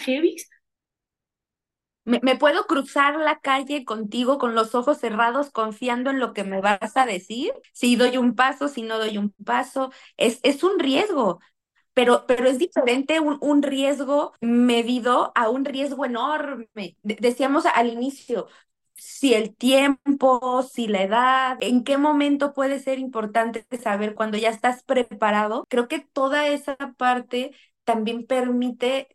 Me, 2.06 2.20
me, 2.24 2.38
puedo 2.38 2.66
cruzar 2.68 3.18
la 3.20 3.40
calle 3.40 3.84
contigo 3.84 4.38
con 4.38 4.56
los 4.56 4.74
ojos 4.76 4.98
cerrados 5.00 5.50
confiando 5.52 6.10
en 6.10 6.20
lo 6.20 6.34
que 6.34 6.46
me 6.46 6.62
vas 6.62 6.96
a 6.96 7.06
decir. 7.06 7.52
Si 7.74 7.98
doy 7.98 8.18
un 8.18 8.34
paso, 8.36 8.70
si 8.70 8.82
no 8.82 8.98
doy 8.98 9.18
un 9.18 9.32
paso, 9.44 9.92
es, 10.16 10.40
es 10.44 10.64
un 10.64 10.80
riesgo. 10.80 11.40
Pero, 11.94 12.26
pero 12.28 12.48
es 12.48 12.60
diferente 12.60 13.20
un, 13.20 13.38
un 13.42 13.64
riesgo 13.64 14.34
medido 14.40 15.32
a 15.36 15.50
un 15.50 15.66
riesgo 15.66 16.06
enorme. 16.06 16.96
De 17.04 17.18
decíamos 17.20 17.66
al 17.66 17.88
inicio, 17.90 18.48
si 18.98 19.34
el 19.34 19.56
tiempo, 19.56 20.64
si 20.64 20.88
la 20.88 21.04
edad, 21.04 21.58
en 21.62 21.84
qué 21.84 21.98
momento 21.98 22.54
puede 22.54 22.80
ser 22.80 23.00
importante 23.00 23.66
saber 23.82 24.16
cuando 24.16 24.38
ya 24.38 24.50
estás 24.50 24.84
preparado. 24.84 25.66
Creo 25.70 25.88
que 25.88 26.00
toda 26.00 26.48
esa 26.48 26.76
parte 26.98 27.52
también 27.84 28.26
permite 28.26 29.08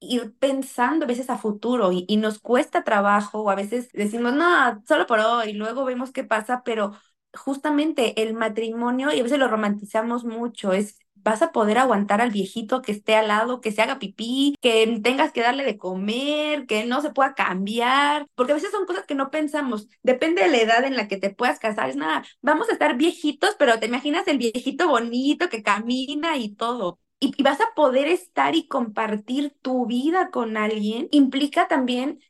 ir 0.00 0.34
pensando 0.38 1.04
a 1.04 1.08
veces 1.08 1.30
a 1.30 1.38
futuro 1.38 1.90
y, 1.92 2.16
nos 2.16 2.38
cuesta 2.38 2.84
trabajo 2.84 3.42
o 3.42 3.50
a 3.50 3.54
veces 3.54 3.88
decimos, 3.92 4.34
no, 4.34 4.82
solo 4.86 5.06
por 5.06 5.20
hoy, 5.20 5.52
luego 5.52 5.84
vemos 5.84 6.12
qué 6.12 6.24
pasa, 6.24 6.62
pero 6.64 6.92
justamente 7.34 8.22
el 8.22 8.34
matrimonio, 8.34 9.12
y 9.12 9.20
a 9.20 9.22
veces 9.22 9.38
lo 9.38 9.48
romantizamos 9.48 10.24
mucho, 10.24 10.72
es 10.72 10.98
vas 11.26 11.42
a 11.42 11.50
poder 11.50 11.76
aguantar 11.78 12.20
al 12.20 12.30
viejito 12.30 12.82
que 12.82 12.92
esté 12.92 13.16
al 13.16 13.26
lado, 13.26 13.60
que 13.60 13.72
se 13.72 13.82
haga 13.82 13.98
pipí, 13.98 14.54
que 14.60 15.00
tengas 15.02 15.32
que 15.32 15.40
darle 15.40 15.64
de 15.64 15.76
comer, 15.76 16.66
que 16.66 16.86
no 16.86 17.02
se 17.02 17.10
pueda 17.10 17.34
cambiar, 17.34 18.28
porque 18.36 18.52
a 18.52 18.54
veces 18.54 18.70
son 18.70 18.86
cosas 18.86 19.06
que 19.06 19.16
no 19.16 19.30
pensamos. 19.32 19.88
Depende 20.04 20.42
de 20.42 20.50
la 20.50 20.58
edad 20.58 20.84
en 20.84 20.94
la 20.94 21.08
que 21.08 21.16
te 21.16 21.30
puedas 21.30 21.58
casar, 21.58 21.90
es 21.90 21.96
nada, 21.96 22.24
vamos 22.42 22.68
a 22.68 22.72
estar 22.74 22.96
viejitos, 22.96 23.56
pero 23.58 23.80
te 23.80 23.86
imaginas 23.86 24.28
el 24.28 24.38
viejito 24.38 24.86
bonito 24.88 25.48
que 25.48 25.64
camina 25.64 26.36
y 26.36 26.54
todo. 26.54 27.00
Y, 27.18 27.42
vas 27.42 27.60
a 27.60 27.74
poder 27.74 28.06
estar 28.08 28.54
y 28.54 28.68
compartir 28.68 29.56
tu 29.62 29.86
vida 29.86 30.30
con 30.30 30.56
alguien, 30.56 31.08
implica 31.10 31.66
también 31.66 32.20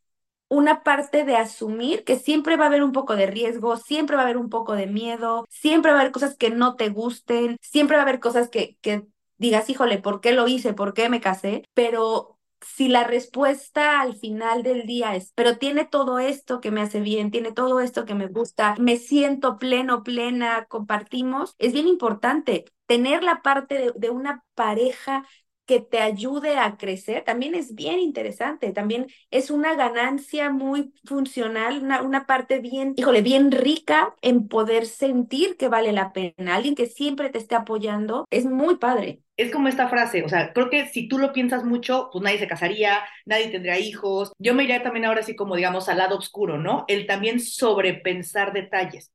una 0.48 0.82
parte 0.82 1.24
de 1.24 1.36
asumir 1.36 2.04
que 2.04 2.16
siempre 2.18 2.56
va 2.56 2.64
a 2.64 2.66
haber 2.68 2.82
un 2.84 2.92
poco 2.92 3.16
de 3.16 3.26
riesgo, 3.26 3.76
siempre 3.76 4.16
va 4.16 4.22
a 4.22 4.24
haber 4.24 4.36
un 4.36 4.48
poco 4.50 4.74
de 4.74 4.86
miedo, 4.86 5.46
siempre 5.50 5.90
va 5.92 5.98
a 5.98 6.00
haber 6.02 6.12
cosas 6.12 6.36
que 6.36 6.50
no 6.50 6.76
te 6.76 6.88
gusten, 6.90 7.56
siempre 7.60 7.96
va 7.96 8.02
a 8.02 8.04
haber 8.04 8.20
cosas 8.20 8.48
que, 8.48 8.76
que 8.80 9.04
digas, 9.38 9.68
híjole, 9.70 9.98
¿por 9.98 10.20
qué 10.20 10.32
lo 10.32 10.48
hice? 10.48 10.72
¿Por 10.74 10.94
qué 10.94 11.08
me 11.08 11.20
casé? 11.20 11.64
Pero 11.74 12.38
si 12.60 12.88
la 12.88 13.04
respuesta 13.04 14.00
al 14.00 14.16
final 14.16 14.62
del 14.62 14.86
día 14.86 15.14
es, 15.14 15.32
pero 15.34 15.58
tiene 15.58 15.84
todo 15.84 16.18
esto 16.18 16.60
que 16.60 16.70
me 16.70 16.80
hace 16.80 17.00
bien, 17.00 17.30
tiene 17.30 17.52
todo 17.52 17.80
esto 17.80 18.04
que 18.06 18.14
me 18.14 18.26
gusta, 18.28 18.74
me 18.78 18.96
siento 18.96 19.58
pleno, 19.58 20.02
plena, 20.02 20.66
compartimos, 20.66 21.54
es 21.58 21.72
bien 21.72 21.86
importante 21.86 22.64
tener 22.86 23.22
la 23.22 23.42
parte 23.42 23.74
de, 23.78 23.92
de 23.96 24.10
una 24.10 24.44
pareja 24.54 25.26
que 25.66 25.80
te 25.80 25.98
ayude 26.00 26.56
a 26.58 26.76
crecer, 26.76 27.24
también 27.24 27.54
es 27.54 27.74
bien 27.74 27.98
interesante, 27.98 28.72
también 28.72 29.06
es 29.30 29.50
una 29.50 29.74
ganancia 29.74 30.50
muy 30.50 30.92
funcional, 31.04 31.82
una, 31.82 32.02
una 32.02 32.26
parte 32.26 32.60
bien, 32.60 32.94
híjole, 32.96 33.22
bien 33.22 33.50
rica 33.52 34.14
en 34.22 34.48
poder 34.48 34.86
sentir 34.86 35.56
que 35.56 35.68
vale 35.68 35.92
la 35.92 36.12
pena, 36.12 36.54
alguien 36.54 36.74
que 36.74 36.86
siempre 36.86 37.30
te 37.30 37.38
esté 37.38 37.54
apoyando, 37.54 38.26
es 38.30 38.46
muy 38.46 38.76
padre. 38.76 39.20
Es 39.36 39.52
como 39.52 39.68
esta 39.68 39.88
frase, 39.88 40.24
o 40.24 40.28
sea, 40.30 40.54
creo 40.54 40.70
que 40.70 40.86
si 40.86 41.08
tú 41.08 41.18
lo 41.18 41.34
piensas 41.34 41.62
mucho, 41.62 42.08
pues 42.10 42.24
nadie 42.24 42.38
se 42.38 42.48
casaría, 42.48 43.00
nadie 43.26 43.48
tendría 43.48 43.78
hijos. 43.78 44.32
Yo 44.38 44.54
me 44.54 44.64
iría 44.64 44.82
también 44.82 45.04
ahora 45.04 45.20
así 45.20 45.36
como, 45.36 45.56
digamos, 45.56 45.90
al 45.90 45.98
lado 45.98 46.16
oscuro, 46.16 46.56
¿no? 46.56 46.86
El 46.88 47.06
también 47.06 47.38
sobrepensar 47.40 48.54
detalles 48.54 49.12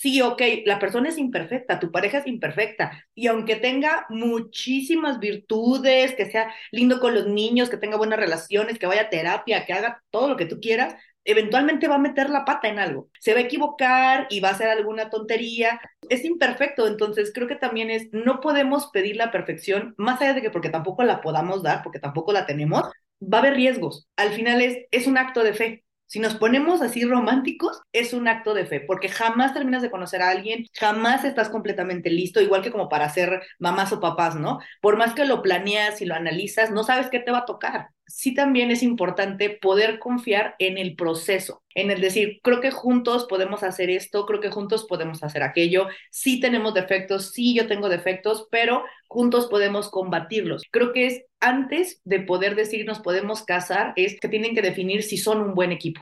sí, 0.00 0.20
ok, 0.20 0.42
la 0.66 0.78
persona 0.78 1.08
es 1.08 1.18
imperfecta, 1.18 1.80
tu 1.80 1.90
pareja 1.90 2.18
es 2.18 2.26
imperfecta, 2.26 3.04
y 3.14 3.26
aunque 3.28 3.56
tenga 3.56 4.06
muchísimas 4.10 5.18
virtudes, 5.18 6.14
que 6.14 6.30
sea 6.30 6.52
lindo 6.70 7.00
con 7.00 7.14
los 7.14 7.26
niños, 7.26 7.70
que 7.70 7.78
tenga 7.78 7.96
buenas 7.96 8.18
relaciones, 8.18 8.78
que 8.78 8.86
vaya 8.86 9.02
a 9.02 9.10
terapia, 9.10 9.64
que 9.64 9.72
haga 9.72 10.02
todo 10.10 10.28
lo 10.28 10.36
que 10.36 10.46
tú 10.46 10.60
quieras, 10.60 10.94
eventualmente 11.24 11.88
va 11.88 11.96
a 11.96 11.98
meter 11.98 12.30
la 12.30 12.44
pata 12.44 12.68
en 12.68 12.78
algo, 12.78 13.08
se 13.20 13.32
va 13.32 13.40
a 13.40 13.42
equivocar 13.42 14.26
y 14.30 14.40
va 14.40 14.50
a 14.50 14.52
hacer 14.52 14.68
alguna 14.68 15.10
tontería, 15.10 15.80
es 16.08 16.24
imperfecto, 16.24 16.86
entonces 16.86 17.32
creo 17.34 17.48
que 17.48 17.56
también 17.56 17.90
es, 17.90 18.08
no 18.12 18.40
podemos 18.40 18.88
pedir 18.92 19.16
la 19.16 19.30
perfección, 19.32 19.94
más 19.98 20.20
allá 20.20 20.34
de 20.34 20.42
que 20.42 20.50
porque 20.50 20.68
tampoco 20.70 21.02
la 21.04 21.20
podamos 21.20 21.62
dar, 21.62 21.82
porque 21.82 21.98
tampoco 21.98 22.32
la 22.32 22.46
tenemos, 22.46 22.82
va 23.20 23.38
a 23.38 23.40
haber 23.40 23.54
riesgos, 23.54 24.08
al 24.16 24.32
final 24.32 24.60
es, 24.60 24.78
es 24.90 25.06
un 25.06 25.18
acto 25.18 25.42
de 25.42 25.54
fe, 25.54 25.84
si 26.06 26.20
nos 26.20 26.34
ponemos 26.34 26.82
así 26.82 27.04
románticos, 27.04 27.80
es 27.92 28.12
un 28.12 28.28
acto 28.28 28.54
de 28.54 28.66
fe, 28.66 28.80
porque 28.80 29.08
jamás 29.08 29.54
terminas 29.54 29.82
de 29.82 29.90
conocer 29.90 30.22
a 30.22 30.30
alguien, 30.30 30.66
jamás 30.74 31.24
estás 31.24 31.48
completamente 31.48 32.10
listo, 32.10 32.40
igual 32.40 32.62
que 32.62 32.72
como 32.72 32.88
para 32.88 33.08
ser 33.10 33.42
mamás 33.58 33.92
o 33.92 34.00
papás, 34.00 34.34
¿no? 34.36 34.60
Por 34.80 34.96
más 34.96 35.14
que 35.14 35.24
lo 35.24 35.42
planeas 35.42 36.00
y 36.00 36.06
lo 36.06 36.14
analizas, 36.14 36.70
no 36.70 36.84
sabes 36.84 37.08
qué 37.10 37.20
te 37.20 37.30
va 37.32 37.38
a 37.38 37.46
tocar. 37.46 37.90
Sí 38.06 38.34
también 38.34 38.70
es 38.70 38.82
importante 38.82 39.50
poder 39.50 39.98
confiar 39.98 40.54
en 40.58 40.78
el 40.78 40.96
proceso, 40.96 41.62
en 41.74 41.90
el 41.90 42.00
decir, 42.00 42.40
creo 42.42 42.60
que 42.60 42.70
juntos 42.70 43.26
podemos 43.28 43.62
hacer 43.62 43.90
esto, 43.90 44.26
creo 44.26 44.40
que 44.40 44.50
juntos 44.50 44.86
podemos 44.88 45.22
hacer 45.22 45.42
aquello, 45.42 45.88
sí 46.10 46.40
tenemos 46.40 46.74
defectos, 46.74 47.32
sí 47.32 47.54
yo 47.54 47.66
tengo 47.66 47.88
defectos, 47.88 48.48
pero 48.50 48.84
juntos 49.08 49.46
podemos 49.46 49.90
combatirlos. 49.90 50.62
Creo 50.70 50.92
que 50.92 51.06
es 51.06 51.22
antes 51.40 52.00
de 52.04 52.20
poder 52.20 52.54
decir 52.56 52.86
nos 52.86 53.00
podemos 53.00 53.42
casar, 53.42 53.92
es 53.96 54.18
que 54.20 54.28
tienen 54.28 54.54
que 54.54 54.62
definir 54.62 55.02
si 55.02 55.16
son 55.18 55.40
un 55.40 55.54
buen 55.54 55.72
equipo 55.72 56.00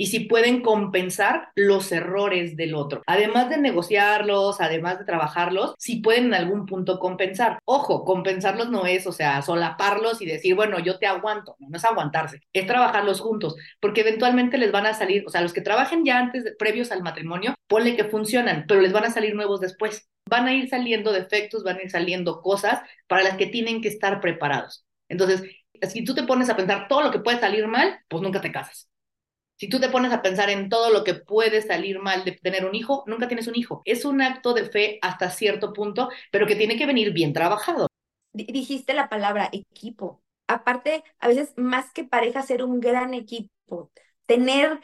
y 0.00 0.06
si 0.06 0.20
pueden 0.20 0.62
compensar 0.62 1.50
los 1.54 1.92
errores 1.92 2.56
del 2.56 2.74
otro. 2.74 3.02
Además 3.06 3.50
de 3.50 3.58
negociarlos, 3.58 4.58
además 4.62 4.98
de 4.98 5.04
trabajarlos, 5.04 5.74
si 5.76 5.96
pueden 5.96 6.28
en 6.28 6.34
algún 6.34 6.64
punto 6.64 6.98
compensar. 6.98 7.58
Ojo, 7.66 8.06
compensarlos 8.06 8.70
no 8.70 8.86
es, 8.86 9.06
o 9.06 9.12
sea, 9.12 9.42
solaparlos 9.42 10.22
y 10.22 10.24
decir, 10.24 10.54
bueno, 10.54 10.78
yo 10.78 10.98
te 10.98 11.06
aguanto, 11.06 11.54
no, 11.58 11.76
es 11.76 11.84
aguantarse, 11.84 12.40
es 12.54 12.66
trabajarlos 12.66 13.20
juntos, 13.20 13.56
porque 13.78 14.00
eventualmente 14.00 14.56
les 14.56 14.72
van 14.72 14.86
a 14.86 14.94
salir, 14.94 15.22
o 15.26 15.28
sea, 15.28 15.42
los 15.42 15.52
que 15.52 15.60
trabajen 15.60 16.02
ya 16.02 16.18
antes, 16.18 16.44
previos 16.58 16.92
al 16.92 17.02
matrimonio, 17.02 17.54
ponle 17.68 17.94
que 17.94 18.04
funcionan, 18.04 18.64
pero 18.66 18.80
les 18.80 18.94
van 18.94 19.04
a 19.04 19.10
salir 19.10 19.34
nuevos 19.34 19.60
después. 19.60 20.08
Van 20.30 20.46
a 20.46 20.54
ir 20.54 20.70
saliendo 20.70 21.12
defectos, 21.12 21.62
van 21.62 21.76
a 21.76 21.82
ir 21.82 21.90
saliendo 21.90 22.40
cosas 22.40 22.80
para 23.06 23.22
las 23.22 23.36
que 23.36 23.48
tienen 23.48 23.82
que 23.82 23.88
estar 23.88 24.22
preparados. 24.22 24.86
Entonces, 25.10 25.42
si 25.82 26.04
tú 26.04 26.14
te 26.14 26.22
pones 26.22 26.48
a 26.48 26.56
pensar 26.56 26.88
todo 26.88 27.02
lo 27.02 27.10
que 27.10 27.18
puede 27.18 27.38
salir 27.38 27.66
mal, 27.66 27.98
pues 28.08 28.22
nunca 28.22 28.40
te 28.40 28.50
casas. 28.50 28.89
Si 29.60 29.68
tú 29.68 29.78
te 29.78 29.90
pones 29.90 30.10
a 30.10 30.22
pensar 30.22 30.48
en 30.48 30.70
todo 30.70 30.88
lo 30.90 31.04
que 31.04 31.12
puede 31.12 31.60
salir 31.60 31.98
mal 31.98 32.24
de 32.24 32.32
tener 32.32 32.64
un 32.64 32.74
hijo, 32.74 33.04
nunca 33.06 33.28
tienes 33.28 33.46
un 33.46 33.56
hijo. 33.56 33.82
Es 33.84 34.06
un 34.06 34.22
acto 34.22 34.54
de 34.54 34.64
fe 34.64 34.98
hasta 35.02 35.28
cierto 35.28 35.74
punto, 35.74 36.08
pero 36.32 36.46
que 36.46 36.56
tiene 36.56 36.78
que 36.78 36.86
venir 36.86 37.12
bien 37.12 37.34
trabajado. 37.34 37.86
Dijiste 38.32 38.94
la 38.94 39.10
palabra 39.10 39.50
equipo. 39.52 40.22
Aparte, 40.46 41.04
a 41.18 41.28
veces 41.28 41.52
más 41.56 41.92
que 41.92 42.04
pareja, 42.04 42.40
ser 42.40 42.64
un 42.64 42.80
gran 42.80 43.12
equipo. 43.12 43.90
Tener 44.24 44.80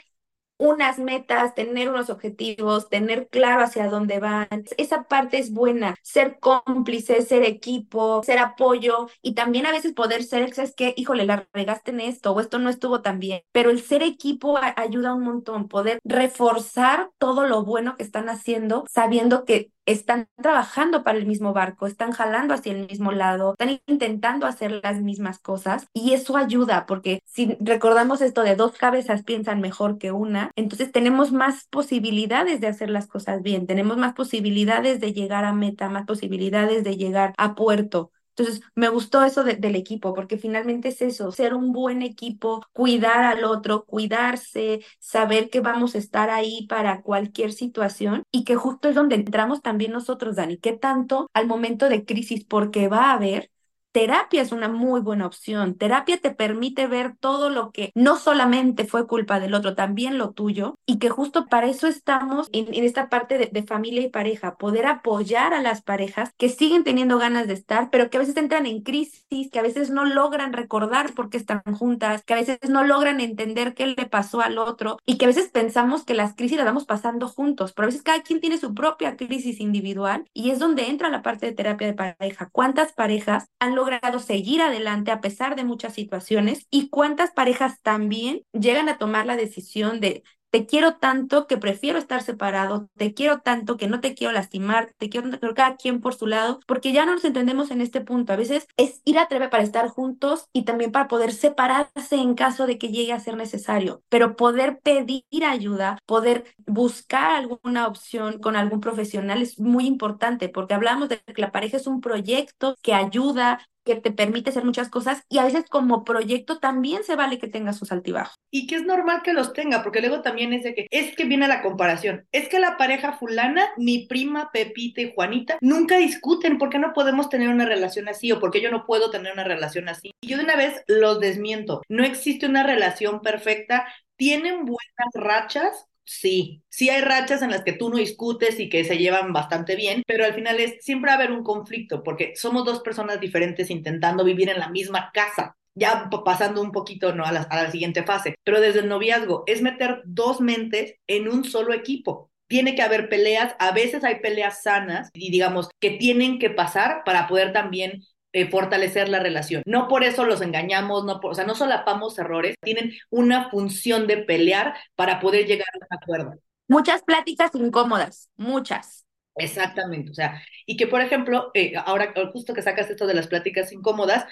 unas 0.58 0.98
metas, 0.98 1.54
tener 1.54 1.88
unos 1.88 2.10
objetivos, 2.10 2.88
tener 2.88 3.28
claro 3.28 3.62
hacia 3.62 3.88
dónde 3.88 4.18
van. 4.20 4.48
Esa 4.78 5.04
parte 5.04 5.38
es 5.38 5.52
buena, 5.52 5.94
ser 6.02 6.38
cómplice, 6.40 7.22
ser 7.22 7.42
equipo, 7.44 8.22
ser 8.24 8.38
apoyo 8.38 9.08
y 9.22 9.34
también 9.34 9.66
a 9.66 9.72
veces 9.72 9.92
poder 9.92 10.22
ser, 10.24 10.54
¿sabes 10.54 10.74
qué? 10.76 10.94
Híjole, 10.96 11.26
la 11.26 11.46
regaste 11.52 11.90
en 11.90 12.00
esto 12.00 12.32
o 12.32 12.40
esto 12.40 12.58
no 12.58 12.70
estuvo 12.70 13.02
tan 13.02 13.18
bien. 13.20 13.42
Pero 13.52 13.70
el 13.70 13.82
ser 13.82 14.02
equipo 14.02 14.58
ayuda 14.76 15.14
un 15.14 15.22
montón, 15.24 15.68
poder 15.68 16.00
reforzar 16.04 17.10
todo 17.18 17.46
lo 17.46 17.64
bueno 17.64 17.96
que 17.96 18.02
están 18.02 18.28
haciendo, 18.28 18.84
sabiendo 18.88 19.44
que 19.44 19.70
están 19.86 20.28
trabajando 20.36 21.02
para 21.04 21.18
el 21.18 21.26
mismo 21.26 21.52
barco, 21.52 21.86
están 21.86 22.12
jalando 22.12 22.54
hacia 22.54 22.72
el 22.72 22.86
mismo 22.88 23.12
lado, 23.12 23.52
están 23.58 23.80
intentando 23.86 24.46
hacer 24.46 24.80
las 24.82 25.00
mismas 25.00 25.38
cosas 25.38 25.86
y 25.94 26.12
eso 26.12 26.36
ayuda 26.36 26.86
porque 26.86 27.20
si 27.24 27.56
recordamos 27.60 28.20
esto 28.20 28.42
de 28.42 28.56
dos 28.56 28.72
cabezas 28.76 29.22
piensan 29.22 29.60
mejor 29.60 29.98
que 29.98 30.12
una, 30.12 30.50
entonces 30.56 30.92
tenemos 30.92 31.32
más 31.32 31.66
posibilidades 31.70 32.60
de 32.60 32.66
hacer 32.68 32.90
las 32.90 33.06
cosas 33.06 33.42
bien, 33.42 33.66
tenemos 33.66 33.96
más 33.96 34.14
posibilidades 34.14 35.00
de 35.00 35.12
llegar 35.12 35.44
a 35.44 35.52
meta, 35.52 35.88
más 35.88 36.06
posibilidades 36.06 36.84
de 36.84 36.96
llegar 36.96 37.34
a 37.38 37.54
puerto. 37.54 38.10
Entonces, 38.36 38.62
me 38.74 38.88
gustó 38.90 39.24
eso 39.24 39.44
del 39.44 39.74
equipo, 39.76 40.12
porque 40.14 40.36
finalmente 40.38 40.88
es 40.88 41.00
eso, 41.00 41.32
ser 41.32 41.54
un 41.54 41.72
buen 41.72 42.02
equipo, 42.02 42.62
cuidar 42.72 43.24
al 43.24 43.44
otro, 43.44 43.84
cuidarse, 43.86 44.84
saber 44.98 45.48
que 45.48 45.60
vamos 45.60 45.94
a 45.94 45.98
estar 45.98 46.28
ahí 46.30 46.66
para 46.68 47.00
cualquier 47.02 47.52
situación 47.52 48.22
y 48.30 48.44
que 48.44 48.54
justo 48.56 48.88
es 48.88 48.94
donde 48.94 49.14
entramos 49.16 49.62
también 49.62 49.92
nosotros, 49.92 50.36
Dani, 50.36 50.58
que 50.58 50.72
tanto 50.74 51.30
al 51.32 51.46
momento 51.46 51.88
de 51.88 52.04
crisis, 52.04 52.44
porque 52.44 52.88
va 52.88 53.10
a 53.10 53.14
haber, 53.14 53.50
terapia 53.96 54.42
es 54.42 54.52
una 54.52 54.68
muy 54.68 55.00
buena 55.00 55.24
opción. 55.24 55.74
Terapia 55.74 56.18
te 56.18 56.30
permite 56.30 56.86
ver 56.86 57.16
todo 57.18 57.48
lo 57.48 57.70
que 57.70 57.92
no 57.94 58.16
solamente 58.16 58.84
fue 58.84 59.06
culpa 59.06 59.40
del 59.40 59.54
otro, 59.54 59.74
también 59.74 60.18
lo 60.18 60.32
tuyo, 60.32 60.78
y 60.84 60.98
que 60.98 61.08
justo 61.08 61.46
para 61.46 61.68
eso 61.68 61.86
estamos 61.86 62.50
en, 62.52 62.74
esta 62.84 63.08
parte 63.08 63.38
de, 63.38 63.46
de, 63.46 63.62
familia 63.62 64.02
y 64.02 64.10
pareja, 64.10 64.58
poder 64.58 64.84
apoyar 64.84 65.54
a 65.54 65.62
las 65.62 65.80
parejas 65.80 66.30
que 66.36 66.50
siguen 66.50 66.84
teniendo 66.84 67.16
ganas 67.16 67.46
de 67.46 67.54
estar, 67.54 67.88
pero 67.88 68.10
que 68.10 68.18
a 68.18 68.20
veces 68.20 68.36
entran 68.36 68.66
en 68.66 68.82
crisis, 68.82 69.50
que 69.50 69.58
a 69.58 69.62
veces 69.62 69.88
no 69.88 70.04
logran 70.04 70.52
recordar 70.52 71.14
por 71.14 71.30
qué 71.30 71.38
están 71.38 71.62
juntas, 71.62 72.22
que 72.22 72.34
a 72.34 72.36
veces 72.36 72.58
no 72.68 72.84
logran 72.84 73.20
entender 73.20 73.72
qué 73.72 73.86
le 73.86 74.04
pasó 74.04 74.42
al 74.42 74.58
otro, 74.58 74.98
y 75.06 75.16
que 75.16 75.24
a 75.24 75.28
veces 75.28 75.48
pensamos 75.48 76.04
que 76.04 76.12
las 76.12 76.34
crisis 76.34 76.58
las 76.58 76.66
vamos 76.66 76.84
pasando 76.84 77.28
juntos, 77.28 77.72
pero 77.72 77.86
a 77.86 77.88
veces 77.88 78.02
cada 78.02 78.22
quien 78.22 78.42
tiene 78.42 78.58
su 78.58 78.74
propia 78.74 79.16
crisis 79.16 79.58
individual, 79.58 80.28
y 80.34 80.50
es 80.50 80.58
donde 80.58 80.90
entra 80.90 81.08
la 81.08 81.22
parte 81.22 81.46
de 81.46 81.52
terapia 81.52 81.86
de 81.86 81.94
pareja. 81.94 82.50
¿Cuántas 82.52 82.92
parejas 82.92 83.48
han 83.58 83.74
logrado 83.74 83.85
seguir 84.20 84.62
adelante 84.62 85.10
a 85.10 85.20
pesar 85.20 85.56
de 85.56 85.64
muchas 85.64 85.94
situaciones 85.94 86.66
y 86.70 86.88
cuántas 86.88 87.30
parejas 87.32 87.80
también 87.82 88.42
llegan 88.52 88.88
a 88.88 88.98
tomar 88.98 89.26
la 89.26 89.36
decisión 89.36 90.00
de 90.00 90.22
te 90.50 90.64
quiero 90.64 90.94
tanto 90.96 91.46
que 91.46 91.58
prefiero 91.58 91.98
estar 91.98 92.22
separado, 92.22 92.88
te 92.96 93.12
quiero 93.12 93.40
tanto 93.40 93.76
que 93.76 93.88
no 93.88 94.00
te 94.00 94.14
quiero 94.14 94.32
lastimar, 94.32 94.92
te 94.96 95.10
quiero 95.10 95.28
cada 95.54 95.76
quien 95.76 96.00
por 96.00 96.14
su 96.14 96.26
lado, 96.26 96.60
porque 96.66 96.92
ya 96.92 97.04
no 97.04 97.12
nos 97.12 97.24
entendemos 97.24 97.70
en 97.70 97.82
este 97.82 98.00
punto. 98.00 98.32
A 98.32 98.36
veces 98.36 98.66
es 98.78 99.02
ir 99.04 99.18
a 99.18 99.28
treve 99.28 99.48
para 99.48 99.62
estar 99.64 99.88
juntos 99.88 100.46
y 100.54 100.64
también 100.64 100.92
para 100.92 101.08
poder 101.08 101.32
separarse 101.32 102.16
en 102.16 102.34
caso 102.34 102.66
de 102.66 102.78
que 102.78 102.88
llegue 102.88 103.12
a 103.12 103.20
ser 103.20 103.36
necesario, 103.36 104.02
pero 104.08 104.36
poder 104.36 104.78
pedir 104.80 105.24
ayuda, 105.46 105.98
poder 106.06 106.44
buscar 106.66 107.32
alguna 107.32 107.86
opción 107.86 108.38
con 108.38 108.56
algún 108.56 108.80
profesional 108.80 109.42
es 109.42 109.58
muy 109.58 109.86
importante 109.86 110.48
porque 110.48 110.74
hablamos 110.74 111.08
de 111.08 111.18
que 111.20 111.42
la 111.42 111.52
pareja 111.52 111.76
es 111.76 111.86
un 111.86 112.00
proyecto 112.00 112.76
que 112.82 112.94
ayuda, 112.94 113.60
que 113.86 113.96
te 113.96 114.10
permite 114.10 114.50
hacer 114.50 114.64
muchas 114.64 114.90
cosas 114.90 115.22
y 115.30 115.38
a 115.38 115.44
veces 115.44 115.64
como 115.70 116.04
proyecto 116.04 116.58
también 116.58 117.04
se 117.04 117.14
vale 117.16 117.38
que 117.38 117.46
tenga 117.46 117.72
sus 117.72 117.92
altibajos. 117.92 118.34
Y 118.50 118.66
que 118.66 118.74
es 118.74 118.84
normal 118.84 119.22
que 119.22 119.32
los 119.32 119.52
tenga, 119.52 119.82
porque 119.82 120.00
luego 120.00 120.20
también 120.20 120.52
es 120.52 120.64
de 120.64 120.74
que 120.74 120.86
es 120.90 121.14
que 121.14 121.24
viene 121.24 121.46
la 121.48 121.62
comparación. 121.62 122.26
Es 122.32 122.48
que 122.48 122.58
la 122.58 122.76
pareja 122.76 123.12
fulana, 123.12 123.68
mi 123.76 124.06
prima 124.06 124.50
Pepita 124.52 125.00
y 125.00 125.12
Juanita, 125.14 125.56
nunca 125.60 125.96
discuten 125.96 126.58
por 126.58 126.68
qué 126.68 126.78
no 126.78 126.92
podemos 126.92 127.28
tener 127.28 127.48
una 127.48 127.64
relación 127.64 128.08
así 128.08 128.32
o 128.32 128.40
por 128.40 128.50
qué 128.50 128.60
yo 128.60 128.70
no 128.70 128.84
puedo 128.84 129.10
tener 129.10 129.32
una 129.32 129.44
relación 129.44 129.88
así. 129.88 130.10
Y 130.20 130.28
yo 130.28 130.36
de 130.36 130.44
una 130.44 130.56
vez 130.56 130.82
los 130.88 131.20
desmiento. 131.20 131.82
No 131.88 132.04
existe 132.04 132.46
una 132.46 132.64
relación 132.64 133.20
perfecta. 133.20 133.86
Tienen 134.16 134.64
buenas 134.64 135.12
rachas, 135.14 135.86
Sí, 136.06 136.62
sí 136.68 136.88
hay 136.88 137.02
rachas 137.02 137.42
en 137.42 137.50
las 137.50 137.64
que 137.64 137.72
tú 137.72 137.90
no 137.90 137.96
discutes 137.96 138.60
y 138.60 138.68
que 138.68 138.84
se 138.84 138.96
llevan 138.96 139.32
bastante 139.32 139.74
bien, 139.74 140.04
pero 140.06 140.24
al 140.24 140.34
final 140.34 140.60
es 140.60 140.84
siempre 140.84 141.10
a 141.10 141.14
haber 141.14 141.32
un 141.32 141.42
conflicto 141.42 142.04
porque 142.04 142.34
somos 142.36 142.64
dos 142.64 142.80
personas 142.80 143.20
diferentes 143.20 143.70
intentando 143.70 144.24
vivir 144.24 144.48
en 144.48 144.60
la 144.60 144.68
misma 144.68 145.10
casa. 145.12 145.56
Ya 145.74 146.08
pasando 146.24 146.62
un 146.62 146.72
poquito 146.72 147.14
¿no? 147.14 147.24
a 147.24 147.32
la 147.32 147.70
siguiente 147.70 148.02
fase, 148.02 148.36
pero 148.44 148.60
desde 148.60 148.80
el 148.80 148.88
noviazgo 148.88 149.42
es 149.46 149.60
meter 149.60 150.00
dos 150.06 150.40
mentes 150.40 150.94
en 151.06 151.28
un 151.28 151.44
solo 151.44 151.74
equipo 151.74 152.30
tiene 152.48 152.74
que 152.74 152.82
haber 152.82 153.08
peleas, 153.08 153.54
a 153.58 153.72
veces 153.72 154.04
hay 154.04 154.20
peleas 154.20 154.62
sanas 154.62 155.10
y 155.12 155.30
digamos 155.30 155.68
que 155.80 155.90
tienen 155.90 156.38
que 156.38 156.50
pasar 156.50 157.02
para 157.04 157.26
poder 157.26 157.52
también 157.52 158.04
eh, 158.36 158.50
fortalecer 158.50 159.08
la 159.08 159.18
relación. 159.18 159.62
No 159.64 159.88
por 159.88 160.04
eso 160.04 160.26
los 160.26 160.42
engañamos, 160.42 161.06
no 161.06 161.20
por, 161.20 161.32
o 161.32 161.34
sea, 161.34 161.46
no 161.46 161.54
solapamos 161.54 162.18
errores, 162.18 162.54
tienen 162.60 162.92
una 163.08 163.48
función 163.48 164.06
de 164.06 164.18
pelear 164.18 164.74
para 164.94 165.20
poder 165.20 165.46
llegar 165.46 165.68
a 165.72 165.78
un 165.78 165.98
acuerdo. 165.98 166.40
Muchas 166.68 167.02
pláticas 167.02 167.54
incómodas, 167.54 168.28
muchas. 168.36 169.06
Exactamente, 169.36 170.10
o 170.10 170.14
sea, 170.14 170.42
y 170.66 170.76
que 170.76 170.86
por 170.86 171.00
ejemplo, 171.00 171.50
eh, 171.54 171.72
ahora 171.82 172.12
justo 172.30 172.52
que 172.52 172.60
sacas 172.60 172.90
esto 172.90 173.06
de 173.06 173.14
las 173.14 173.26
pláticas 173.26 173.72
incómodas, 173.72 174.26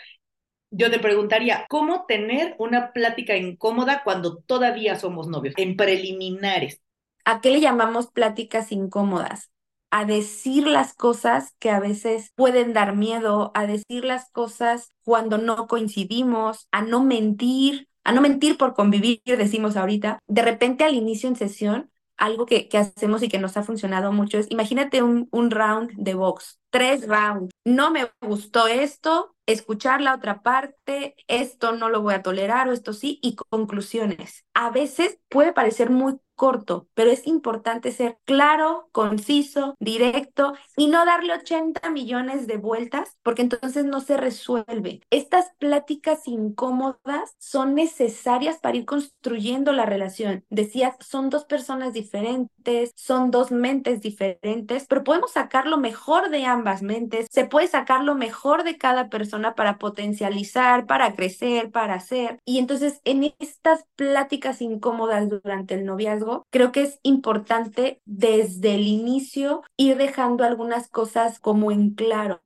yo 0.70 0.90
te 0.90 0.98
preguntaría, 0.98 1.64
¿cómo 1.70 2.04
tener 2.06 2.56
una 2.58 2.92
plática 2.92 3.38
incómoda 3.38 4.02
cuando 4.04 4.36
todavía 4.42 4.96
somos 4.96 5.28
novios? 5.28 5.54
En 5.56 5.78
preliminares. 5.78 6.82
¿A 7.24 7.40
qué 7.40 7.48
le 7.48 7.62
llamamos 7.62 8.08
pláticas 8.08 8.70
incómodas? 8.70 9.50
A 9.94 10.04
decir 10.04 10.66
las 10.66 10.92
cosas 10.92 11.54
que 11.60 11.70
a 11.70 11.78
veces 11.78 12.32
pueden 12.34 12.72
dar 12.72 12.96
miedo, 12.96 13.52
a 13.54 13.64
decir 13.64 14.04
las 14.04 14.28
cosas 14.32 14.90
cuando 15.04 15.38
no 15.38 15.68
coincidimos, 15.68 16.66
a 16.72 16.82
no 16.82 17.04
mentir, 17.04 17.86
a 18.02 18.10
no 18.10 18.20
mentir 18.20 18.58
por 18.58 18.74
convivir, 18.74 19.20
decimos 19.24 19.76
ahorita. 19.76 20.18
De 20.26 20.42
repente 20.42 20.82
al 20.82 20.94
inicio 20.94 21.28
en 21.28 21.36
sesión, 21.36 21.92
algo 22.16 22.44
que, 22.44 22.68
que 22.68 22.78
hacemos 22.78 23.22
y 23.22 23.28
que 23.28 23.38
nos 23.38 23.56
ha 23.56 23.62
funcionado 23.62 24.10
mucho 24.10 24.36
es, 24.36 24.50
imagínate 24.50 25.00
un, 25.00 25.28
un 25.30 25.52
round 25.52 25.92
de 25.94 26.14
box, 26.14 26.58
tres 26.70 27.06
rounds. 27.06 27.52
No 27.64 27.92
me 27.92 28.10
gustó 28.20 28.66
esto, 28.66 29.36
escuchar 29.46 30.00
la 30.00 30.16
otra 30.16 30.42
parte, 30.42 31.14
esto 31.28 31.70
no 31.70 31.88
lo 31.88 32.02
voy 32.02 32.14
a 32.14 32.22
tolerar 32.22 32.68
o 32.68 32.72
esto 32.72 32.94
sí, 32.94 33.20
y 33.22 33.36
conclusiones. 33.36 34.44
A 34.54 34.70
veces 34.70 35.20
puede 35.28 35.52
parecer 35.52 35.90
muy 35.90 36.16
corto, 36.34 36.88
pero 36.94 37.10
es 37.10 37.26
importante 37.26 37.92
ser 37.92 38.18
claro, 38.24 38.88
conciso, 38.92 39.74
directo 39.78 40.54
y 40.76 40.88
no 40.88 41.04
darle 41.04 41.34
80 41.34 41.90
millones 41.90 42.46
de 42.46 42.56
vueltas 42.56 43.16
porque 43.22 43.42
entonces 43.42 43.84
no 43.84 44.00
se 44.00 44.16
resuelve. 44.16 45.00
Estas 45.10 45.52
pláticas 45.58 46.26
incómodas 46.26 47.34
son 47.38 47.74
necesarias 47.74 48.58
para 48.58 48.76
ir 48.76 48.84
construyendo 48.84 49.72
la 49.72 49.86
relación. 49.86 50.44
Decías, 50.50 50.96
son 51.00 51.30
dos 51.30 51.44
personas 51.44 51.92
diferentes, 51.92 52.92
son 52.96 53.30
dos 53.30 53.50
mentes 53.50 54.00
diferentes, 54.00 54.86
pero 54.88 55.04
podemos 55.04 55.32
sacar 55.32 55.66
lo 55.66 55.78
mejor 55.78 56.30
de 56.30 56.44
ambas 56.46 56.82
mentes, 56.82 57.26
se 57.30 57.44
puede 57.46 57.68
sacar 57.68 58.02
lo 58.04 58.14
mejor 58.14 58.64
de 58.64 58.78
cada 58.78 59.08
persona 59.08 59.54
para 59.54 59.78
potencializar, 59.78 60.86
para 60.86 61.14
crecer, 61.14 61.70
para 61.70 61.94
hacer. 61.94 62.38
Y 62.44 62.58
entonces 62.58 63.00
en 63.04 63.34
estas 63.38 63.84
pláticas 63.96 64.60
incómodas 64.60 65.28
durante 65.28 65.74
el 65.74 65.84
noviazgo, 65.84 66.23
creo 66.50 66.72
que 66.72 66.82
es 66.82 66.98
importante 67.02 68.00
desde 68.04 68.74
el 68.74 68.86
inicio 68.86 69.62
ir 69.76 69.96
dejando 69.96 70.44
algunas 70.44 70.88
cosas 70.88 71.38
como 71.40 71.70
en 71.72 71.94
claro. 71.94 72.42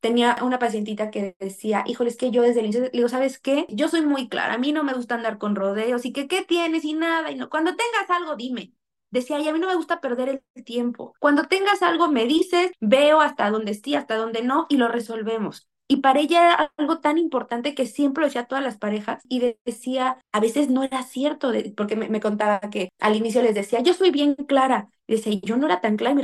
Tenía 0.00 0.36
una 0.42 0.58
pacientita 0.60 1.10
que 1.10 1.36
decía, 1.40 1.82
híjole, 1.86 2.10
es 2.10 2.16
que 2.16 2.30
yo 2.30 2.42
desde 2.42 2.60
el 2.60 2.66
inicio, 2.66 2.82
le 2.82 2.90
digo, 2.90 3.08
¿sabes 3.08 3.38
qué? 3.40 3.66
Yo 3.68 3.88
soy 3.88 4.02
muy 4.02 4.28
clara, 4.28 4.54
a 4.54 4.58
mí 4.58 4.72
no 4.72 4.84
me 4.84 4.94
gusta 4.94 5.16
andar 5.16 5.38
con 5.38 5.56
rodeos 5.56 6.04
y 6.04 6.12
que 6.12 6.28
qué 6.28 6.42
tienes 6.44 6.84
y 6.84 6.94
nada, 6.94 7.30
y 7.32 7.36
no, 7.36 7.50
cuando 7.50 7.74
tengas 7.76 8.08
algo, 8.10 8.36
dime. 8.36 8.72
Decía, 9.10 9.40
y 9.40 9.48
a 9.48 9.52
mí 9.52 9.58
no 9.58 9.66
me 9.68 9.74
gusta 9.74 10.00
perder 10.00 10.42
el 10.54 10.64
tiempo. 10.64 11.14
Cuando 11.18 11.44
tengas 11.44 11.82
algo, 11.82 12.08
me 12.08 12.26
dices, 12.26 12.72
veo 12.80 13.20
hasta 13.20 13.50
dónde 13.50 13.74
sí, 13.74 13.94
hasta 13.94 14.16
dónde 14.16 14.42
no, 14.42 14.66
y 14.68 14.76
lo 14.76 14.88
resolvemos. 14.88 15.67
Y 15.90 15.96
para 15.98 16.20
ella 16.20 16.44
era 16.44 16.72
algo 16.76 17.00
tan 17.00 17.16
importante 17.16 17.74
que 17.74 17.86
siempre 17.86 18.20
lo 18.20 18.26
decía 18.26 18.42
a 18.42 18.46
todas 18.46 18.62
las 18.62 18.76
parejas 18.76 19.22
y 19.26 19.56
decía, 19.64 20.18
a 20.32 20.40
veces 20.40 20.68
no 20.68 20.82
era 20.82 21.02
cierto, 21.02 21.50
porque 21.76 21.96
me, 21.96 22.20
contaba 22.20 22.60
que 22.60 22.90
al 23.00 23.16
inicio 23.16 23.42
les 23.42 23.54
decía, 23.54 23.80
yo 23.80 23.94
soy 23.94 24.10
bien 24.10 24.34
clara. 24.34 24.90
Y 25.06 25.16
decía, 25.16 25.40
yo 25.42 25.56
no 25.56 25.64
era 25.64 25.80
tan 25.80 25.96
clara 25.96 26.10
en 26.10 26.16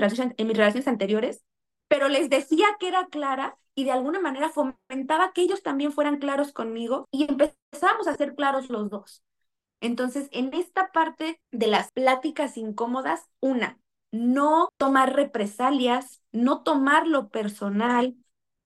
mis, 0.46 0.56
relaciones, 0.56 0.86
anteriores, 0.86 1.42
pero 1.88 2.08
les 2.08 2.28
decía 2.28 2.66
que 2.78 2.88
era 2.88 3.06
clara 3.06 3.56
y 3.74 3.84
de 3.84 3.92
alguna 3.92 4.20
manera 4.20 4.50
fomentaba 4.50 5.32
que 5.32 5.40
ellos 5.40 5.62
también 5.62 5.92
fueran 5.92 6.18
claros 6.18 6.52
conmigo 6.52 7.06
y 7.10 7.24
empezamos 7.24 8.06
a 8.06 8.16
ser 8.16 8.34
claros 8.34 8.68
los 8.68 8.90
dos. 8.90 9.22
Entonces, 9.80 10.28
en 10.32 10.52
esta 10.52 10.92
parte 10.92 11.40
de 11.52 11.66
las 11.68 11.90
pláticas 11.92 12.58
incómodas, 12.58 13.28
una, 13.40 13.78
no 14.12 14.68
tomar 14.76 15.14
represalias, 15.14 16.22
no 16.32 16.62
tomarlo 16.62 17.28
personal, 17.30 18.14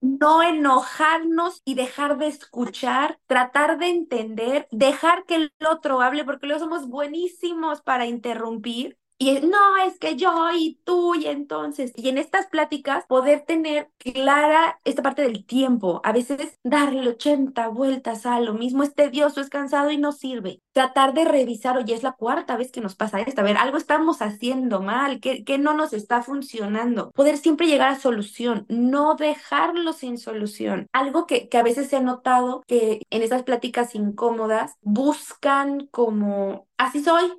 no 0.01 0.43
enojarnos 0.43 1.63
y 1.65 1.75
dejar 1.75 2.19
de 2.19 2.29
escuchar, 2.29 3.19
tratar 3.27 3.79
de 3.79 3.89
entender, 3.89 4.69
dejar 4.71 5.25
que 5.27 5.35
el 5.37 5.53
otro 5.69 6.01
hable, 6.01 6.25
porque 6.25 6.47
luego 6.47 6.61
somos 6.65 6.89
buenísimos 6.89 7.83
para 7.83 8.07
interrumpir 8.07 8.99
y 9.19 9.41
no, 9.41 9.77
es 9.85 9.99
que 9.99 10.15
yo 10.17 10.33
y 10.55 10.81
tú 10.85 11.15
y 11.17 11.27
entonces, 11.27 11.93
y 11.97 12.09
en 12.09 12.19
estas 12.19 12.47
pláticas 12.47 13.05
poder 13.07 13.41
tener 13.41 13.91
clara 13.99 14.81
esta 14.85 15.03
parte 15.03 15.23
del 15.23 15.45
tiempo, 15.45 16.01
a 16.05 16.13
veces 16.13 16.59
darle 16.63 17.09
80 17.09 17.67
vueltas 17.69 18.27
a 18.27 18.39
lo 18.41 18.55
mismo 18.55 18.85
es 18.85 18.95
tedioso, 18.95 19.41
es 19.41 19.49
cansado 19.51 19.91
y 19.91 19.99
no 19.99 20.13
sirve. 20.13 20.61
Tratar 20.73 21.15
de 21.15 21.25
revisar, 21.25 21.77
oye, 21.77 21.95
es 21.95 22.05
la 22.05 22.13
cuarta 22.13 22.57
vez 22.57 22.71
que 22.71 22.81
nos 22.81 22.95
pasa 22.95 23.21
esto, 23.21 23.41
a 23.41 23.45
ver, 23.45 23.57
algo 23.57 23.77
estamos 23.77 24.23
haciendo 24.23 24.81
mal, 24.83 25.19
que, 25.21 25.43
que 25.45 25.59
no 25.59 25.75
nos 25.75 25.93
está 25.93 26.23
funcionando. 26.23 27.11
Poder 27.11 27.39
siempre 27.39 27.67
llegar 27.67 27.89
a 27.89 27.99
solución, 27.99 28.67
no 28.69 29.17
dejarlo 29.17 29.93
sin 29.95 30.19
solución. 30.19 30.87
Algo 30.93 31.27
que, 31.27 31.49
que 31.49 31.59
a 31.59 31.65
veces 31.65 31.93
ha 31.93 32.01
notado 32.01 32.63
que 32.69 33.03
en 33.11 33.23
estas 33.23 33.43
pláticas 33.43 33.97
incómodas 33.97 34.77
buscan 34.83 35.89
como, 35.89 36.69
así 36.77 37.03
soy, 37.03 37.33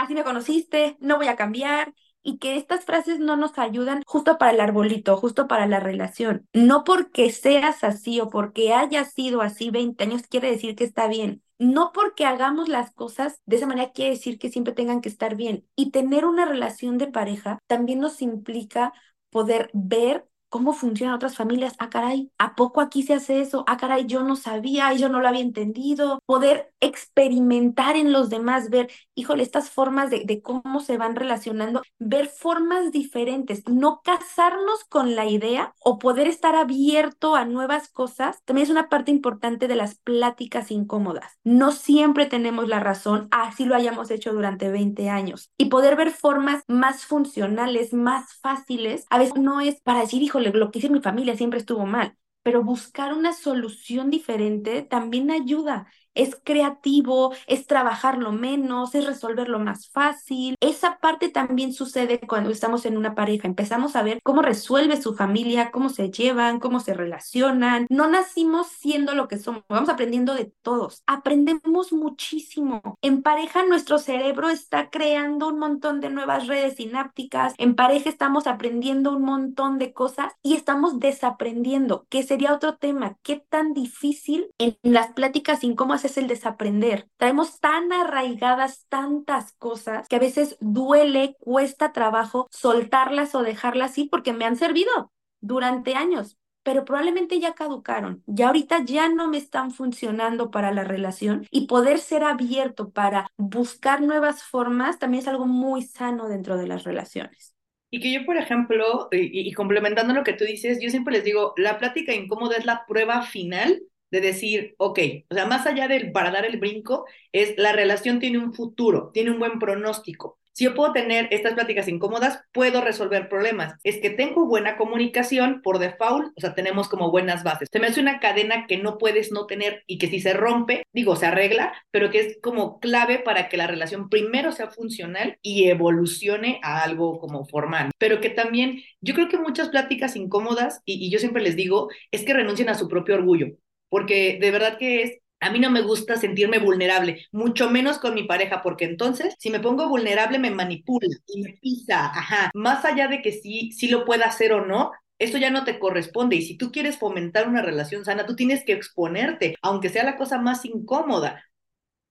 así 0.00 0.14
me 0.14 0.24
conociste, 0.24 0.96
no 1.00 1.16
voy 1.16 1.28
a 1.28 1.36
cambiar, 1.36 1.94
y 2.22 2.38
que 2.38 2.56
estas 2.56 2.84
frases 2.84 3.18
no 3.18 3.36
nos 3.36 3.58
ayudan 3.58 4.02
justo 4.06 4.38
para 4.38 4.52
el 4.52 4.60
arbolito, 4.60 5.16
justo 5.16 5.48
para 5.48 5.66
la 5.66 5.80
relación. 5.80 6.46
No 6.52 6.84
porque 6.84 7.30
seas 7.30 7.82
así 7.84 8.20
o 8.20 8.28
porque 8.28 8.72
hayas 8.74 9.12
sido 9.12 9.40
así 9.40 9.70
20 9.70 10.04
años 10.04 10.22
quiere 10.28 10.50
decir 10.50 10.74
que 10.74 10.84
está 10.84 11.06
bien. 11.08 11.42
No 11.58 11.92
porque 11.92 12.24
hagamos 12.24 12.68
las 12.68 12.92
cosas 12.92 13.40
de 13.46 13.56
esa 13.56 13.66
manera 13.66 13.92
quiere 13.92 14.12
decir 14.12 14.38
que 14.38 14.50
siempre 14.50 14.72
tengan 14.74 15.00
que 15.00 15.08
estar 15.08 15.34
bien. 15.36 15.66
Y 15.76 15.90
tener 15.90 16.24
una 16.24 16.44
relación 16.44 16.98
de 16.98 17.06
pareja 17.06 17.58
también 17.66 18.00
nos 18.00 18.22
implica 18.22 18.92
poder 19.30 19.70
ver 19.72 20.26
cómo 20.50 20.74
funcionan 20.74 21.14
otras 21.14 21.36
familias. 21.36 21.74
Ah, 21.78 21.88
caray, 21.88 22.30
¿a 22.38 22.54
poco 22.54 22.82
aquí 22.82 23.02
se 23.02 23.14
hace 23.14 23.40
eso? 23.40 23.64
Ah, 23.66 23.78
caray, 23.78 24.06
yo 24.06 24.22
no 24.24 24.36
sabía, 24.36 24.92
yo 24.92 25.08
no 25.08 25.20
lo 25.20 25.28
había 25.28 25.40
entendido. 25.40 26.20
Poder 26.26 26.72
experimentar 26.80 27.96
en 27.96 28.12
los 28.12 28.28
demás, 28.28 28.68
ver, 28.68 28.90
híjole, 29.14 29.42
estas 29.42 29.70
formas 29.70 30.10
de, 30.10 30.24
de 30.24 30.42
cómo 30.42 30.80
se 30.80 30.98
van 30.98 31.16
relacionando, 31.16 31.82
ver 31.98 32.28
formas 32.28 32.92
diferentes, 32.92 33.62
no 33.68 34.00
casarnos 34.02 34.84
con 34.88 35.14
la 35.14 35.26
idea 35.26 35.72
o 35.80 35.98
poder 35.98 36.26
estar 36.26 36.54
abierto 36.56 37.36
a 37.36 37.44
nuevas 37.44 37.88
cosas, 37.88 38.42
también 38.44 38.64
es 38.64 38.70
una 38.70 38.88
parte 38.88 39.10
importante 39.10 39.68
de 39.68 39.76
las 39.76 39.96
pláticas 39.96 40.70
incómodas. 40.70 41.38
No 41.44 41.72
siempre 41.72 42.26
tenemos 42.26 42.68
la 42.68 42.80
razón, 42.80 43.28
así 43.30 43.64
lo 43.64 43.74
hayamos 43.76 44.10
hecho 44.10 44.32
durante 44.32 44.70
20 44.70 45.08
años. 45.10 45.50
Y 45.56 45.66
poder 45.66 45.96
ver 45.96 46.10
formas 46.10 46.64
más 46.68 47.04
funcionales, 47.04 47.92
más 47.92 48.34
fáciles, 48.40 49.06
a 49.10 49.18
veces 49.18 49.36
no 49.36 49.60
es 49.60 49.80
para 49.82 50.00
decir, 50.00 50.22
híjole, 50.22 50.39
lo 50.40 50.70
que 50.70 50.78
hice 50.78 50.90
mi 50.90 51.00
familia 51.00 51.36
siempre 51.36 51.58
estuvo 51.60 51.86
mal, 51.86 52.16
pero 52.42 52.62
buscar 52.64 53.12
una 53.14 53.32
solución 53.32 54.10
diferente 54.10 54.82
también 54.82 55.30
ayuda 55.30 55.86
es 56.14 56.38
creativo, 56.42 57.32
es 57.46 57.66
trabajarlo 57.66 58.32
menos, 58.32 58.94
es 58.94 59.06
resolverlo 59.06 59.58
más 59.58 59.88
fácil. 59.88 60.56
Esa 60.60 60.98
parte 60.98 61.28
también 61.28 61.72
sucede 61.72 62.20
cuando 62.20 62.50
estamos 62.50 62.84
en 62.86 62.96
una 62.96 63.14
pareja. 63.14 63.46
Empezamos 63.46 63.96
a 63.96 64.02
ver 64.02 64.20
cómo 64.22 64.42
resuelve 64.42 65.00
su 65.00 65.14
familia, 65.14 65.70
cómo 65.70 65.88
se 65.88 66.10
llevan, 66.10 66.60
cómo 66.60 66.80
se 66.80 66.94
relacionan. 66.94 67.86
No 67.90 68.08
nacimos 68.08 68.68
siendo 68.68 69.14
lo 69.14 69.28
que 69.28 69.38
somos, 69.38 69.64
vamos 69.68 69.88
aprendiendo 69.88 70.34
de 70.34 70.52
todos. 70.62 71.02
Aprendemos 71.06 71.92
muchísimo. 71.92 72.98
En 73.02 73.22
pareja 73.22 73.64
nuestro 73.64 73.98
cerebro 73.98 74.48
está 74.48 74.90
creando 74.90 75.48
un 75.48 75.58
montón 75.58 76.00
de 76.00 76.10
nuevas 76.10 76.46
redes 76.46 76.76
sinápticas. 76.76 77.54
En 77.58 77.74
pareja 77.74 78.08
estamos 78.08 78.46
aprendiendo 78.46 79.16
un 79.16 79.22
montón 79.22 79.78
de 79.78 79.92
cosas 79.92 80.32
y 80.42 80.54
estamos 80.54 80.98
desaprendiendo, 80.98 82.06
que 82.08 82.22
sería 82.22 82.54
otro 82.54 82.76
tema. 82.76 83.16
¿Qué 83.22 83.44
tan 83.48 83.72
difícil 83.74 84.48
en 84.58 84.76
las 84.82 85.12
pláticas 85.12 85.64
incómodas 85.64 85.99
es 86.04 86.16
el 86.18 86.26
desaprender. 86.26 87.08
Traemos 87.16 87.60
tan 87.60 87.92
arraigadas 87.92 88.86
tantas 88.88 89.52
cosas 89.52 90.08
que 90.08 90.16
a 90.16 90.20
veces 90.20 90.56
duele, 90.60 91.36
cuesta 91.40 91.92
trabajo 91.92 92.48
soltarlas 92.50 93.34
o 93.34 93.42
dejarlas 93.42 93.96
ir 93.98 94.08
porque 94.10 94.32
me 94.32 94.44
han 94.44 94.56
servido 94.56 95.12
durante 95.40 95.94
años, 95.94 96.38
pero 96.62 96.84
probablemente 96.84 97.40
ya 97.40 97.54
caducaron, 97.54 98.22
ya 98.26 98.48
ahorita 98.48 98.84
ya 98.84 99.08
no 99.08 99.28
me 99.28 99.38
están 99.38 99.70
funcionando 99.70 100.50
para 100.50 100.72
la 100.72 100.84
relación 100.84 101.46
y 101.50 101.66
poder 101.66 101.98
ser 101.98 102.24
abierto 102.24 102.90
para 102.90 103.30
buscar 103.36 104.02
nuevas 104.02 104.42
formas 104.42 104.98
también 104.98 105.22
es 105.22 105.28
algo 105.28 105.46
muy 105.46 105.82
sano 105.82 106.28
dentro 106.28 106.56
de 106.56 106.66
las 106.66 106.84
relaciones. 106.84 107.54
Y 107.92 107.98
que 107.98 108.12
yo, 108.12 108.24
por 108.24 108.36
ejemplo, 108.36 109.08
y, 109.10 109.48
y, 109.48 109.52
complementando 109.52 110.14
lo 110.14 110.22
que 110.22 110.34
tú 110.34 110.44
dices, 110.44 110.78
yo 110.80 110.90
siempre 110.90 111.12
les 111.12 111.24
digo, 111.24 111.54
la 111.56 111.78
plática 111.78 112.14
incómoda 112.14 112.56
es 112.56 112.64
la 112.64 112.84
prueba 112.86 113.22
final 113.22 113.82
de 114.10 114.20
decir, 114.20 114.74
ok, 114.78 114.98
o 115.30 115.34
sea, 115.34 115.46
más 115.46 115.66
allá 115.66 115.88
del 115.88 116.12
para 116.12 116.30
dar 116.30 116.44
el 116.44 116.58
brinco, 116.58 117.06
es 117.32 117.54
la 117.56 117.72
relación 117.72 118.18
tiene 118.20 118.38
un 118.38 118.52
futuro, 118.54 119.10
tiene 119.12 119.30
un 119.30 119.38
buen 119.38 119.58
pronóstico. 119.58 120.40
Si 120.52 120.64
yo 120.64 120.74
puedo 120.74 120.92
tener 120.92 121.28
estas 121.30 121.54
pláticas 121.54 121.88
incómodas, 121.88 122.42
puedo 122.52 122.80
resolver 122.82 123.28
problemas. 123.28 123.74
Es 123.84 123.98
que 123.98 124.10
tengo 124.10 124.46
buena 124.46 124.76
comunicación 124.76 125.62
por 125.62 125.78
default, 125.78 126.32
o 126.36 126.40
sea, 126.40 126.54
tenemos 126.54 126.88
como 126.88 127.10
buenas 127.10 127.44
bases. 127.44 127.68
Se 127.72 127.78
me 127.78 127.86
hace 127.86 128.00
una 128.00 128.18
cadena 128.20 128.66
que 128.66 128.76
no 128.76 128.98
puedes 128.98 129.30
no 129.32 129.46
tener 129.46 129.84
y 129.86 129.98
que 129.98 130.08
si 130.08 130.20
se 130.20 130.32
rompe, 130.32 130.82
digo, 130.92 131.16
se 131.16 131.26
arregla, 131.26 131.72
pero 131.90 132.10
que 132.10 132.20
es 132.20 132.38
como 132.42 132.80
clave 132.80 133.20
para 133.20 133.48
que 133.48 133.56
la 133.56 133.68
relación 133.68 134.08
primero 134.08 134.52
sea 134.52 134.68
funcional 134.68 135.38
y 135.40 135.68
evolucione 135.68 136.60
a 136.62 136.82
algo 136.82 137.20
como 137.20 137.46
formal. 137.46 137.90
Pero 137.96 138.20
que 138.20 138.30
también, 138.30 138.82
yo 139.00 139.14
creo 139.14 139.28
que 139.28 139.38
muchas 139.38 139.68
pláticas 139.68 140.16
incómodas, 140.16 140.82
y, 140.84 141.06
y 141.06 141.10
yo 141.10 141.18
siempre 141.20 141.42
les 141.42 141.56
digo, 141.56 141.88
es 142.10 142.24
que 142.24 142.34
renuncian 142.34 142.68
a 142.68 142.74
su 142.74 142.88
propio 142.88 143.14
orgullo 143.14 143.46
porque 143.90 144.38
de 144.40 144.50
verdad 144.52 144.78
que 144.78 145.02
es, 145.04 145.18
a 145.40 145.50
mí 145.50 145.60
no 145.60 145.70
me 145.70 145.82
gusta 145.82 146.16
sentirme 146.16 146.58
vulnerable, 146.60 147.26
mucho 147.32 147.70
menos 147.70 147.98
con 147.98 148.14
mi 148.14 148.24
pareja, 148.24 148.62
porque 148.62 148.86
entonces 148.86 149.34
si 149.38 149.50
me 149.50 149.60
pongo 149.60 149.88
vulnerable 149.88 150.38
me 150.38 150.52
manipula 150.52 151.08
y 151.26 151.42
me 151.42 151.54
pisa, 151.60 152.06
ajá, 152.06 152.50
más 152.54 152.84
allá 152.86 153.08
de 153.08 153.22
que 153.22 153.32
sí, 153.32 153.72
sí 153.72 153.88
lo 153.88 154.04
pueda 154.06 154.26
hacer 154.26 154.52
o 154.54 154.66
no. 154.66 154.92
Eso 155.18 155.38
ya 155.38 155.50
no 155.50 155.64
te 155.64 155.78
corresponde 155.78 156.36
y 156.36 156.42
si 156.42 156.56
tú 156.56 156.72
quieres 156.72 156.98
fomentar 156.98 157.46
una 157.48 157.60
relación 157.62 158.06
sana, 158.06 158.24
tú 158.26 158.36
tienes 158.36 158.64
que 158.64 158.72
exponerte, 158.72 159.56
aunque 159.62 159.90
sea 159.90 160.04
la 160.04 160.16
cosa 160.16 160.38
más 160.38 160.64
incómoda, 160.64 161.44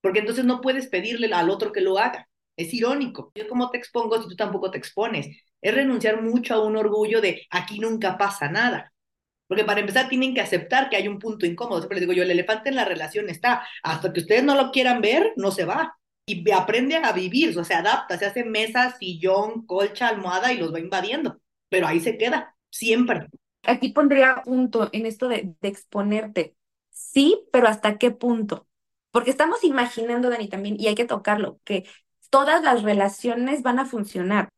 porque 0.02 0.20
entonces 0.20 0.46
no 0.46 0.62
puedes 0.62 0.88
pedirle 0.88 1.34
al 1.34 1.50
otro 1.50 1.72
que 1.72 1.82
lo 1.82 1.98
haga. 2.00 2.28
Es 2.58 2.74
irónico. 2.74 3.32
Yo 3.36 3.48
cómo 3.50 3.70
te 3.72 3.78
expongo 3.78 4.22
si 4.22 4.30
tú 4.30 4.36
tampoco 4.36 4.72
te 4.72 4.78
expones. 4.78 5.28
Es 5.62 5.74
renunciar 5.76 6.22
mucho 6.22 6.54
a 6.56 6.64
un 6.66 6.78
orgullo 6.78 7.22
de 7.22 7.48
aquí 7.50 7.80
nunca 7.80 8.18
pasa 8.18 8.50
nada. 8.50 8.94
Porque 9.50 9.66
para 9.66 9.82
empezar 9.82 10.08
tienen 10.10 10.36
que 10.36 10.42
aceptar 10.42 10.90
que 10.90 10.96
hay 10.96 11.08
un 11.08 11.18
punto 11.18 11.48
incómodo. 11.48 11.80
Siempre 11.80 11.98
les 11.98 12.02
digo 12.04 12.14
yo, 12.14 12.22
el 12.24 12.30
elefante 12.32 12.70
en 12.70 12.76
la 12.76 12.86
relación 12.86 13.30
está, 13.30 13.64
hasta 13.84 14.14
que 14.14 14.20
ustedes 14.22 14.44
no 14.44 14.56
lo 14.56 14.72
quieran 14.72 15.02
ver, 15.02 15.34
no 15.38 15.50
se 15.50 15.66
va. 15.66 15.98
Y 16.28 16.50
aprende 16.52 16.98
a 16.98 17.12
vivir, 17.12 17.50
o 17.50 17.54
sea, 17.54 17.64
se 17.64 17.74
adapta, 17.74 18.20
se 18.20 18.28
hace 18.28 18.44
mesa, 18.46 18.96
sillón, 19.00 19.66
colcha, 19.66 20.08
almohada 20.08 20.54
y 20.54 20.60
los 20.60 20.72
va 20.72 20.80
invadiendo. 20.80 21.42
Pero 21.68 21.88
ahí 21.88 22.00
se 22.00 22.20
queda, 22.20 22.56
siempre. 22.70 23.28
Aquí 23.64 23.90
pondría 23.90 24.44
punto 24.44 24.90
en 24.94 25.08
esto 25.08 25.28
de, 25.28 25.56
de 25.60 25.68
exponerte. 25.68 26.56
Sí, 26.92 27.42
pero 27.52 27.68
¿hasta 27.68 27.98
qué 27.98 28.12
punto? 28.12 28.68
Porque 29.12 29.32
estamos 29.32 29.64
imaginando, 29.64 30.30
Dani, 30.30 30.48
también, 30.48 30.80
y 30.80 30.88
hay 30.88 30.96
que 30.96 31.06
tocarlo, 31.06 31.60
que 31.64 31.86
todas 32.30 32.64
las 32.64 32.84
relaciones 32.84 33.64
van 33.64 33.80
a 33.80 33.86
funcionar. 33.86 34.50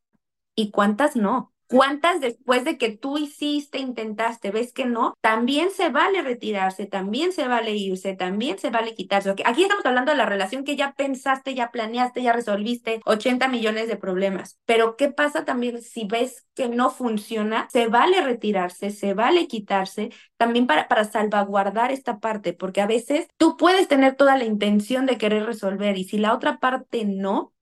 ¿Y 0.55 0.71
cuántas 0.71 1.15
no? 1.15 1.53
¿Cuántas 1.72 2.19
después 2.19 2.65
de 2.65 2.78
que 2.78 2.89
tú 2.89 3.17
hiciste, 3.17 3.80
intentaste, 3.80 4.51
ves 4.51 4.74
que 4.74 4.86
no? 4.86 5.13
También 5.22 5.72
se 5.72 5.88
vale 5.88 6.22
retirarse, 6.22 6.86
también 6.86 7.32
se 7.32 7.47
vale 7.47 7.72
irse, 7.72 8.13
también 8.13 8.59
se 8.59 8.72
vale 8.72 8.93
quitarse. 8.93 9.34
Aquí 9.45 9.63
estamos 9.63 9.86
hablando 9.86 10.11
de 10.11 10.17
la 10.17 10.26
relación 10.26 10.65
que 10.65 10.76
ya 10.76 10.91
pensaste, 10.97 11.55
ya 11.55 11.72
planeaste, 11.72 12.24
ya 12.24 12.34
resolviste 12.34 12.99
80 13.05 13.47
millones 13.47 13.88
de 13.88 13.95
problemas. 13.95 14.59
Pero 14.65 14.97
¿qué 14.97 15.09
pasa 15.13 15.45
también 15.45 15.82
si 15.82 16.03
ves 16.03 16.45
que 16.55 16.67
no 16.67 16.89
funciona? 16.89 17.69
Se 17.72 17.88
vale 17.88 18.22
retirarse, 18.22 18.89
se 18.89 19.13
vale 19.13 19.47
quitarse, 19.47 20.11
también 20.36 20.67
para, 20.67 20.89
para 20.89 21.05
salvaguardar 21.05 21.93
esta 21.93 22.19
parte, 22.19 22.51
porque 22.51 22.82
a 22.82 22.88
veces 22.88 23.28
tú 23.38 23.55
puedes 23.55 23.88
tener 23.88 24.15
toda 24.17 24.38
la 24.38 24.43
intención 24.43 25.05
de 25.05 25.17
querer 25.17 25.45
resolver 25.45 25.97
y 25.97 26.03
si 26.03 26.17
la 26.17 26.34
otra 26.34 26.59
parte 26.59 27.05
no, 27.05 27.53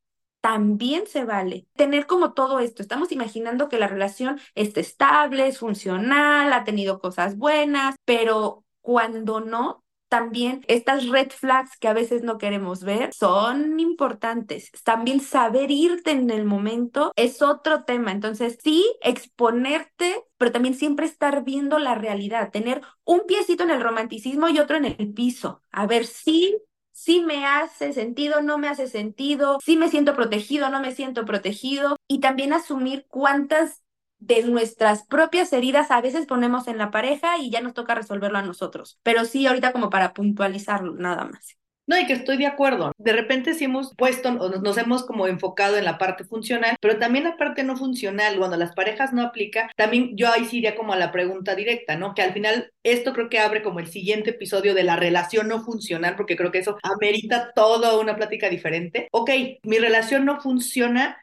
también 0.41 1.07
se 1.07 1.25
vale 1.25 1.67
tener 1.75 2.05
como 2.07 2.33
todo 2.33 2.59
esto. 2.59 2.81
Estamos 2.81 3.11
imaginando 3.11 3.69
que 3.69 3.79
la 3.79 3.87
relación 3.87 4.39
es 4.55 4.75
estable, 4.77 5.47
es 5.47 5.59
funcional, 5.59 6.53
ha 6.53 6.63
tenido 6.63 6.99
cosas 6.99 7.37
buenas, 7.37 7.95
pero 8.05 8.63
cuando 8.81 9.41
no, 9.41 9.83
también 10.09 10.65
estas 10.67 11.07
red 11.07 11.29
flags 11.29 11.77
que 11.77 11.87
a 11.87 11.93
veces 11.93 12.23
no 12.23 12.37
queremos 12.37 12.83
ver 12.83 13.13
son 13.13 13.79
importantes. 13.79 14.71
También 14.83 15.21
saber 15.21 15.71
irte 15.71 16.11
en 16.11 16.29
el 16.31 16.45
momento 16.45 17.13
es 17.15 17.41
otro 17.41 17.83
tema. 17.83 18.11
Entonces, 18.11 18.57
sí, 18.61 18.85
exponerte, 19.01 20.23
pero 20.37 20.51
también 20.51 20.73
siempre 20.73 21.05
estar 21.05 21.43
viendo 21.43 21.79
la 21.79 21.95
realidad, 21.95 22.51
tener 22.51 22.81
un 23.05 23.21
piecito 23.27 23.63
en 23.63 23.71
el 23.71 23.81
romanticismo 23.81 24.49
y 24.49 24.59
otro 24.59 24.77
en 24.77 24.85
el 24.85 25.13
piso. 25.13 25.61
A 25.71 25.85
ver 25.85 26.05
si 26.05 26.57
si 26.99 27.21
me 27.21 27.45
hace 27.45 27.93
sentido, 27.93 28.41
no 28.41 28.57
me 28.57 28.67
hace 28.67 28.87
sentido, 28.87 29.59
si 29.63 29.77
me 29.77 29.87
siento 29.89 30.15
protegido, 30.15 30.69
no 30.69 30.81
me 30.81 30.93
siento 30.93 31.23
protegido, 31.23 31.95
y 32.09 32.19
también 32.19 32.51
asumir 32.51 33.05
cuántas 33.07 33.83
de 34.17 34.43
nuestras 34.43 35.05
propias 35.05 35.53
heridas 35.53 35.91
a 35.91 36.01
veces 36.01 36.25
ponemos 36.25 36.67
en 36.67 36.77
la 36.77 36.91
pareja 36.91 37.37
y 37.37 37.51
ya 37.51 37.61
nos 37.61 37.73
toca 37.73 37.95
resolverlo 37.95 38.37
a 38.37 38.41
nosotros. 38.41 38.99
Pero 39.01 39.23
sí, 39.23 39.47
ahorita 39.47 39.71
como 39.71 39.89
para 39.89 40.13
puntualizarlo, 40.13 40.93
nada 40.95 41.23
más. 41.23 41.58
No, 41.89 41.97
y 41.97 42.05
que 42.05 42.13
estoy 42.13 42.37
de 42.37 42.45
acuerdo. 42.45 42.91
De 42.99 43.13
repente 43.13 43.55
sí 43.55 43.65
hemos 43.65 43.95
puesto 43.95 44.31
nos 44.31 44.77
hemos 44.77 45.07
como 45.07 45.25
enfocado 45.25 45.75
en 45.75 45.85
la 45.85 45.97
parte 45.97 46.23
funcional, 46.23 46.75
pero 46.79 46.99
también 46.99 47.23
la 47.23 47.35
parte 47.35 47.63
no 47.63 47.75
funcional, 47.75 48.37
cuando 48.37 48.57
las 48.57 48.75
parejas 48.75 49.11
no 49.11 49.23
aplica, 49.23 49.71
también 49.75 50.15
yo 50.15 50.31
ahí 50.31 50.45
sí 50.45 50.59
iría 50.59 50.75
como 50.75 50.93
a 50.93 50.97
la 50.97 51.11
pregunta 51.11 51.55
directa, 51.55 51.95
¿no? 51.95 52.13
Que 52.13 52.21
al 52.21 52.33
final 52.33 52.71
esto 52.83 53.11
creo 53.11 53.27
que 53.27 53.39
abre 53.39 53.63
como 53.63 53.79
el 53.79 53.87
siguiente 53.87 54.29
episodio 54.29 54.75
de 54.75 54.83
la 54.83 54.97
relación 54.97 55.47
no 55.47 55.63
funcional, 55.63 56.15
porque 56.15 56.37
creo 56.37 56.51
que 56.51 56.59
eso 56.59 56.77
amerita 56.83 57.53
toda 57.55 57.97
una 57.97 58.15
plática 58.15 58.49
diferente. 58.49 59.07
Ok, 59.11 59.31
mi 59.63 59.79
relación 59.79 60.25
no 60.25 60.39
funciona, 60.39 61.17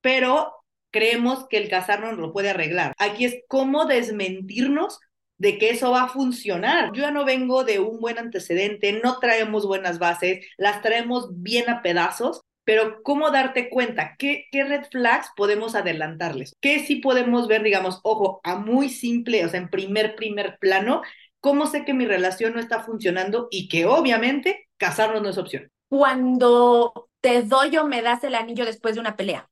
pero 0.00 0.52
creemos 0.90 1.46
que 1.48 1.58
el 1.58 1.68
casarnos 1.68 2.18
lo 2.18 2.32
puede 2.32 2.50
arreglar. 2.50 2.92
Aquí 2.98 3.24
es 3.24 3.36
cómo 3.46 3.84
desmentirnos 3.84 4.98
de 5.38 5.56
que 5.58 5.70
eso 5.70 5.90
va 5.92 6.04
a 6.04 6.08
funcionar. 6.08 6.92
Yo 6.92 7.02
ya 7.02 7.10
no 7.10 7.24
vengo 7.24 7.64
de 7.64 7.78
un 7.78 8.00
buen 8.00 8.18
antecedente, 8.18 9.00
no 9.02 9.18
traemos 9.18 9.66
buenas 9.66 9.98
bases, 9.98 10.44
las 10.56 10.82
traemos 10.82 11.28
bien 11.30 11.70
a 11.70 11.80
pedazos, 11.82 12.42
pero 12.64 13.02
¿cómo 13.02 13.30
darte 13.30 13.70
cuenta? 13.70 14.16
¿Qué, 14.18 14.46
red 14.52 14.84
flags 14.90 15.30
podemos 15.36 15.74
adelantarles? 15.74 16.54
¿Qué 16.60 16.80
sí 16.80 16.96
podemos 16.96 17.48
ver, 17.48 17.62
digamos, 17.62 18.00
ojo, 18.02 18.40
a 18.42 18.56
muy 18.56 18.90
simple, 18.90 19.44
o 19.46 19.48
sea, 19.48 19.60
en 19.60 19.70
primer, 19.70 20.16
primer 20.16 20.58
plano? 20.58 21.02
¿Cómo 21.40 21.66
sé 21.66 21.84
que 21.84 21.94
mi 21.94 22.04
relación 22.04 22.52
no 22.52 22.60
está 22.60 22.80
funcionando 22.80 23.48
y 23.50 23.68
que 23.68 23.86
obviamente 23.86 24.68
casarnos 24.76 25.22
no 25.22 25.30
es 25.30 25.38
opción? 25.38 25.70
Cuando 25.88 27.08
te 27.20 27.42
doy 27.42 27.76
o 27.78 27.86
me 27.86 28.02
das 28.02 28.22
el 28.24 28.34
anillo 28.34 28.66
después 28.66 28.94
de 28.94 29.00
una 29.00 29.16
pelea. 29.16 29.48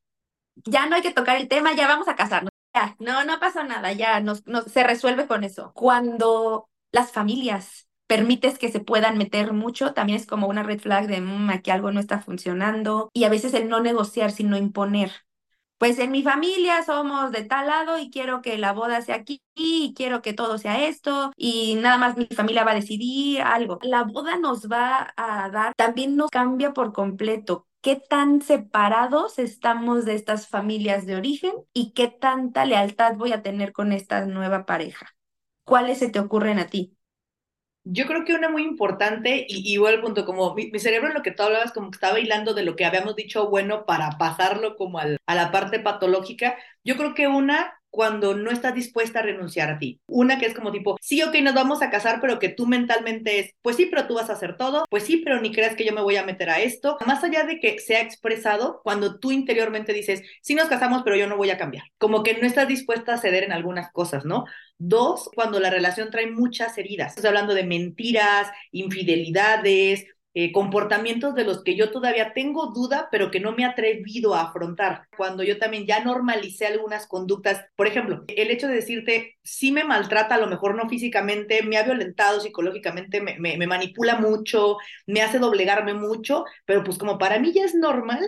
Ya 0.64 0.86
no 0.86 0.96
hay 0.96 1.02
que 1.02 1.12
tocar 1.12 1.36
el 1.36 1.48
tema, 1.48 1.74
ya 1.74 1.86
vamos 1.86 2.08
a 2.08 2.16
casarnos 2.16 2.50
no, 2.98 3.24
no 3.24 3.38
pasó 3.40 3.64
nada, 3.64 3.92
ya 3.92 4.20
nos, 4.20 4.42
se 4.66 4.84
resuelve 4.84 5.26
con 5.26 5.44
eso. 5.44 5.72
Cuando 5.74 6.68
las 6.92 7.12
familias 7.12 7.88
permites 8.06 8.58
que 8.58 8.70
se 8.70 8.80
puedan 8.80 9.18
meter 9.18 9.52
mucho, 9.52 9.92
también 9.94 10.18
es 10.18 10.26
como 10.26 10.46
una 10.48 10.62
red 10.62 10.80
flag 10.80 11.06
de 11.08 11.20
mmm, 11.20 11.50
aquí 11.50 11.70
algo 11.70 11.90
no 11.92 12.00
está 12.00 12.20
funcionando 12.20 13.10
y 13.12 13.24
a 13.24 13.28
veces 13.28 13.54
el 13.54 13.68
no 13.68 13.80
negociar, 13.80 14.30
sino 14.32 14.56
imponer. 14.56 15.12
Pues 15.78 15.98
en 15.98 16.10
mi 16.10 16.22
familia 16.22 16.82
somos 16.84 17.32
de 17.32 17.44
tal 17.44 17.66
lado 17.66 17.98
y 17.98 18.10
quiero 18.10 18.40
que 18.40 18.56
la 18.56 18.72
boda 18.72 19.02
sea 19.02 19.16
aquí 19.16 19.42
y 19.54 19.92
quiero 19.94 20.22
que 20.22 20.32
todo 20.32 20.56
sea 20.56 20.86
esto 20.86 21.32
y 21.36 21.74
nada 21.76 21.98
más 21.98 22.16
mi 22.16 22.26
familia 22.26 22.64
va 22.64 22.70
a 22.72 22.74
decidir 22.76 23.42
algo. 23.42 23.78
La 23.82 24.04
boda 24.04 24.38
nos 24.38 24.70
va 24.70 25.12
a 25.16 25.50
dar, 25.50 25.74
también 25.76 26.16
nos 26.16 26.30
cambia 26.30 26.72
por 26.72 26.94
completo 26.94 27.65
qué 27.86 27.94
tan 27.94 28.42
separados 28.42 29.38
estamos 29.38 30.04
de 30.04 30.16
estas 30.16 30.48
familias 30.48 31.06
de 31.06 31.14
origen 31.14 31.52
y 31.72 31.92
qué 31.92 32.08
tanta 32.08 32.64
lealtad 32.64 33.14
voy 33.14 33.30
a 33.30 33.44
tener 33.44 33.72
con 33.72 33.92
esta 33.92 34.26
nueva 34.26 34.66
pareja. 34.66 35.14
¿Cuáles 35.62 35.98
se 35.98 36.08
te 36.08 36.18
ocurren 36.18 36.58
a 36.58 36.66
ti? 36.66 36.96
Yo 37.84 38.06
creo 38.06 38.24
que 38.24 38.34
una 38.34 38.48
muy 38.48 38.64
importante, 38.64 39.46
y 39.48 39.72
igual 39.72 39.94
el 39.94 40.00
punto, 40.00 40.26
como 40.26 40.52
mi, 40.52 40.76
cerebro 40.80 41.06
en 41.06 41.14
lo 41.14 41.22
que 41.22 41.30
tú 41.30 41.44
hablabas, 41.44 41.70
como 41.70 41.92
que 41.92 41.98
estaba 41.98 42.18
hilando 42.18 42.54
de 42.54 42.64
lo 42.64 42.74
que 42.74 42.84
habíamos 42.84 43.14
dicho 43.14 43.48
bueno 43.50 43.86
para 43.86 44.18
pasarlo 44.18 44.74
como 44.74 44.98
al, 44.98 45.18
a 45.24 45.36
la 45.36 45.52
parte 45.52 45.78
patológica, 45.78 46.56
yo 46.82 46.96
creo 46.96 47.14
que 47.14 47.28
una 47.28 47.75
cuando 47.96 48.34
no 48.34 48.50
estás 48.50 48.74
dispuesta 48.74 49.20
a 49.20 49.22
renunciar 49.22 49.70
a 49.70 49.78
ti. 49.78 50.02
Una 50.04 50.38
que 50.38 50.44
es 50.44 50.52
como 50.52 50.70
tipo, 50.70 50.98
sí, 51.00 51.22
ok, 51.22 51.34
nos 51.36 51.54
vamos 51.54 51.80
a 51.80 51.88
casar, 51.88 52.20
pero 52.20 52.38
que 52.38 52.50
tú 52.50 52.66
mentalmente 52.66 53.38
es, 53.38 53.52
pues 53.62 53.76
sí, 53.76 53.86
pero 53.86 54.06
tú 54.06 54.16
vas 54.16 54.28
a 54.28 54.34
hacer 54.34 54.58
todo, 54.58 54.84
pues 54.90 55.04
sí, 55.04 55.22
pero 55.24 55.40
ni 55.40 55.50
creas 55.50 55.76
que 55.76 55.86
yo 55.86 55.94
me 55.94 56.02
voy 56.02 56.16
a 56.16 56.22
meter 56.26 56.50
a 56.50 56.60
esto. 56.60 56.98
Más 57.06 57.24
allá 57.24 57.44
de 57.44 57.58
que 57.58 57.78
sea 57.78 58.02
expresado, 58.02 58.82
cuando 58.84 59.18
tú 59.18 59.32
interiormente 59.32 59.94
dices, 59.94 60.20
sí 60.42 60.54
nos 60.54 60.68
casamos, 60.68 61.04
pero 61.04 61.16
yo 61.16 61.26
no 61.26 61.38
voy 61.38 61.48
a 61.48 61.56
cambiar. 61.56 61.84
Como 61.96 62.22
que 62.22 62.34
no 62.34 62.46
estás 62.46 62.68
dispuesta 62.68 63.14
a 63.14 63.18
ceder 63.18 63.44
en 63.44 63.52
algunas 63.52 63.90
cosas, 63.92 64.26
¿no? 64.26 64.44
Dos, 64.76 65.30
cuando 65.34 65.58
la 65.58 65.70
relación 65.70 66.10
trae 66.10 66.30
muchas 66.30 66.76
heridas. 66.76 67.12
Estás 67.12 67.24
hablando 67.24 67.54
de 67.54 67.64
mentiras, 67.64 68.48
infidelidades, 68.72 70.04
eh, 70.38 70.52
comportamientos 70.52 71.34
de 71.34 71.44
los 71.44 71.64
que 71.64 71.76
yo 71.76 71.90
todavía 71.90 72.34
tengo 72.34 72.66
duda, 72.66 73.08
pero 73.10 73.30
que 73.30 73.40
no 73.40 73.52
me 73.52 73.62
he 73.62 73.64
atrevido 73.64 74.34
a 74.34 74.42
afrontar. 74.42 75.08
Cuando 75.16 75.42
yo 75.42 75.58
también 75.58 75.86
ya 75.86 76.04
normalicé 76.04 76.66
algunas 76.66 77.06
conductas, 77.06 77.64
por 77.74 77.86
ejemplo, 77.86 78.22
el 78.28 78.50
hecho 78.50 78.68
de 78.68 78.74
decirte, 78.74 79.38
sí 79.42 79.72
me 79.72 79.82
maltrata, 79.84 80.34
a 80.34 80.38
lo 80.38 80.46
mejor 80.46 80.74
no 80.74 80.90
físicamente, 80.90 81.62
me 81.62 81.78
ha 81.78 81.84
violentado 81.84 82.40
psicológicamente, 82.40 83.22
me, 83.22 83.38
me 83.38 83.66
manipula 83.66 84.16
mucho, 84.16 84.76
me 85.06 85.22
hace 85.22 85.38
doblegarme 85.38 85.94
mucho, 85.94 86.44
pero 86.66 86.84
pues 86.84 86.98
como 86.98 87.16
para 87.16 87.38
mí 87.38 87.52
ya 87.54 87.64
es 87.64 87.74
normal, 87.74 88.20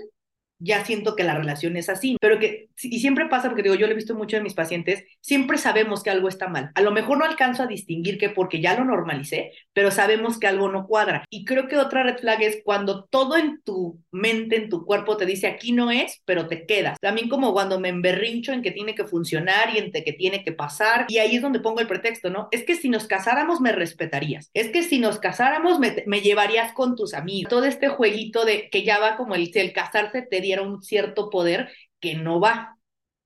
ya 0.58 0.84
siento 0.84 1.16
que 1.16 1.24
la 1.24 1.34
relación 1.34 1.76
es 1.76 1.88
así, 1.88 2.16
pero 2.20 2.38
que, 2.38 2.68
y 2.82 3.00
siempre 3.00 3.26
pasa, 3.26 3.48
porque 3.48 3.62
digo, 3.62 3.74
yo 3.74 3.86
lo 3.86 3.92
he 3.92 3.96
visto 3.96 4.14
mucho 4.14 4.36
en 4.36 4.42
mis 4.42 4.54
pacientes, 4.54 5.04
siempre 5.20 5.58
sabemos 5.58 6.02
que 6.02 6.10
algo 6.10 6.28
está 6.28 6.48
mal. 6.48 6.70
A 6.74 6.82
lo 6.82 6.90
mejor 6.90 7.18
no 7.18 7.24
alcanzo 7.24 7.62
a 7.62 7.66
distinguir 7.66 8.18
que 8.18 8.30
porque 8.30 8.60
ya 8.60 8.76
lo 8.78 8.84
normalicé, 8.84 9.52
pero 9.72 9.90
sabemos 9.90 10.38
que 10.38 10.46
algo 10.46 10.68
no 10.70 10.86
cuadra. 10.86 11.24
Y 11.30 11.44
creo 11.44 11.68
que 11.68 11.76
otra 11.76 12.02
red 12.02 12.18
flag 12.18 12.42
es 12.42 12.60
cuando 12.64 13.04
todo 13.04 13.36
en 13.36 13.60
tu 13.62 14.00
mente, 14.10 14.56
en 14.56 14.68
tu 14.68 14.84
cuerpo 14.84 15.16
te 15.16 15.26
dice 15.26 15.46
aquí 15.46 15.72
no 15.72 15.90
es, 15.90 16.22
pero 16.24 16.48
te 16.48 16.66
quedas. 16.66 16.98
También 17.00 17.28
como 17.28 17.52
cuando 17.52 17.78
me 17.78 17.88
emberrincho 17.88 18.52
en 18.52 18.62
que 18.62 18.70
tiene 18.70 18.94
que 18.94 19.04
funcionar 19.04 19.74
y 19.74 19.78
en 19.78 19.92
que 19.92 20.12
tiene 20.12 20.44
que 20.44 20.52
pasar, 20.52 21.06
y 21.08 21.18
ahí 21.18 21.36
es 21.36 21.42
donde 21.42 21.60
pongo 21.60 21.80
el 21.80 21.86
pretexto, 21.86 22.30
¿no? 22.30 22.48
Es 22.50 22.64
que 22.64 22.74
si 22.74 22.88
nos 22.88 23.06
casáramos 23.06 23.60
me 23.60 23.72
respetarías, 23.72 24.50
es 24.54 24.68
que 24.68 24.82
si 24.82 24.98
nos 24.98 25.18
casáramos 25.18 25.78
me, 25.78 26.04
me 26.06 26.20
llevarías 26.20 26.72
con 26.72 26.96
tus 26.96 27.14
amigos. 27.14 27.50
Todo 27.50 27.64
este 27.64 27.88
jueguito 27.88 28.44
de 28.44 28.68
que 28.70 28.84
ya 28.84 28.98
va 28.98 29.16
como 29.16 29.34
el, 29.34 29.50
el 29.54 29.72
casarse 29.72 30.22
te 30.22 30.40
diera 30.48 30.62
un 30.62 30.82
cierto 30.82 31.30
poder 31.30 31.70
que 32.00 32.14
no 32.14 32.40
va. 32.40 32.76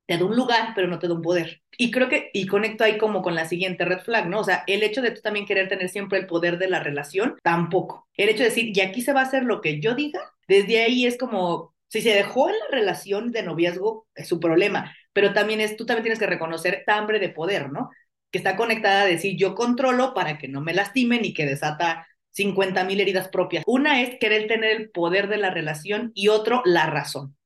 Te 0.07 0.19
da 0.19 0.25
un 0.25 0.37
lugar, 0.37 0.73
pero 0.75 0.89
no 0.89 0.99
te 0.99 1.07
da 1.09 1.15
un 1.15 1.23
poder. 1.23 1.63
Y 1.79 1.91
creo 1.91 2.09
que, 2.09 2.31
y 2.35 2.47
conecto 2.47 2.85
ahí 2.85 2.99
como 2.99 3.23
con 3.23 3.35
la 3.35 3.47
siguiente 3.47 3.85
red 3.85 4.01
flag, 4.01 4.29
¿no? 4.29 4.41
O 4.41 4.45
sea, 4.45 4.65
el 4.67 4.83
hecho 4.83 5.01
de 5.01 5.13
tú 5.13 5.21
también 5.21 5.47
querer 5.47 5.69
tener 5.69 5.89
siempre 5.89 6.19
el 6.19 6.27
poder 6.27 6.59
de 6.59 6.69
la 6.69 6.81
relación, 6.81 7.37
tampoco. 7.43 8.09
El 8.17 8.29
hecho 8.29 8.43
de 8.43 8.51
decir, 8.51 8.77
y 8.77 8.81
aquí 8.81 9.01
se 9.01 9.13
va 9.13 9.21
a 9.21 9.25
hacer 9.25 9.45
lo 9.45 9.61
que 9.61 9.81
yo 9.81 9.95
diga, 9.95 10.21
desde 10.49 10.83
ahí 10.83 11.07
es 11.07 11.17
como, 11.17 11.75
si 11.89 12.03
se 12.03 12.11
dejó 12.15 12.51
en 12.51 12.59
la 12.59 12.77
relación 12.77 13.31
de 13.31 13.45
noviazgo, 13.45 14.07
es 14.15 14.27
su 14.29 14.41
problema, 14.41 14.95
pero 15.13 15.33
también 15.33 15.61
es, 15.61 15.77
tú 15.77 15.87
también 15.87 16.03
tienes 16.03 16.19
que 16.19 16.27
reconocer 16.27 16.83
hambre 16.89 17.21
de 17.21 17.29
poder, 17.29 17.71
¿no? 17.71 17.91
Que 18.31 18.39
está 18.39 18.57
conectada 18.57 19.03
a 19.03 19.07
decir, 19.07 19.37
yo 19.39 19.55
controlo 19.55 20.15
para 20.15 20.37
que 20.37 20.49
no 20.49 20.61
me 20.61 20.75
lastimen 20.75 21.25
y 21.25 21.33
que 21.33 21.47
desata 21.47 22.07
50 22.33 22.85
mil 22.85 23.01
heridas 23.01 23.29
propias. 23.29 23.65
Una 23.67 24.03
es 24.03 24.19
querer 24.19 24.49
tener 24.49 24.77
el 24.81 24.91
poder 24.91 25.29
de 25.29 25.39
la 25.39 25.51
relación 25.51 26.13
y 26.15 26.29
otro, 26.29 26.63
la 26.65 26.87
razón. 26.87 27.37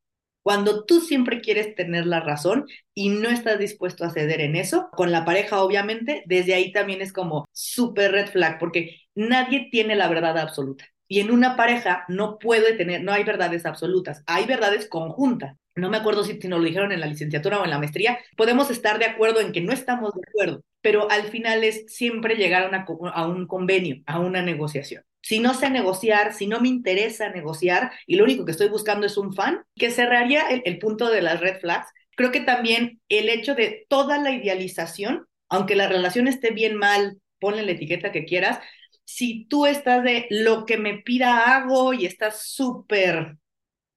Cuando 0.43 0.85
tú 0.85 1.01
siempre 1.01 1.41
quieres 1.41 1.75
tener 1.75 2.07
la 2.07 2.21
razón 2.21 2.67
y 2.95 3.09
no 3.09 3.29
estás 3.29 3.59
dispuesto 3.59 4.05
a 4.05 4.11
ceder 4.11 4.41
en 4.41 4.55
eso, 4.55 4.89
con 4.93 5.11
la 5.11 5.25
pareja 5.25 5.61
obviamente, 5.61 6.23
desde 6.27 6.55
ahí 6.55 6.71
también 6.71 7.03
es 7.03 7.13
como 7.13 7.47
súper 7.53 8.13
red 8.13 8.29
flag, 8.29 8.61
porque 8.61 9.01
nadie 9.17 9.69
tiene 9.73 9.97
la 9.97 10.09
verdad 10.09 10.39
absoluta. 10.39 10.85
Y 11.09 11.21
en 11.21 11.31
una 11.31 11.57
pareja 11.57 12.05
no 12.09 12.39
puede 12.39 12.75
tener, 12.75 13.03
no 13.03 13.13
hay 13.13 13.25
verdades 13.25 13.67
absolutas, 13.67 14.23
hay 14.27 14.47
verdades 14.47 14.89
conjuntas. 14.89 15.57
No 15.75 15.91
me 15.91 15.99
acuerdo 15.99 16.25
si, 16.25 16.41
si 16.41 16.49
nos 16.49 16.61
lo 16.61 16.65
dijeron 16.65 16.91
en 16.93 17.01
la 17.01 17.07
licenciatura 17.07 17.61
o 17.61 17.65
en 17.65 17.71
la 17.71 17.79
maestría. 17.79 18.19
Podemos 18.37 18.71
estar 18.71 18.99
de 18.99 19.05
acuerdo 19.05 19.41
en 19.41 19.53
que 19.53 19.61
no 19.61 19.73
estamos 19.73 20.15
de 20.15 20.23
acuerdo, 20.27 20.63
pero 20.81 21.11
al 21.11 21.25
final 21.25 21.65
es 21.65 21.85
siempre 21.87 22.37
llegar 22.37 22.75
a, 22.75 22.87
a 23.13 23.27
un 23.29 23.47
convenio, 23.47 24.03
a 24.07 24.19
una 24.21 24.43
negociación. 24.43 25.03
Si 25.21 25.41
no 25.41 25.55
sé 25.55 25.71
negociar, 25.71 26.33
si 26.33 26.47
no 26.47 26.61
me 26.61 26.69
interesa 26.69 27.31
negociar 27.31 27.91
y 28.07 28.17
lo 28.17 28.25
único 28.25 28.45
que 28.45 28.53
estoy 28.53 28.69
buscando 28.69 29.07
es 29.07 29.17
un 29.17 29.35
fan, 29.35 29.63
que 29.75 29.91
cerraría 29.91 30.49
el, 30.49 30.63
el 30.65 30.79
punto 30.79 31.11
de 31.11 31.21
las 31.23 31.41
red 31.41 31.59
flags. 31.61 31.89
Creo 32.17 32.31
que 32.33 32.41
también 32.41 33.01
el 33.09 33.29
hecho 33.29 33.55
de 33.55 33.87
toda 33.89 34.19
la 34.19 34.31
idealización, 34.31 35.27
aunque 35.49 35.77
la 35.77 35.89
relación 35.89 36.29
esté 36.29 36.53
bien 36.53 36.77
mal, 36.77 37.19
ponle 37.41 37.63
la 37.63 37.73
etiqueta 37.73 38.13
que 38.13 38.25
quieras, 38.25 38.61
si 39.07 39.47
tú 39.47 39.67
estás 39.67 40.05
de 40.05 40.27
lo 40.31 40.67
que 40.67 40.79
me 40.79 40.99
pida 40.99 41.57
hago 41.57 41.95
y 41.95 42.07
estás 42.07 42.43
súper 42.43 43.39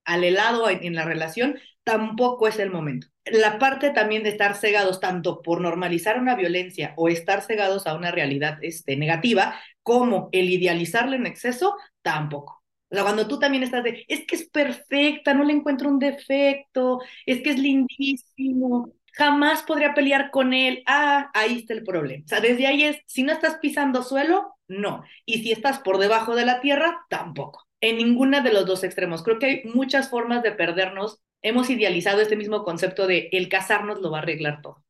alelado 0.06 0.70
en, 0.70 0.84
en 0.84 0.96
la 0.96 1.06
relación, 1.06 1.60
tampoco 1.84 2.48
es 2.48 2.60
el 2.60 2.72
momento. 2.72 3.08
La 3.26 3.60
parte 3.60 3.92
también 3.92 4.24
de 4.24 4.30
estar 4.30 4.56
cegados 4.56 5.00
tanto 5.00 5.42
por 5.42 5.62
normalizar 5.62 6.20
una 6.20 6.36
violencia 6.36 6.94
o 6.98 7.10
estar 7.10 7.42
cegados 7.42 7.86
a 7.88 7.96
una 7.96 8.12
realidad 8.12 8.58
este, 8.64 8.96
negativa, 8.98 9.56
como 9.84 10.30
el 10.32 10.50
idealizarla 10.50 11.16
en 11.16 11.28
exceso, 11.28 11.76
tampoco. 12.02 12.64
O 12.92 12.96
sea, 12.96 13.04
cuando 13.04 13.28
tú 13.28 13.38
también 13.40 13.64
estás 13.64 13.84
de, 13.84 14.04
es 14.08 14.26
que 14.26 14.36
es 14.36 14.50
perfecta, 14.50 15.34
no 15.36 15.44
le 15.44 15.54
encuentro 15.54 15.90
un 15.90 16.00
defecto, 16.00 17.00
es 17.26 17.42
que 17.44 17.52
es 17.52 17.60
lindísimo, 17.60 18.94
jamás 19.20 19.64
podría 19.64 19.94
pelear 19.94 20.32
con 20.32 20.54
él, 20.54 20.82
ah, 20.86 21.30
ahí 21.34 21.58
está 21.58 21.74
el 21.74 21.84
problema. 21.84 22.24
O 22.26 22.28
sea, 22.30 22.40
desde 22.40 22.68
ahí 22.68 22.84
es, 22.86 22.98
si 23.06 23.24
no 23.24 23.34
estás 23.34 23.58
pisando 23.58 24.02
suelo, 24.02 24.56
no. 24.70 25.04
Y 25.26 25.44
si 25.44 25.52
estás 25.52 25.80
por 25.80 25.98
debajo 25.98 26.36
de 26.36 26.46
la 26.46 26.62
tierra, 26.62 27.06
tampoco. 27.10 27.68
En 27.82 27.98
ninguna 27.98 28.40
de 28.40 28.54
los 28.54 28.66
dos 28.66 28.84
extremos. 28.86 29.22
Creo 29.22 29.38
que 29.38 29.46
hay 29.46 29.64
muchas 29.66 30.10
formas 30.10 30.42
de 30.42 30.54
perdernos. 30.54 31.20
Hemos 31.42 31.70
idealizado 31.70 32.22
este 32.22 32.38
mismo 32.38 32.64
concepto 32.64 33.08
de 33.08 33.28
el 33.34 33.50
casarnos 33.50 34.00
lo 34.00 34.10
va 34.10 34.20
a 34.20 34.22
arreglar 34.22 34.62
todo 34.62 34.84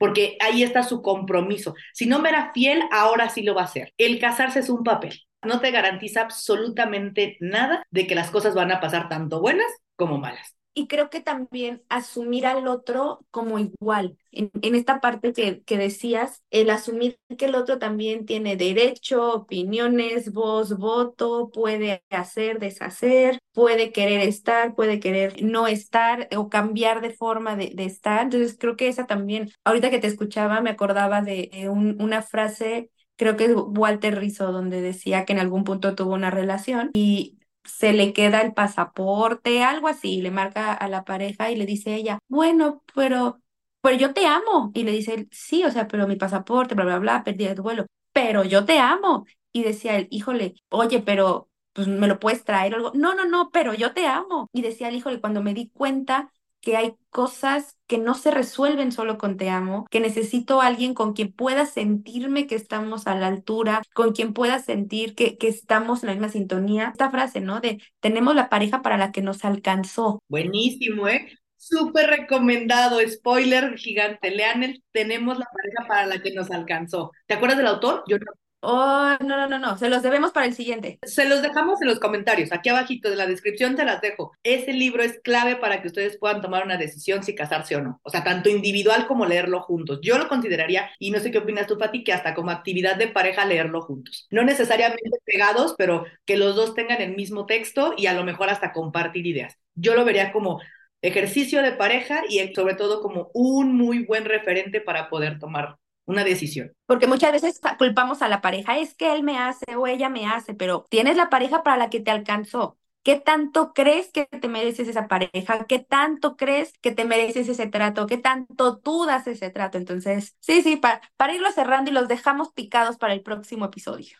porque 0.00 0.36
ahí 0.38 0.62
está 0.62 0.84
su 0.84 1.02
compromiso. 1.02 1.74
Si 1.92 2.06
no 2.06 2.20
me 2.20 2.28
era 2.28 2.52
fiel, 2.52 2.84
ahora 2.92 3.30
sí 3.30 3.42
lo 3.42 3.56
va 3.56 3.62
a 3.62 3.64
hacer. 3.64 3.92
El 3.98 4.20
casarse 4.20 4.60
es 4.60 4.68
un 4.68 4.84
papel. 4.84 5.22
No 5.42 5.60
te 5.60 5.72
garantiza 5.72 6.20
absolutamente 6.20 7.36
nada 7.40 7.84
de 7.90 8.06
que 8.06 8.14
las 8.14 8.30
cosas 8.30 8.54
van 8.54 8.70
a 8.70 8.80
pasar 8.80 9.08
tanto 9.08 9.40
buenas 9.40 9.66
como 9.96 10.18
malas 10.18 10.57
y 10.74 10.86
creo 10.86 11.10
que 11.10 11.20
también 11.20 11.82
asumir 11.88 12.46
al 12.46 12.68
otro 12.68 13.26
como 13.30 13.58
igual. 13.58 14.16
En, 14.30 14.50
esta 14.74 15.00
parte 15.00 15.32
que, 15.32 15.62
que, 15.62 15.76
decías, 15.76 16.42
el 16.50 16.70
asumir 16.70 17.18
que 17.36 17.46
el 17.46 17.54
otro 17.54 17.78
también 17.78 18.26
tiene 18.26 18.56
derecho, 18.56 19.32
opiniones, 19.32 20.32
voz, 20.32 20.76
voto, 20.76 21.50
puede 21.52 22.04
hacer, 22.10 22.60
deshacer, 22.60 23.38
puede 23.52 23.92
querer 23.92 24.20
estar, 24.20 24.74
puede 24.74 25.00
querer 25.00 25.42
no 25.42 25.66
estar 25.66 26.28
o 26.36 26.48
cambiar 26.48 27.00
de 27.00 27.10
forma 27.10 27.56
de, 27.56 27.72
de 27.74 27.84
estar. 27.84 28.22
Entonces 28.22 28.56
creo 28.58 28.76
que 28.76 28.88
esa 28.88 29.06
también, 29.06 29.50
ahorita 29.64 29.90
que 29.90 29.98
te 29.98 30.06
escuchaba, 30.06 30.60
me 30.60 30.70
acordaba 30.70 31.22
de 31.22 31.68
una 31.98 32.22
frase 32.22 32.90
creo 33.18 33.36
que 33.36 33.46
es 33.46 33.52
Walter 33.54 34.18
Rizzo, 34.18 34.52
donde 34.52 34.80
decía 34.80 35.24
que 35.24 35.32
en 35.32 35.40
algún 35.40 35.64
punto 35.64 35.94
tuvo 35.94 36.14
una 36.14 36.30
relación 36.30 36.90
y 36.94 37.38
se 37.68 37.92
le 37.92 38.12
queda 38.12 38.40
el 38.42 38.54
pasaporte, 38.54 39.62
algo 39.62 39.88
así, 39.88 40.22
le 40.22 40.30
marca 40.30 40.72
a 40.74 40.88
la 40.88 41.04
pareja 41.04 41.50
y 41.50 41.56
le 41.56 41.66
dice 41.66 41.94
ella, 41.94 42.18
bueno, 42.28 42.82
pero, 42.94 43.40
pero 43.80 43.96
yo 43.96 44.14
te 44.14 44.26
amo. 44.26 44.70
Y 44.74 44.84
le 44.84 44.92
dice 44.92 45.14
él, 45.14 45.28
sí, 45.32 45.64
o 45.64 45.70
sea, 45.70 45.88
pero 45.88 46.06
mi 46.08 46.16
pasaporte, 46.16 46.74
bla, 46.74 46.84
bla, 46.84 46.98
bla, 46.98 47.24
perdí 47.24 47.44
el 47.46 47.60
vuelo, 47.60 47.86
pero 48.12 48.44
yo 48.44 48.64
te 48.64 48.78
amo. 48.78 49.26
Y 49.52 49.62
decía 49.64 49.96
él, 49.96 50.08
híjole, 50.10 50.54
oye, 50.70 51.00
pero 51.00 51.48
pues 51.72 51.86
me 51.88 52.08
lo 52.08 52.18
puedes 52.18 52.44
traer 52.44 52.74
o 52.74 52.76
algo. 52.76 52.92
No, 52.94 53.14
no, 53.14 53.24
no, 53.26 53.50
pero 53.52 53.74
yo 53.74 53.92
te 53.92 54.06
amo. 54.06 54.48
Y 54.52 54.62
decía 54.62 54.88
él, 54.88 54.96
híjole, 54.96 55.20
cuando 55.20 55.42
me 55.42 55.54
di 55.54 55.70
cuenta 55.70 56.32
que 56.60 56.76
hay 56.76 56.94
cosas 57.10 57.76
que 57.86 57.98
no 57.98 58.14
se 58.14 58.30
resuelven 58.30 58.92
solo 58.92 59.18
con 59.18 59.36
te 59.36 59.50
amo, 59.50 59.86
que 59.90 60.00
necesito 60.00 60.60
a 60.60 60.66
alguien 60.66 60.94
con 60.94 61.14
quien 61.14 61.32
pueda 61.32 61.66
sentirme 61.66 62.46
que 62.46 62.54
estamos 62.54 63.06
a 63.06 63.14
la 63.14 63.26
altura, 63.28 63.82
con 63.94 64.12
quien 64.12 64.32
pueda 64.32 64.58
sentir 64.58 65.14
que, 65.14 65.38
que 65.38 65.48
estamos 65.48 66.02
en 66.02 66.08
la 66.08 66.14
misma 66.14 66.28
sintonía. 66.28 66.88
Esta 66.92 67.10
frase, 67.10 67.40
¿no? 67.40 67.60
De 67.60 67.80
tenemos 68.00 68.34
la 68.34 68.48
pareja 68.48 68.82
para 68.82 68.98
la 68.98 69.12
que 69.12 69.22
nos 69.22 69.44
alcanzó. 69.44 70.20
Buenísimo, 70.28 71.08
¿eh? 71.08 71.32
Súper 71.56 72.08
recomendado, 72.08 72.98
spoiler 73.08 73.76
gigante. 73.76 74.30
Lean 74.30 74.62
el 74.62 74.82
Tenemos 74.92 75.38
la 75.38 75.46
pareja 75.46 75.88
para 75.88 76.06
la 76.06 76.22
que 76.22 76.32
nos 76.32 76.50
alcanzó. 76.50 77.10
¿Te 77.26 77.34
acuerdas 77.34 77.58
del 77.58 77.66
autor? 77.66 78.04
Yo 78.06 78.18
no. 78.18 78.32
Oh, 78.60 79.16
no, 79.20 79.36
no, 79.36 79.46
no, 79.48 79.58
no, 79.60 79.78
se 79.78 79.88
los 79.88 80.02
debemos 80.02 80.32
para 80.32 80.46
el 80.46 80.54
siguiente. 80.54 80.98
Se 81.04 81.28
los 81.28 81.42
dejamos 81.42 81.80
en 81.80 81.86
los 81.86 82.00
comentarios, 82.00 82.50
aquí 82.50 82.68
abajito 82.68 83.08
de 83.08 83.14
la 83.14 83.26
descripción 83.26 83.76
te 83.76 83.84
las 83.84 84.00
dejo. 84.00 84.32
Ese 84.42 84.72
libro 84.72 85.04
es 85.04 85.20
clave 85.22 85.54
para 85.54 85.80
que 85.80 85.86
ustedes 85.86 86.18
puedan 86.18 86.40
tomar 86.40 86.64
una 86.64 86.76
decisión 86.76 87.22
si 87.22 87.36
casarse 87.36 87.76
o 87.76 87.80
no. 87.80 88.00
O 88.02 88.10
sea, 88.10 88.24
tanto 88.24 88.48
individual 88.48 89.06
como 89.06 89.26
leerlo 89.26 89.60
juntos. 89.60 90.00
Yo 90.02 90.18
lo 90.18 90.26
consideraría, 90.26 90.90
y 90.98 91.12
no 91.12 91.20
sé 91.20 91.30
qué 91.30 91.38
opinas 91.38 91.68
tú, 91.68 91.78
Pati, 91.78 92.02
que 92.02 92.12
hasta 92.12 92.34
como 92.34 92.50
actividad 92.50 92.96
de 92.96 93.06
pareja 93.06 93.44
leerlo 93.44 93.80
juntos. 93.82 94.26
No 94.30 94.42
necesariamente 94.42 95.18
pegados, 95.24 95.76
pero 95.78 96.04
que 96.24 96.36
los 96.36 96.56
dos 96.56 96.74
tengan 96.74 97.00
el 97.00 97.14
mismo 97.14 97.46
texto 97.46 97.94
y 97.96 98.06
a 98.06 98.12
lo 98.12 98.24
mejor 98.24 98.50
hasta 98.50 98.72
compartir 98.72 99.24
ideas. 99.24 99.54
Yo 99.76 99.94
lo 99.94 100.04
vería 100.04 100.32
como 100.32 100.60
ejercicio 101.00 101.62
de 101.62 101.72
pareja 101.72 102.22
y 102.28 102.52
sobre 102.54 102.74
todo 102.74 103.02
como 103.02 103.30
un 103.34 103.76
muy 103.76 104.04
buen 104.04 104.24
referente 104.24 104.80
para 104.80 105.08
poder 105.08 105.38
tomar 105.38 105.76
una 106.08 106.24
decisión. 106.24 106.72
Porque 106.86 107.06
muchas 107.06 107.32
veces 107.32 107.60
culpamos 107.78 108.22
a 108.22 108.28
la 108.28 108.40
pareja, 108.40 108.78
es 108.78 108.94
que 108.94 109.12
él 109.12 109.22
me 109.22 109.38
hace 109.38 109.76
o 109.76 109.86
ella 109.86 110.08
me 110.08 110.26
hace, 110.26 110.54
pero 110.54 110.86
tienes 110.88 111.16
la 111.16 111.28
pareja 111.28 111.62
para 111.62 111.76
la 111.76 111.90
que 111.90 112.00
te 112.00 112.10
alcanzó. 112.10 112.78
¿Qué 113.02 113.16
tanto 113.16 113.72
crees 113.74 114.10
que 114.10 114.26
te 114.26 114.48
mereces 114.48 114.88
esa 114.88 115.06
pareja? 115.06 115.66
¿Qué 115.66 115.78
tanto 115.78 116.36
crees 116.36 116.72
que 116.80 116.92
te 116.92 117.04
mereces 117.04 117.48
ese 117.48 117.66
trato? 117.66 118.06
¿Qué 118.06 118.16
tanto 118.16 118.78
tú 118.78 119.04
das 119.04 119.26
ese 119.26 119.50
trato? 119.50 119.78
Entonces, 119.78 120.36
sí, 120.40 120.62
sí, 120.62 120.76
para, 120.76 121.00
para 121.16 121.34
irlo 121.34 121.50
cerrando 121.52 121.90
y 121.90 121.94
los 121.94 122.08
dejamos 122.08 122.52
picados 122.52 122.96
para 122.96 123.12
el 123.12 123.22
próximo 123.22 123.66
episodio. 123.66 124.18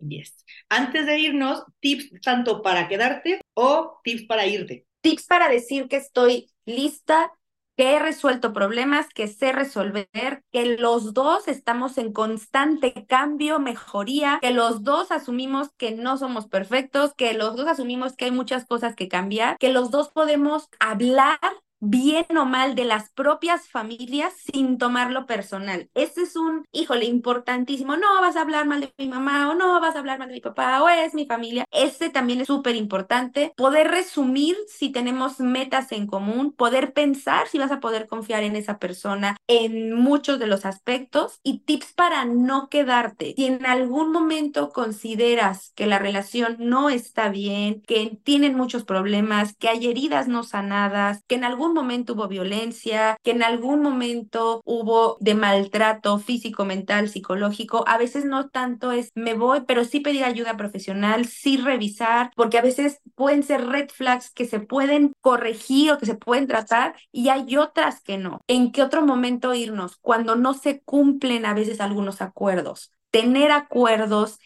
Yes. 0.00 0.44
Antes 0.68 1.06
de 1.06 1.18
irnos, 1.18 1.64
tips 1.80 2.20
tanto 2.20 2.62
para 2.62 2.88
quedarte 2.88 3.40
o 3.54 4.00
tips 4.04 4.26
para 4.26 4.46
irte. 4.46 4.86
Tips 5.00 5.26
para 5.26 5.48
decir 5.48 5.88
que 5.88 5.96
estoy 5.96 6.50
lista 6.64 7.32
que 7.78 7.94
he 7.94 8.00
resuelto 8.00 8.52
problemas, 8.52 9.06
que 9.14 9.28
sé 9.28 9.52
resolver, 9.52 10.08
que 10.52 10.76
los 10.78 11.14
dos 11.14 11.46
estamos 11.46 11.96
en 11.96 12.12
constante 12.12 13.06
cambio, 13.06 13.60
mejoría, 13.60 14.40
que 14.42 14.50
los 14.50 14.82
dos 14.82 15.12
asumimos 15.12 15.68
que 15.76 15.92
no 15.92 16.18
somos 16.18 16.48
perfectos, 16.48 17.14
que 17.16 17.34
los 17.34 17.54
dos 17.54 17.68
asumimos 17.68 18.16
que 18.16 18.24
hay 18.24 18.32
muchas 18.32 18.66
cosas 18.66 18.96
que 18.96 19.06
cambiar, 19.06 19.56
que 19.58 19.72
los 19.72 19.92
dos 19.92 20.08
podemos 20.08 20.68
hablar 20.80 21.38
bien 21.80 22.26
o 22.36 22.44
mal 22.44 22.74
de 22.74 22.84
las 22.84 23.10
propias 23.10 23.68
familias 23.68 24.34
sin 24.52 24.78
tomarlo 24.78 25.26
personal. 25.26 25.88
Ese 25.94 26.22
es 26.22 26.36
un, 26.36 26.64
híjole, 26.72 27.04
importantísimo. 27.04 27.96
No 27.96 28.20
vas 28.20 28.36
a 28.36 28.42
hablar 28.42 28.66
mal 28.66 28.80
de 28.80 28.92
mi 28.98 29.08
mamá 29.08 29.50
o 29.50 29.54
no 29.54 29.80
vas 29.80 29.96
a 29.96 30.00
hablar 30.00 30.18
mal 30.18 30.28
de 30.28 30.34
mi 30.34 30.40
papá 30.40 30.82
o 30.82 30.88
es 30.88 31.14
mi 31.14 31.26
familia. 31.26 31.64
Ese 31.70 32.10
también 32.10 32.40
es 32.40 32.46
súper 32.46 32.76
importante. 32.76 33.52
Poder 33.56 33.88
resumir 33.88 34.56
si 34.66 34.90
tenemos 34.90 35.40
metas 35.40 35.92
en 35.92 36.06
común, 36.06 36.52
poder 36.52 36.92
pensar 36.92 37.48
si 37.48 37.58
vas 37.58 37.70
a 37.70 37.80
poder 37.80 38.08
confiar 38.08 38.42
en 38.42 38.56
esa 38.56 38.78
persona 38.78 39.36
en 39.46 39.92
muchos 39.94 40.38
de 40.38 40.46
los 40.46 40.64
aspectos 40.64 41.40
y 41.42 41.60
tips 41.60 41.92
para 41.92 42.24
no 42.24 42.68
quedarte. 42.68 43.34
Si 43.36 43.46
en 43.46 43.66
algún 43.66 44.12
momento 44.12 44.70
consideras 44.70 45.72
que 45.74 45.86
la 45.86 45.98
relación 45.98 46.56
no 46.58 46.90
está 46.90 47.28
bien, 47.28 47.82
que 47.82 48.18
tienen 48.24 48.54
muchos 48.56 48.84
problemas, 48.84 49.54
que 49.56 49.68
hay 49.68 49.86
heridas 49.86 50.28
no 50.28 50.42
sanadas, 50.42 51.22
que 51.26 51.36
en 51.36 51.44
algún 51.44 51.67
momento 51.74 52.14
hubo 52.14 52.28
violencia, 52.28 53.16
que 53.22 53.32
en 53.32 53.42
algún 53.42 53.82
momento 53.82 54.60
hubo 54.64 55.16
de 55.20 55.34
maltrato 55.34 56.18
físico, 56.18 56.64
mental, 56.64 57.08
psicológico. 57.08 57.84
A 57.86 57.98
veces 57.98 58.24
no 58.24 58.48
tanto 58.48 58.92
es 58.92 59.10
me 59.14 59.34
voy, 59.34 59.62
pero 59.66 59.84
sí 59.84 60.00
pedir 60.00 60.24
ayuda 60.24 60.56
profesional, 60.56 61.26
sí 61.26 61.56
revisar, 61.56 62.30
porque 62.36 62.58
a 62.58 62.62
veces 62.62 63.00
pueden 63.14 63.42
ser 63.42 63.66
red 63.66 63.88
flags 63.90 64.30
que 64.30 64.46
se 64.46 64.60
pueden 64.60 65.12
corregir 65.20 65.92
o 65.92 65.98
que 65.98 66.06
se 66.06 66.14
pueden 66.14 66.46
tratar 66.46 66.94
y 67.12 67.28
hay 67.28 67.56
otras 67.56 68.02
que 68.02 68.18
no. 68.18 68.40
¿En 68.46 68.72
qué 68.72 68.82
otro 68.82 69.02
momento 69.02 69.54
irnos? 69.54 69.96
Cuando 69.96 70.36
no 70.36 70.54
se 70.54 70.80
cumplen 70.82 71.46
a 71.46 71.54
veces 71.54 71.80
algunos 71.80 72.20
acuerdos. 72.22 72.92
Tener 73.10 73.52
acuerdos 73.52 74.38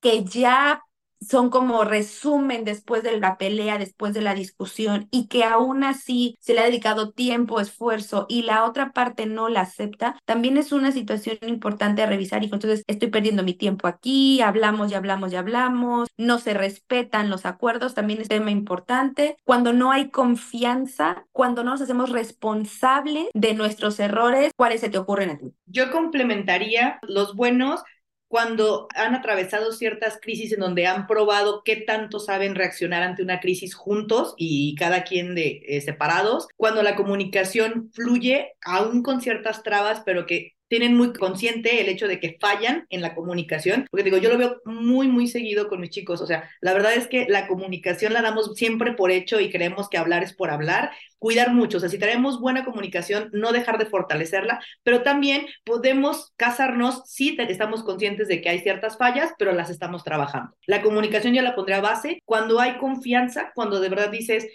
que 0.00 0.24
ya 0.24 0.85
son 1.20 1.50
como 1.50 1.84
resumen 1.84 2.64
después 2.64 3.02
de 3.02 3.18
la 3.18 3.38
pelea, 3.38 3.78
después 3.78 4.14
de 4.14 4.22
la 4.22 4.34
discusión 4.34 5.08
y 5.10 5.28
que 5.28 5.44
aún 5.44 5.84
así 5.84 6.36
se 6.40 6.54
le 6.54 6.60
ha 6.60 6.64
dedicado 6.64 7.12
tiempo, 7.12 7.60
esfuerzo 7.60 8.26
y 8.28 8.42
la 8.42 8.64
otra 8.64 8.92
parte 8.92 9.26
no 9.26 9.48
la 9.48 9.62
acepta, 9.62 10.16
también 10.24 10.56
es 10.56 10.72
una 10.72 10.92
situación 10.92 11.38
importante 11.46 12.02
a 12.02 12.06
revisar 12.06 12.42
y 12.42 12.46
entonces 12.46 12.82
estoy 12.86 13.08
perdiendo 13.08 13.42
mi 13.42 13.54
tiempo 13.54 13.88
aquí, 13.88 14.40
hablamos 14.40 14.90
y 14.90 14.94
hablamos 14.94 15.32
y 15.32 15.36
hablamos, 15.36 16.08
no 16.16 16.38
se 16.38 16.54
respetan 16.54 17.30
los 17.30 17.46
acuerdos, 17.46 17.94
también 17.94 18.20
es 18.20 18.28
tema 18.28 18.50
importante. 18.50 19.36
Cuando 19.44 19.72
no 19.72 19.92
hay 19.92 20.10
confianza, 20.10 21.26
cuando 21.32 21.64
no 21.64 21.72
nos 21.72 21.80
hacemos 21.80 22.10
responsables 22.10 23.28
de 23.34 23.54
nuestros 23.54 23.98
errores, 24.00 24.52
¿cuáles 24.56 24.80
se 24.80 24.88
te 24.88 24.98
ocurren 24.98 25.30
a 25.30 25.38
ti? 25.38 25.52
Yo 25.66 25.90
complementaría 25.90 26.98
los 27.02 27.34
buenos 27.34 27.82
cuando 28.28 28.88
han 28.94 29.14
atravesado 29.14 29.72
ciertas 29.72 30.18
crisis 30.20 30.52
en 30.52 30.60
donde 30.60 30.86
han 30.86 31.06
probado 31.06 31.62
qué 31.64 31.76
tanto 31.76 32.18
saben 32.18 32.54
reaccionar 32.54 33.02
ante 33.02 33.22
una 33.22 33.40
crisis 33.40 33.74
juntos 33.74 34.34
y 34.36 34.74
cada 34.74 35.04
quien 35.04 35.34
de 35.34 35.62
eh, 35.66 35.80
separados, 35.80 36.48
cuando 36.56 36.82
la 36.82 36.96
comunicación 36.96 37.90
fluye 37.92 38.54
aún 38.62 39.02
con 39.02 39.20
ciertas 39.20 39.62
trabas, 39.62 40.02
pero 40.04 40.26
que 40.26 40.55
tienen 40.68 40.96
muy 40.96 41.12
consciente 41.12 41.80
el 41.80 41.88
hecho 41.88 42.08
de 42.08 42.20
que 42.20 42.36
fallan 42.40 42.86
en 42.90 43.02
la 43.02 43.14
comunicación, 43.14 43.86
porque 43.90 44.04
digo, 44.04 44.18
yo 44.18 44.30
lo 44.30 44.38
veo 44.38 44.60
muy, 44.64 45.08
muy 45.08 45.28
seguido 45.28 45.68
con 45.68 45.80
mis 45.80 45.90
chicos, 45.90 46.20
o 46.20 46.26
sea, 46.26 46.50
la 46.60 46.72
verdad 46.72 46.94
es 46.94 47.06
que 47.06 47.26
la 47.28 47.46
comunicación 47.46 48.12
la 48.12 48.22
damos 48.22 48.54
siempre 48.54 48.92
por 48.92 49.10
hecho 49.10 49.40
y 49.40 49.50
creemos 49.50 49.88
que 49.88 49.98
hablar 49.98 50.22
es 50.22 50.32
por 50.32 50.50
hablar, 50.50 50.90
cuidar 51.18 51.52
mucho, 51.52 51.78
o 51.78 51.80
sea, 51.80 51.88
si 51.88 51.98
tenemos 51.98 52.40
buena 52.40 52.64
comunicación, 52.64 53.30
no 53.32 53.52
dejar 53.52 53.78
de 53.78 53.86
fortalecerla, 53.86 54.60
pero 54.82 55.02
también 55.02 55.46
podemos 55.64 56.32
casarnos 56.36 57.02
si 57.06 57.36
estamos 57.38 57.82
conscientes 57.82 58.28
de 58.28 58.40
que 58.40 58.48
hay 58.48 58.60
ciertas 58.60 58.96
fallas, 58.96 59.32
pero 59.38 59.52
las 59.52 59.70
estamos 59.70 60.04
trabajando. 60.04 60.56
La 60.66 60.82
comunicación 60.82 61.34
ya 61.34 61.42
la 61.42 61.54
pondré 61.54 61.74
a 61.74 61.80
base 61.80 62.22
cuando 62.24 62.60
hay 62.60 62.78
confianza, 62.78 63.52
cuando 63.54 63.80
de 63.80 63.88
verdad 63.88 64.10
dices, 64.10 64.46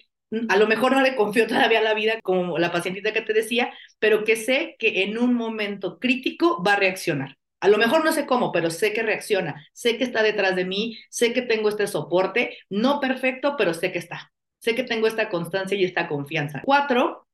a 0.50 0.58
lo 0.58 0.68
mejor 0.68 0.94
no 0.94 1.02
le 1.02 1.16
confío 1.16 1.48
todavía 1.48 1.82
la 1.82 1.94
vida 1.94 2.20
como 2.24 2.58
la 2.58 2.72
pacientita 2.72 3.14
que 3.14 3.22
te 3.22 3.34
decía, 3.34 3.74
pero 4.00 4.24
que 4.24 4.36
sé 4.36 4.76
que 4.80 5.04
en 5.04 5.18
un 5.18 5.34
momento 5.34 6.00
crítico 6.00 6.64
va 6.64 6.74
a 6.74 6.78
reaccionar. 6.78 7.38
A 7.60 7.68
lo 7.68 7.78
mejor 7.78 8.04
no 8.04 8.12
sé 8.12 8.26
cómo, 8.26 8.52
pero 8.52 8.72
sé 8.72 8.92
que 8.92 9.04
reacciona, 9.04 9.68
sé 9.74 9.98
que 9.98 10.04
está 10.04 10.24
detrás 10.24 10.56
de 10.56 10.66
mí, 10.66 10.98
sé 11.10 11.32
que 11.32 11.44
tengo 11.44 11.70
este 11.70 11.86
soporte, 11.86 12.58
no 12.70 13.00
perfecto, 13.00 13.56
pero 13.58 13.74
sé 13.74 13.92
que 13.92 14.00
está. 14.00 14.32
Sé 14.60 14.74
que 14.76 14.84
tengo 14.84 15.08
esta 15.08 15.30
constancia 15.30 15.78
y 15.78 15.84
esta 15.84 16.08
confianza. 16.08 16.62
Cuatro, 16.64 17.28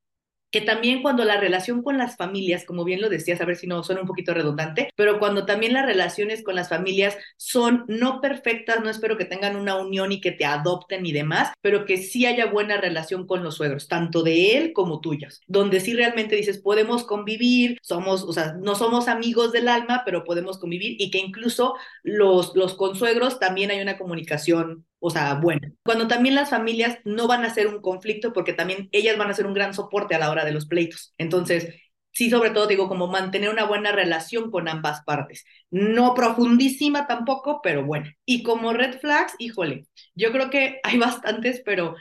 que 0.52 0.62
también 0.62 1.02
cuando 1.02 1.26
la 1.26 1.40
relación 1.40 1.84
con 1.84 1.98
las 1.98 2.16
familias, 2.16 2.66
como 2.66 2.84
bien 2.84 3.02
lo 3.02 3.10
decías, 3.10 3.42
a 3.42 3.46
ver 3.46 3.58
si 3.58 3.68
no 3.68 3.84
suena 3.84 4.02
un 4.02 4.08
poquito 4.08 4.34
redundante, 4.34 4.90
pero 4.96 5.20
cuando 5.20 5.46
también 5.46 5.74
las 5.74 5.86
relaciones 5.86 6.44
con 6.44 6.56
las 6.56 6.70
familias 6.70 7.18
son 7.38 7.86
no 7.88 8.22
perfectas, 8.22 8.82
no 8.82 8.90
espero 8.90 9.18
que 9.18 9.26
tengan 9.26 9.56
una 9.56 9.76
unión 9.78 10.12
y 10.12 10.22
que 10.22 10.32
te 10.32 10.46
adopten 10.46 11.06
y 11.06 11.12
demás, 11.12 11.52
pero 11.62 11.86
que 11.86 11.98
sí 11.98 12.26
haya 12.26 12.46
buena 12.48 12.78
relación 12.78 13.28
con 13.28 13.44
los 13.44 13.56
suegros, 13.56 13.88
tanto 13.88 14.24
de 14.24 14.58
él 14.58 14.74
como 14.74 15.02
tuyos, 15.02 15.42
donde 15.48 15.80
sí 15.80 15.94
realmente 15.94 16.36
dices, 16.36 16.60
podemos 16.60 17.04
convivir, 17.04 17.78
somos, 17.82 18.24
o 18.24 18.34
sea, 18.34 18.54
no 18.54 18.76
somos 18.76 19.08
amigos 19.08 19.52
del 19.52 19.68
alma, 19.68 20.04
pero 20.06 20.24
podemos 20.24 20.58
convivir 20.60 20.96
y 21.00 21.12
que 21.12 21.20
incluso 21.20 21.76
los, 22.04 22.56
los 22.56 22.76
consuegros 22.76 23.40
también 23.40 23.72
hay 23.72 23.82
una 23.82 23.98
comunicación 23.98 24.87
o 25.00 25.10
sea, 25.10 25.36
bueno. 25.36 25.70
Cuando 25.84 26.08
también 26.08 26.36
las 26.36 26.50
familias 26.50 26.98
no 27.06 27.28
van 27.28 27.46
a 27.46 27.54
ser 27.54 27.68
un 27.68 27.82
conflicto 27.82 28.34
porque 28.34 28.54
también 28.54 28.90
ellas 28.92 29.18
van 29.18 29.30
a 29.30 29.34
ser 29.34 29.46
un 29.46 29.54
gran 29.54 29.74
soporte 29.74 30.16
a 30.16 30.20
la 30.20 30.32
hora 30.32 30.46
de 30.46 30.52
los 30.52 30.66
pleitos. 30.68 31.14
Entonces, 31.18 31.76
sí, 32.12 32.30
sobre 32.30 32.50
todo 32.50 32.68
digo, 32.68 32.88
como 32.88 33.08
mantener 33.08 33.50
una 33.50 33.66
buena 33.66 33.92
relación 33.92 34.50
con 34.52 34.68
ambas 34.68 35.04
partes. 35.04 35.46
No 35.70 36.14
profundísima 36.16 37.08
tampoco, 37.08 37.62
pero 37.62 37.86
bueno. 37.86 38.08
Y 38.26 38.44
como 38.44 38.74
red 38.74 39.00
flags, 39.00 39.36
híjole, 39.40 39.86
yo 40.16 40.32
creo 40.32 40.50
que 40.50 40.80
hay 40.84 40.98
bastantes, 40.98 41.62
pero 41.64 41.96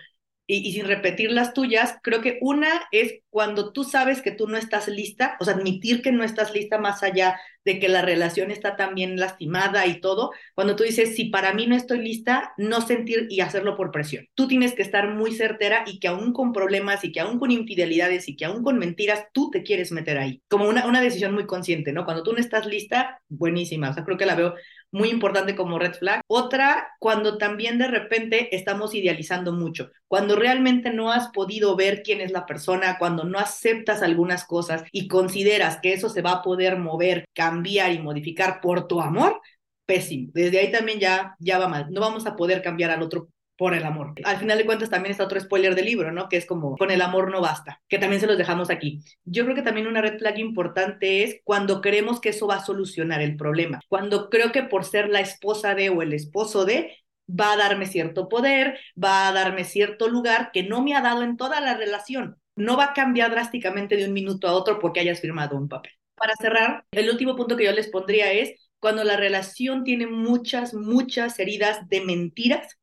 y, 0.47 0.73
sin 0.73 0.87
repetir 0.87 1.33
las 1.33 1.53
tuyas, 1.55 1.97
creo 2.03 2.21
que 2.23 2.39
una 2.41 2.69
es 2.93 3.15
cuando 3.31 3.73
tú 3.73 3.85
sabes 3.85 4.23
que 4.23 4.31
tú 4.31 4.47
no 4.49 4.57
estás 4.57 4.89
lista, 4.89 5.37
o 5.41 5.45
sea, 5.45 5.55
admitir 5.55 6.03
que 6.03 6.13
no 6.13 6.25
estás 6.25 6.53
lista 6.55 6.79
más 6.79 7.03
allá 7.03 7.39
de 7.67 7.81
que 7.81 7.89
la 7.89 8.01
relación 8.01 8.53
está 8.53 8.77
también 8.77 9.19
lastimada 9.19 9.87
y 9.89 10.01
todo, 10.01 10.31
cuando 10.55 10.77
tú 10.77 10.85
dices, 10.85 11.17
si 11.17 11.25
para 11.27 11.53
mí 11.53 11.67
no 11.67 11.75
estoy 11.75 11.99
lista, 11.99 12.55
no 12.57 12.81
sentir 12.81 13.27
y 13.29 13.41
hacerlo 13.41 13.77
por 13.77 13.91
presión. 13.91 14.29
Tú 14.35 14.47
tienes 14.47 14.73
que 14.73 14.83
estar 14.83 15.13
muy 15.13 15.33
certera 15.33 15.83
y 15.85 15.99
que 15.99 16.07
aún 16.07 16.33
con 16.33 16.53
problemas 16.53 17.03
y 17.03 17.11
que 17.11 17.19
aún 17.19 17.41
con 17.41 17.51
infidelidades 17.51 18.29
y 18.29 18.37
que 18.37 18.45
aún 18.45 18.63
con 18.63 18.79
mentiras, 18.79 19.25
tú 19.33 19.51
te 19.51 19.65
quieres 19.65 19.91
meter 19.91 20.17
ahí, 20.17 20.41
como 20.49 20.69
una, 20.69 20.87
una 20.87 21.01
decisión 21.01 21.35
muy 21.35 21.47
consciente, 21.47 21.93
¿no? 21.93 22.05
Cuando 22.05 22.23
tú 22.23 22.33
no 22.33 22.39
estás 22.39 22.67
lista, 22.67 23.21
buenísima, 23.29 23.91
o 23.91 23.95
sea, 23.95 24.05
creo 24.05 24.17
que 24.17 24.27
la 24.27 24.37
veo 24.37 24.55
muy 24.93 25.11
importante 25.11 25.55
como 25.55 25.79
red 25.79 25.95
flag. 25.95 26.21
Otra, 26.27 26.89
cuando 26.99 27.39
también 27.39 27.79
de 27.79 27.89
repente 27.89 28.55
estamos 28.57 28.95
idealizando 28.95 29.53
mucho, 29.53 29.91
cuando 30.09 30.37
realmente 30.37 30.91
no 30.91 31.13
has 31.13 31.29
podido 31.29 31.77
ver 31.77 32.03
quién 32.03 32.21
es 32.21 32.33
la 32.33 32.47
persona, 32.47 32.99
cuando 32.99 33.25
no 33.25 33.39
aceptas 33.39 34.03
algunas 34.03 34.45
cosas 34.45 34.85
y 34.93 35.09
consideras 35.09 35.79
que 35.83 35.93
eso 35.93 36.09
se 36.09 36.23
va 36.23 36.33
a 36.33 36.43
poder 36.43 36.79
mover, 36.79 37.27
cambiar 37.35 37.93
y 37.93 37.99
modificar 37.99 38.61
por 38.61 38.87
tu 38.87 39.01
amor, 39.01 39.41
pésimo. 39.87 40.31
Desde 40.35 40.59
ahí 40.59 40.71
también 40.73 40.99
ya, 41.01 41.37
ya 41.39 41.59
va 41.59 41.69
mal. 41.69 41.87
No 41.91 42.01
vamos 42.01 42.27
a 42.27 42.37
poder 42.37 42.63
cambiar 42.63 42.91
al 42.91 43.03
otro 43.03 43.29
por 43.57 43.75
el 43.75 43.85
amor. 43.85 44.15
Al 44.25 44.37
final 44.37 44.59
de 44.59 44.67
cuentas 44.67 44.91
también 44.91 45.13
está 45.13 45.25
otro 45.25 45.41
spoiler 45.41 45.75
del 45.75 45.87
libro, 45.87 46.13
¿no? 46.13 46.29
Que 46.29 46.37
es 46.37 46.47
como 46.47 46.77
con 46.77 46.91
el 46.91 47.01
amor 47.03 47.31
no 47.31 47.41
basta, 47.41 47.81
que 47.89 47.99
también 47.99 48.21
se 48.21 48.27
los 48.27 48.39
dejamos 48.39 48.71
aquí. 48.71 49.01
Yo 49.25 49.45
creo 49.45 49.57
que 49.57 49.63
también 49.63 49.87
una 49.87 50.03
red 50.03 50.19
flag 50.19 50.39
importante 50.39 51.25
es 51.25 51.41
cuando 51.45 51.81
creemos 51.81 52.21
que 52.21 52.31
eso 52.31 52.47
va 52.47 52.57
a 52.57 52.65
solucionar 52.65 53.23
el 53.23 53.37
problema, 53.37 53.81
cuando 53.89 54.29
creo 54.29 54.53
que 54.53 54.63
por 54.63 54.85
ser 54.85 55.09
la 55.09 55.21
esposa 55.21 55.75
de 55.75 55.91
o 55.91 56.03
el 56.03 56.13
esposo 56.13 56.65
de 56.65 56.97
va 57.29 57.53
a 57.53 57.57
darme 57.57 57.87
cierto 57.87 58.29
poder, 58.29 58.79
va 59.03 59.29
a 59.29 59.33
darme 59.33 59.65
cierto 59.65 60.09
lugar 60.09 60.51
que 60.53 60.63
no 60.63 60.83
me 60.83 60.95
ha 60.95 61.01
dado 61.01 61.23
en 61.23 61.37
toda 61.37 61.61
la 61.61 61.77
relación. 61.77 62.37
No 62.55 62.77
va 62.77 62.85
a 62.85 62.93
cambiar 62.95 63.31
drásticamente 63.31 63.97
de 63.97 64.07
un 64.07 64.13
minuto 64.13 64.49
a 64.49 64.53
otro 64.53 64.79
porque 64.79 65.01
hayas 65.01 65.21
firmado 65.21 65.57
un 65.57 65.69
papel. 65.69 65.93
Para 66.15 66.35
cerrar, 66.41 66.85
el 66.93 67.11
último 67.11 67.37
punto 67.37 67.57
que 67.57 67.65
yo 67.65 67.73
les 67.73 67.89
pondría 67.89 68.33
es 68.33 68.71
cuando 68.79 69.05
la 69.05 69.17
relación 69.17 69.85
tiene 69.85 70.07
muchas, 70.07 70.73
muchas 70.73 71.39
heridas 71.39 71.89
de 71.89 72.01
mentiras 72.03 72.79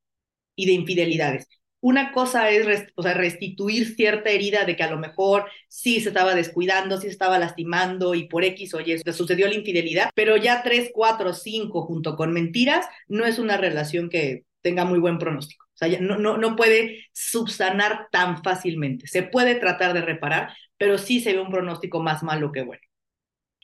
y 0.56 0.66
de 0.66 0.74
infidelidades. 0.74 1.48
Una 1.82 2.14
cosa 2.14 2.50
es 2.50 2.86
o 2.96 3.04
sea, 3.04 3.14
restituir 3.14 3.94
cierta 3.96 4.30
herida 4.30 4.64
de 4.64 4.78
que 4.78 4.84
a 4.84 4.90
lo 4.90 4.98
mejor 4.98 5.50
sí 5.68 6.00
se 6.00 6.10
estaba 6.10 6.34
descuidando, 6.34 6.96
sí 6.98 7.08
se 7.08 7.14
estaba 7.14 7.38
lastimando 7.38 8.16
y 8.16 8.30
por 8.30 8.46
X 8.46 8.74
o 8.74 8.80
Y 8.80 9.00
sucedió 9.12 9.48
la 9.48 9.56
infidelidad, 9.56 10.10
pero 10.16 10.38
ya 10.38 10.64
tres, 10.64 10.92
cuatro, 10.94 11.34
cinco 11.34 11.82
junto 11.82 12.16
con 12.16 12.32
mentiras 12.32 12.86
no 13.10 13.26
es 13.26 13.38
una 13.38 13.58
relación 13.58 14.10
que 14.10 14.46
tenga 14.62 14.86
muy 14.86 15.00
buen 15.00 15.20
pronóstico. 15.20 15.66
O 15.74 15.78
sea, 15.78 16.00
no, 16.00 16.18
no, 16.18 16.38
no 16.38 16.56
puede 16.56 17.06
subsanar 17.12 18.08
tan 18.12 18.42
fácilmente. 18.44 19.08
Se 19.08 19.24
puede 19.24 19.56
tratar 19.56 19.94
de 19.94 20.02
reparar, 20.02 20.54
pero 20.78 20.98
sí 20.98 21.20
se 21.20 21.34
ve 21.34 21.42
un 21.42 21.52
pronóstico 21.52 22.02
más 22.02 22.24
malo 22.24 22.52
que 22.52 22.62
bueno. 22.64 22.82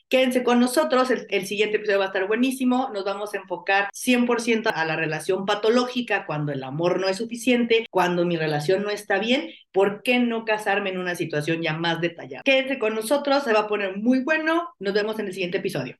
Quédense 0.10 0.42
con 0.42 0.60
nosotros, 0.60 1.12
el, 1.12 1.46
siguiente 1.46 1.78
episodio 1.78 2.00
va 2.00 2.06
a 2.06 2.08
estar 2.08 2.28
buenísimo, 2.28 2.90
nos 2.92 3.06
vamos 3.06 3.32
a 3.36 3.38
enfocar 3.38 3.90
100% 3.94 4.72
a 4.74 4.86
la 4.86 4.96
relación 4.96 5.46
patológica, 5.46 6.26
cuando 6.26 6.52
el 6.52 6.64
amor 6.64 7.00
no 7.00 7.08
es 7.08 7.18
suficiente, 7.18 7.86
cuando 7.92 8.26
mi 8.26 8.36
relación 8.36 8.82
no 8.82 8.90
está 8.90 9.20
bien, 9.20 9.52
¿por 9.72 10.02
qué 10.02 10.18
no 10.18 10.46
casarme 10.46 10.90
en 10.90 10.98
una 10.98 11.14
situación 11.14 11.62
ya 11.62 11.74
más 11.74 12.02
detallada? 12.02 12.42
Quédense 12.44 12.80
con 12.80 12.96
nosotros, 12.96 13.44
se 13.44 13.54
va 13.54 13.62
a 13.62 13.68
poner 13.68 13.98
muy 13.98 14.24
bueno, 14.24 14.70
nos 14.80 14.96
vemos 14.96 15.20
en 15.20 15.28
el 15.28 15.34
siguiente 15.34 15.60
episodio. 15.60 15.96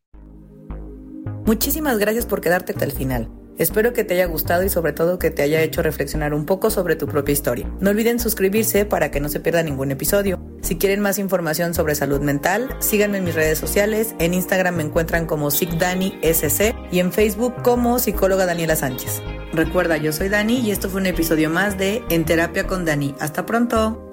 Muchísimas 1.46 2.00
gracias 2.00 2.26
por 2.26 2.42
quedarte 2.42 2.72
hasta 2.72 2.86
el 2.86 2.92
final. 2.92 3.30
Espero 3.60 3.92
que 3.92 4.06
te 4.06 4.14
haya 4.14 4.26
gustado 4.26 4.64
y 4.64 4.70
sobre 4.70 4.94
todo 4.94 5.20
que 5.20 5.32
te 5.32 5.42
haya 5.42 5.62
hecho 5.62 5.82
reflexionar 5.82 6.34
un 6.34 6.46
poco 6.46 6.72
sobre 6.72 6.96
tu 6.96 7.08
propia 7.08 7.34
historia. 7.34 7.70
No 7.82 7.90
olviden 7.90 8.18
suscribirse 8.18 8.86
para 8.86 9.12
que 9.12 9.20
no 9.20 9.28
se 9.28 9.42
pierda 9.42 9.62
ningún 9.64 9.92
episodio. 9.92 10.40
Si 10.62 10.78
quieren 10.78 11.02
más 11.02 11.20
información 11.20 11.74
sobre 11.74 11.94
salud 11.94 12.22
mental, 12.22 12.74
síganme 12.80 13.18
en 13.18 13.26
mis 13.26 13.36
redes 13.36 13.60
sociales. 13.60 14.16
En 14.18 14.34
Instagram 14.34 14.78
me 14.78 14.84
encuentran 14.84 15.26
como 15.26 15.52
SC 15.52 16.74
y 16.90 17.00
en 17.00 17.12
Facebook 17.12 17.62
como 17.62 18.00
psicóloga 18.00 18.46
Daniela 18.46 18.78
Sánchez. 18.78 19.22
Recuerda, 19.52 19.98
yo 19.98 20.14
soy 20.14 20.30
Dani 20.30 20.62
y 20.62 20.72
esto 20.72 20.90
fue 20.90 21.02
un 21.02 21.08
episodio 21.08 21.50
más 21.50 21.78
de 21.78 22.02
En 22.10 22.24
Terapia 22.24 22.66
con 22.66 22.86
Dani. 22.86 23.14
Hasta 23.20 23.46
pronto. 23.46 24.10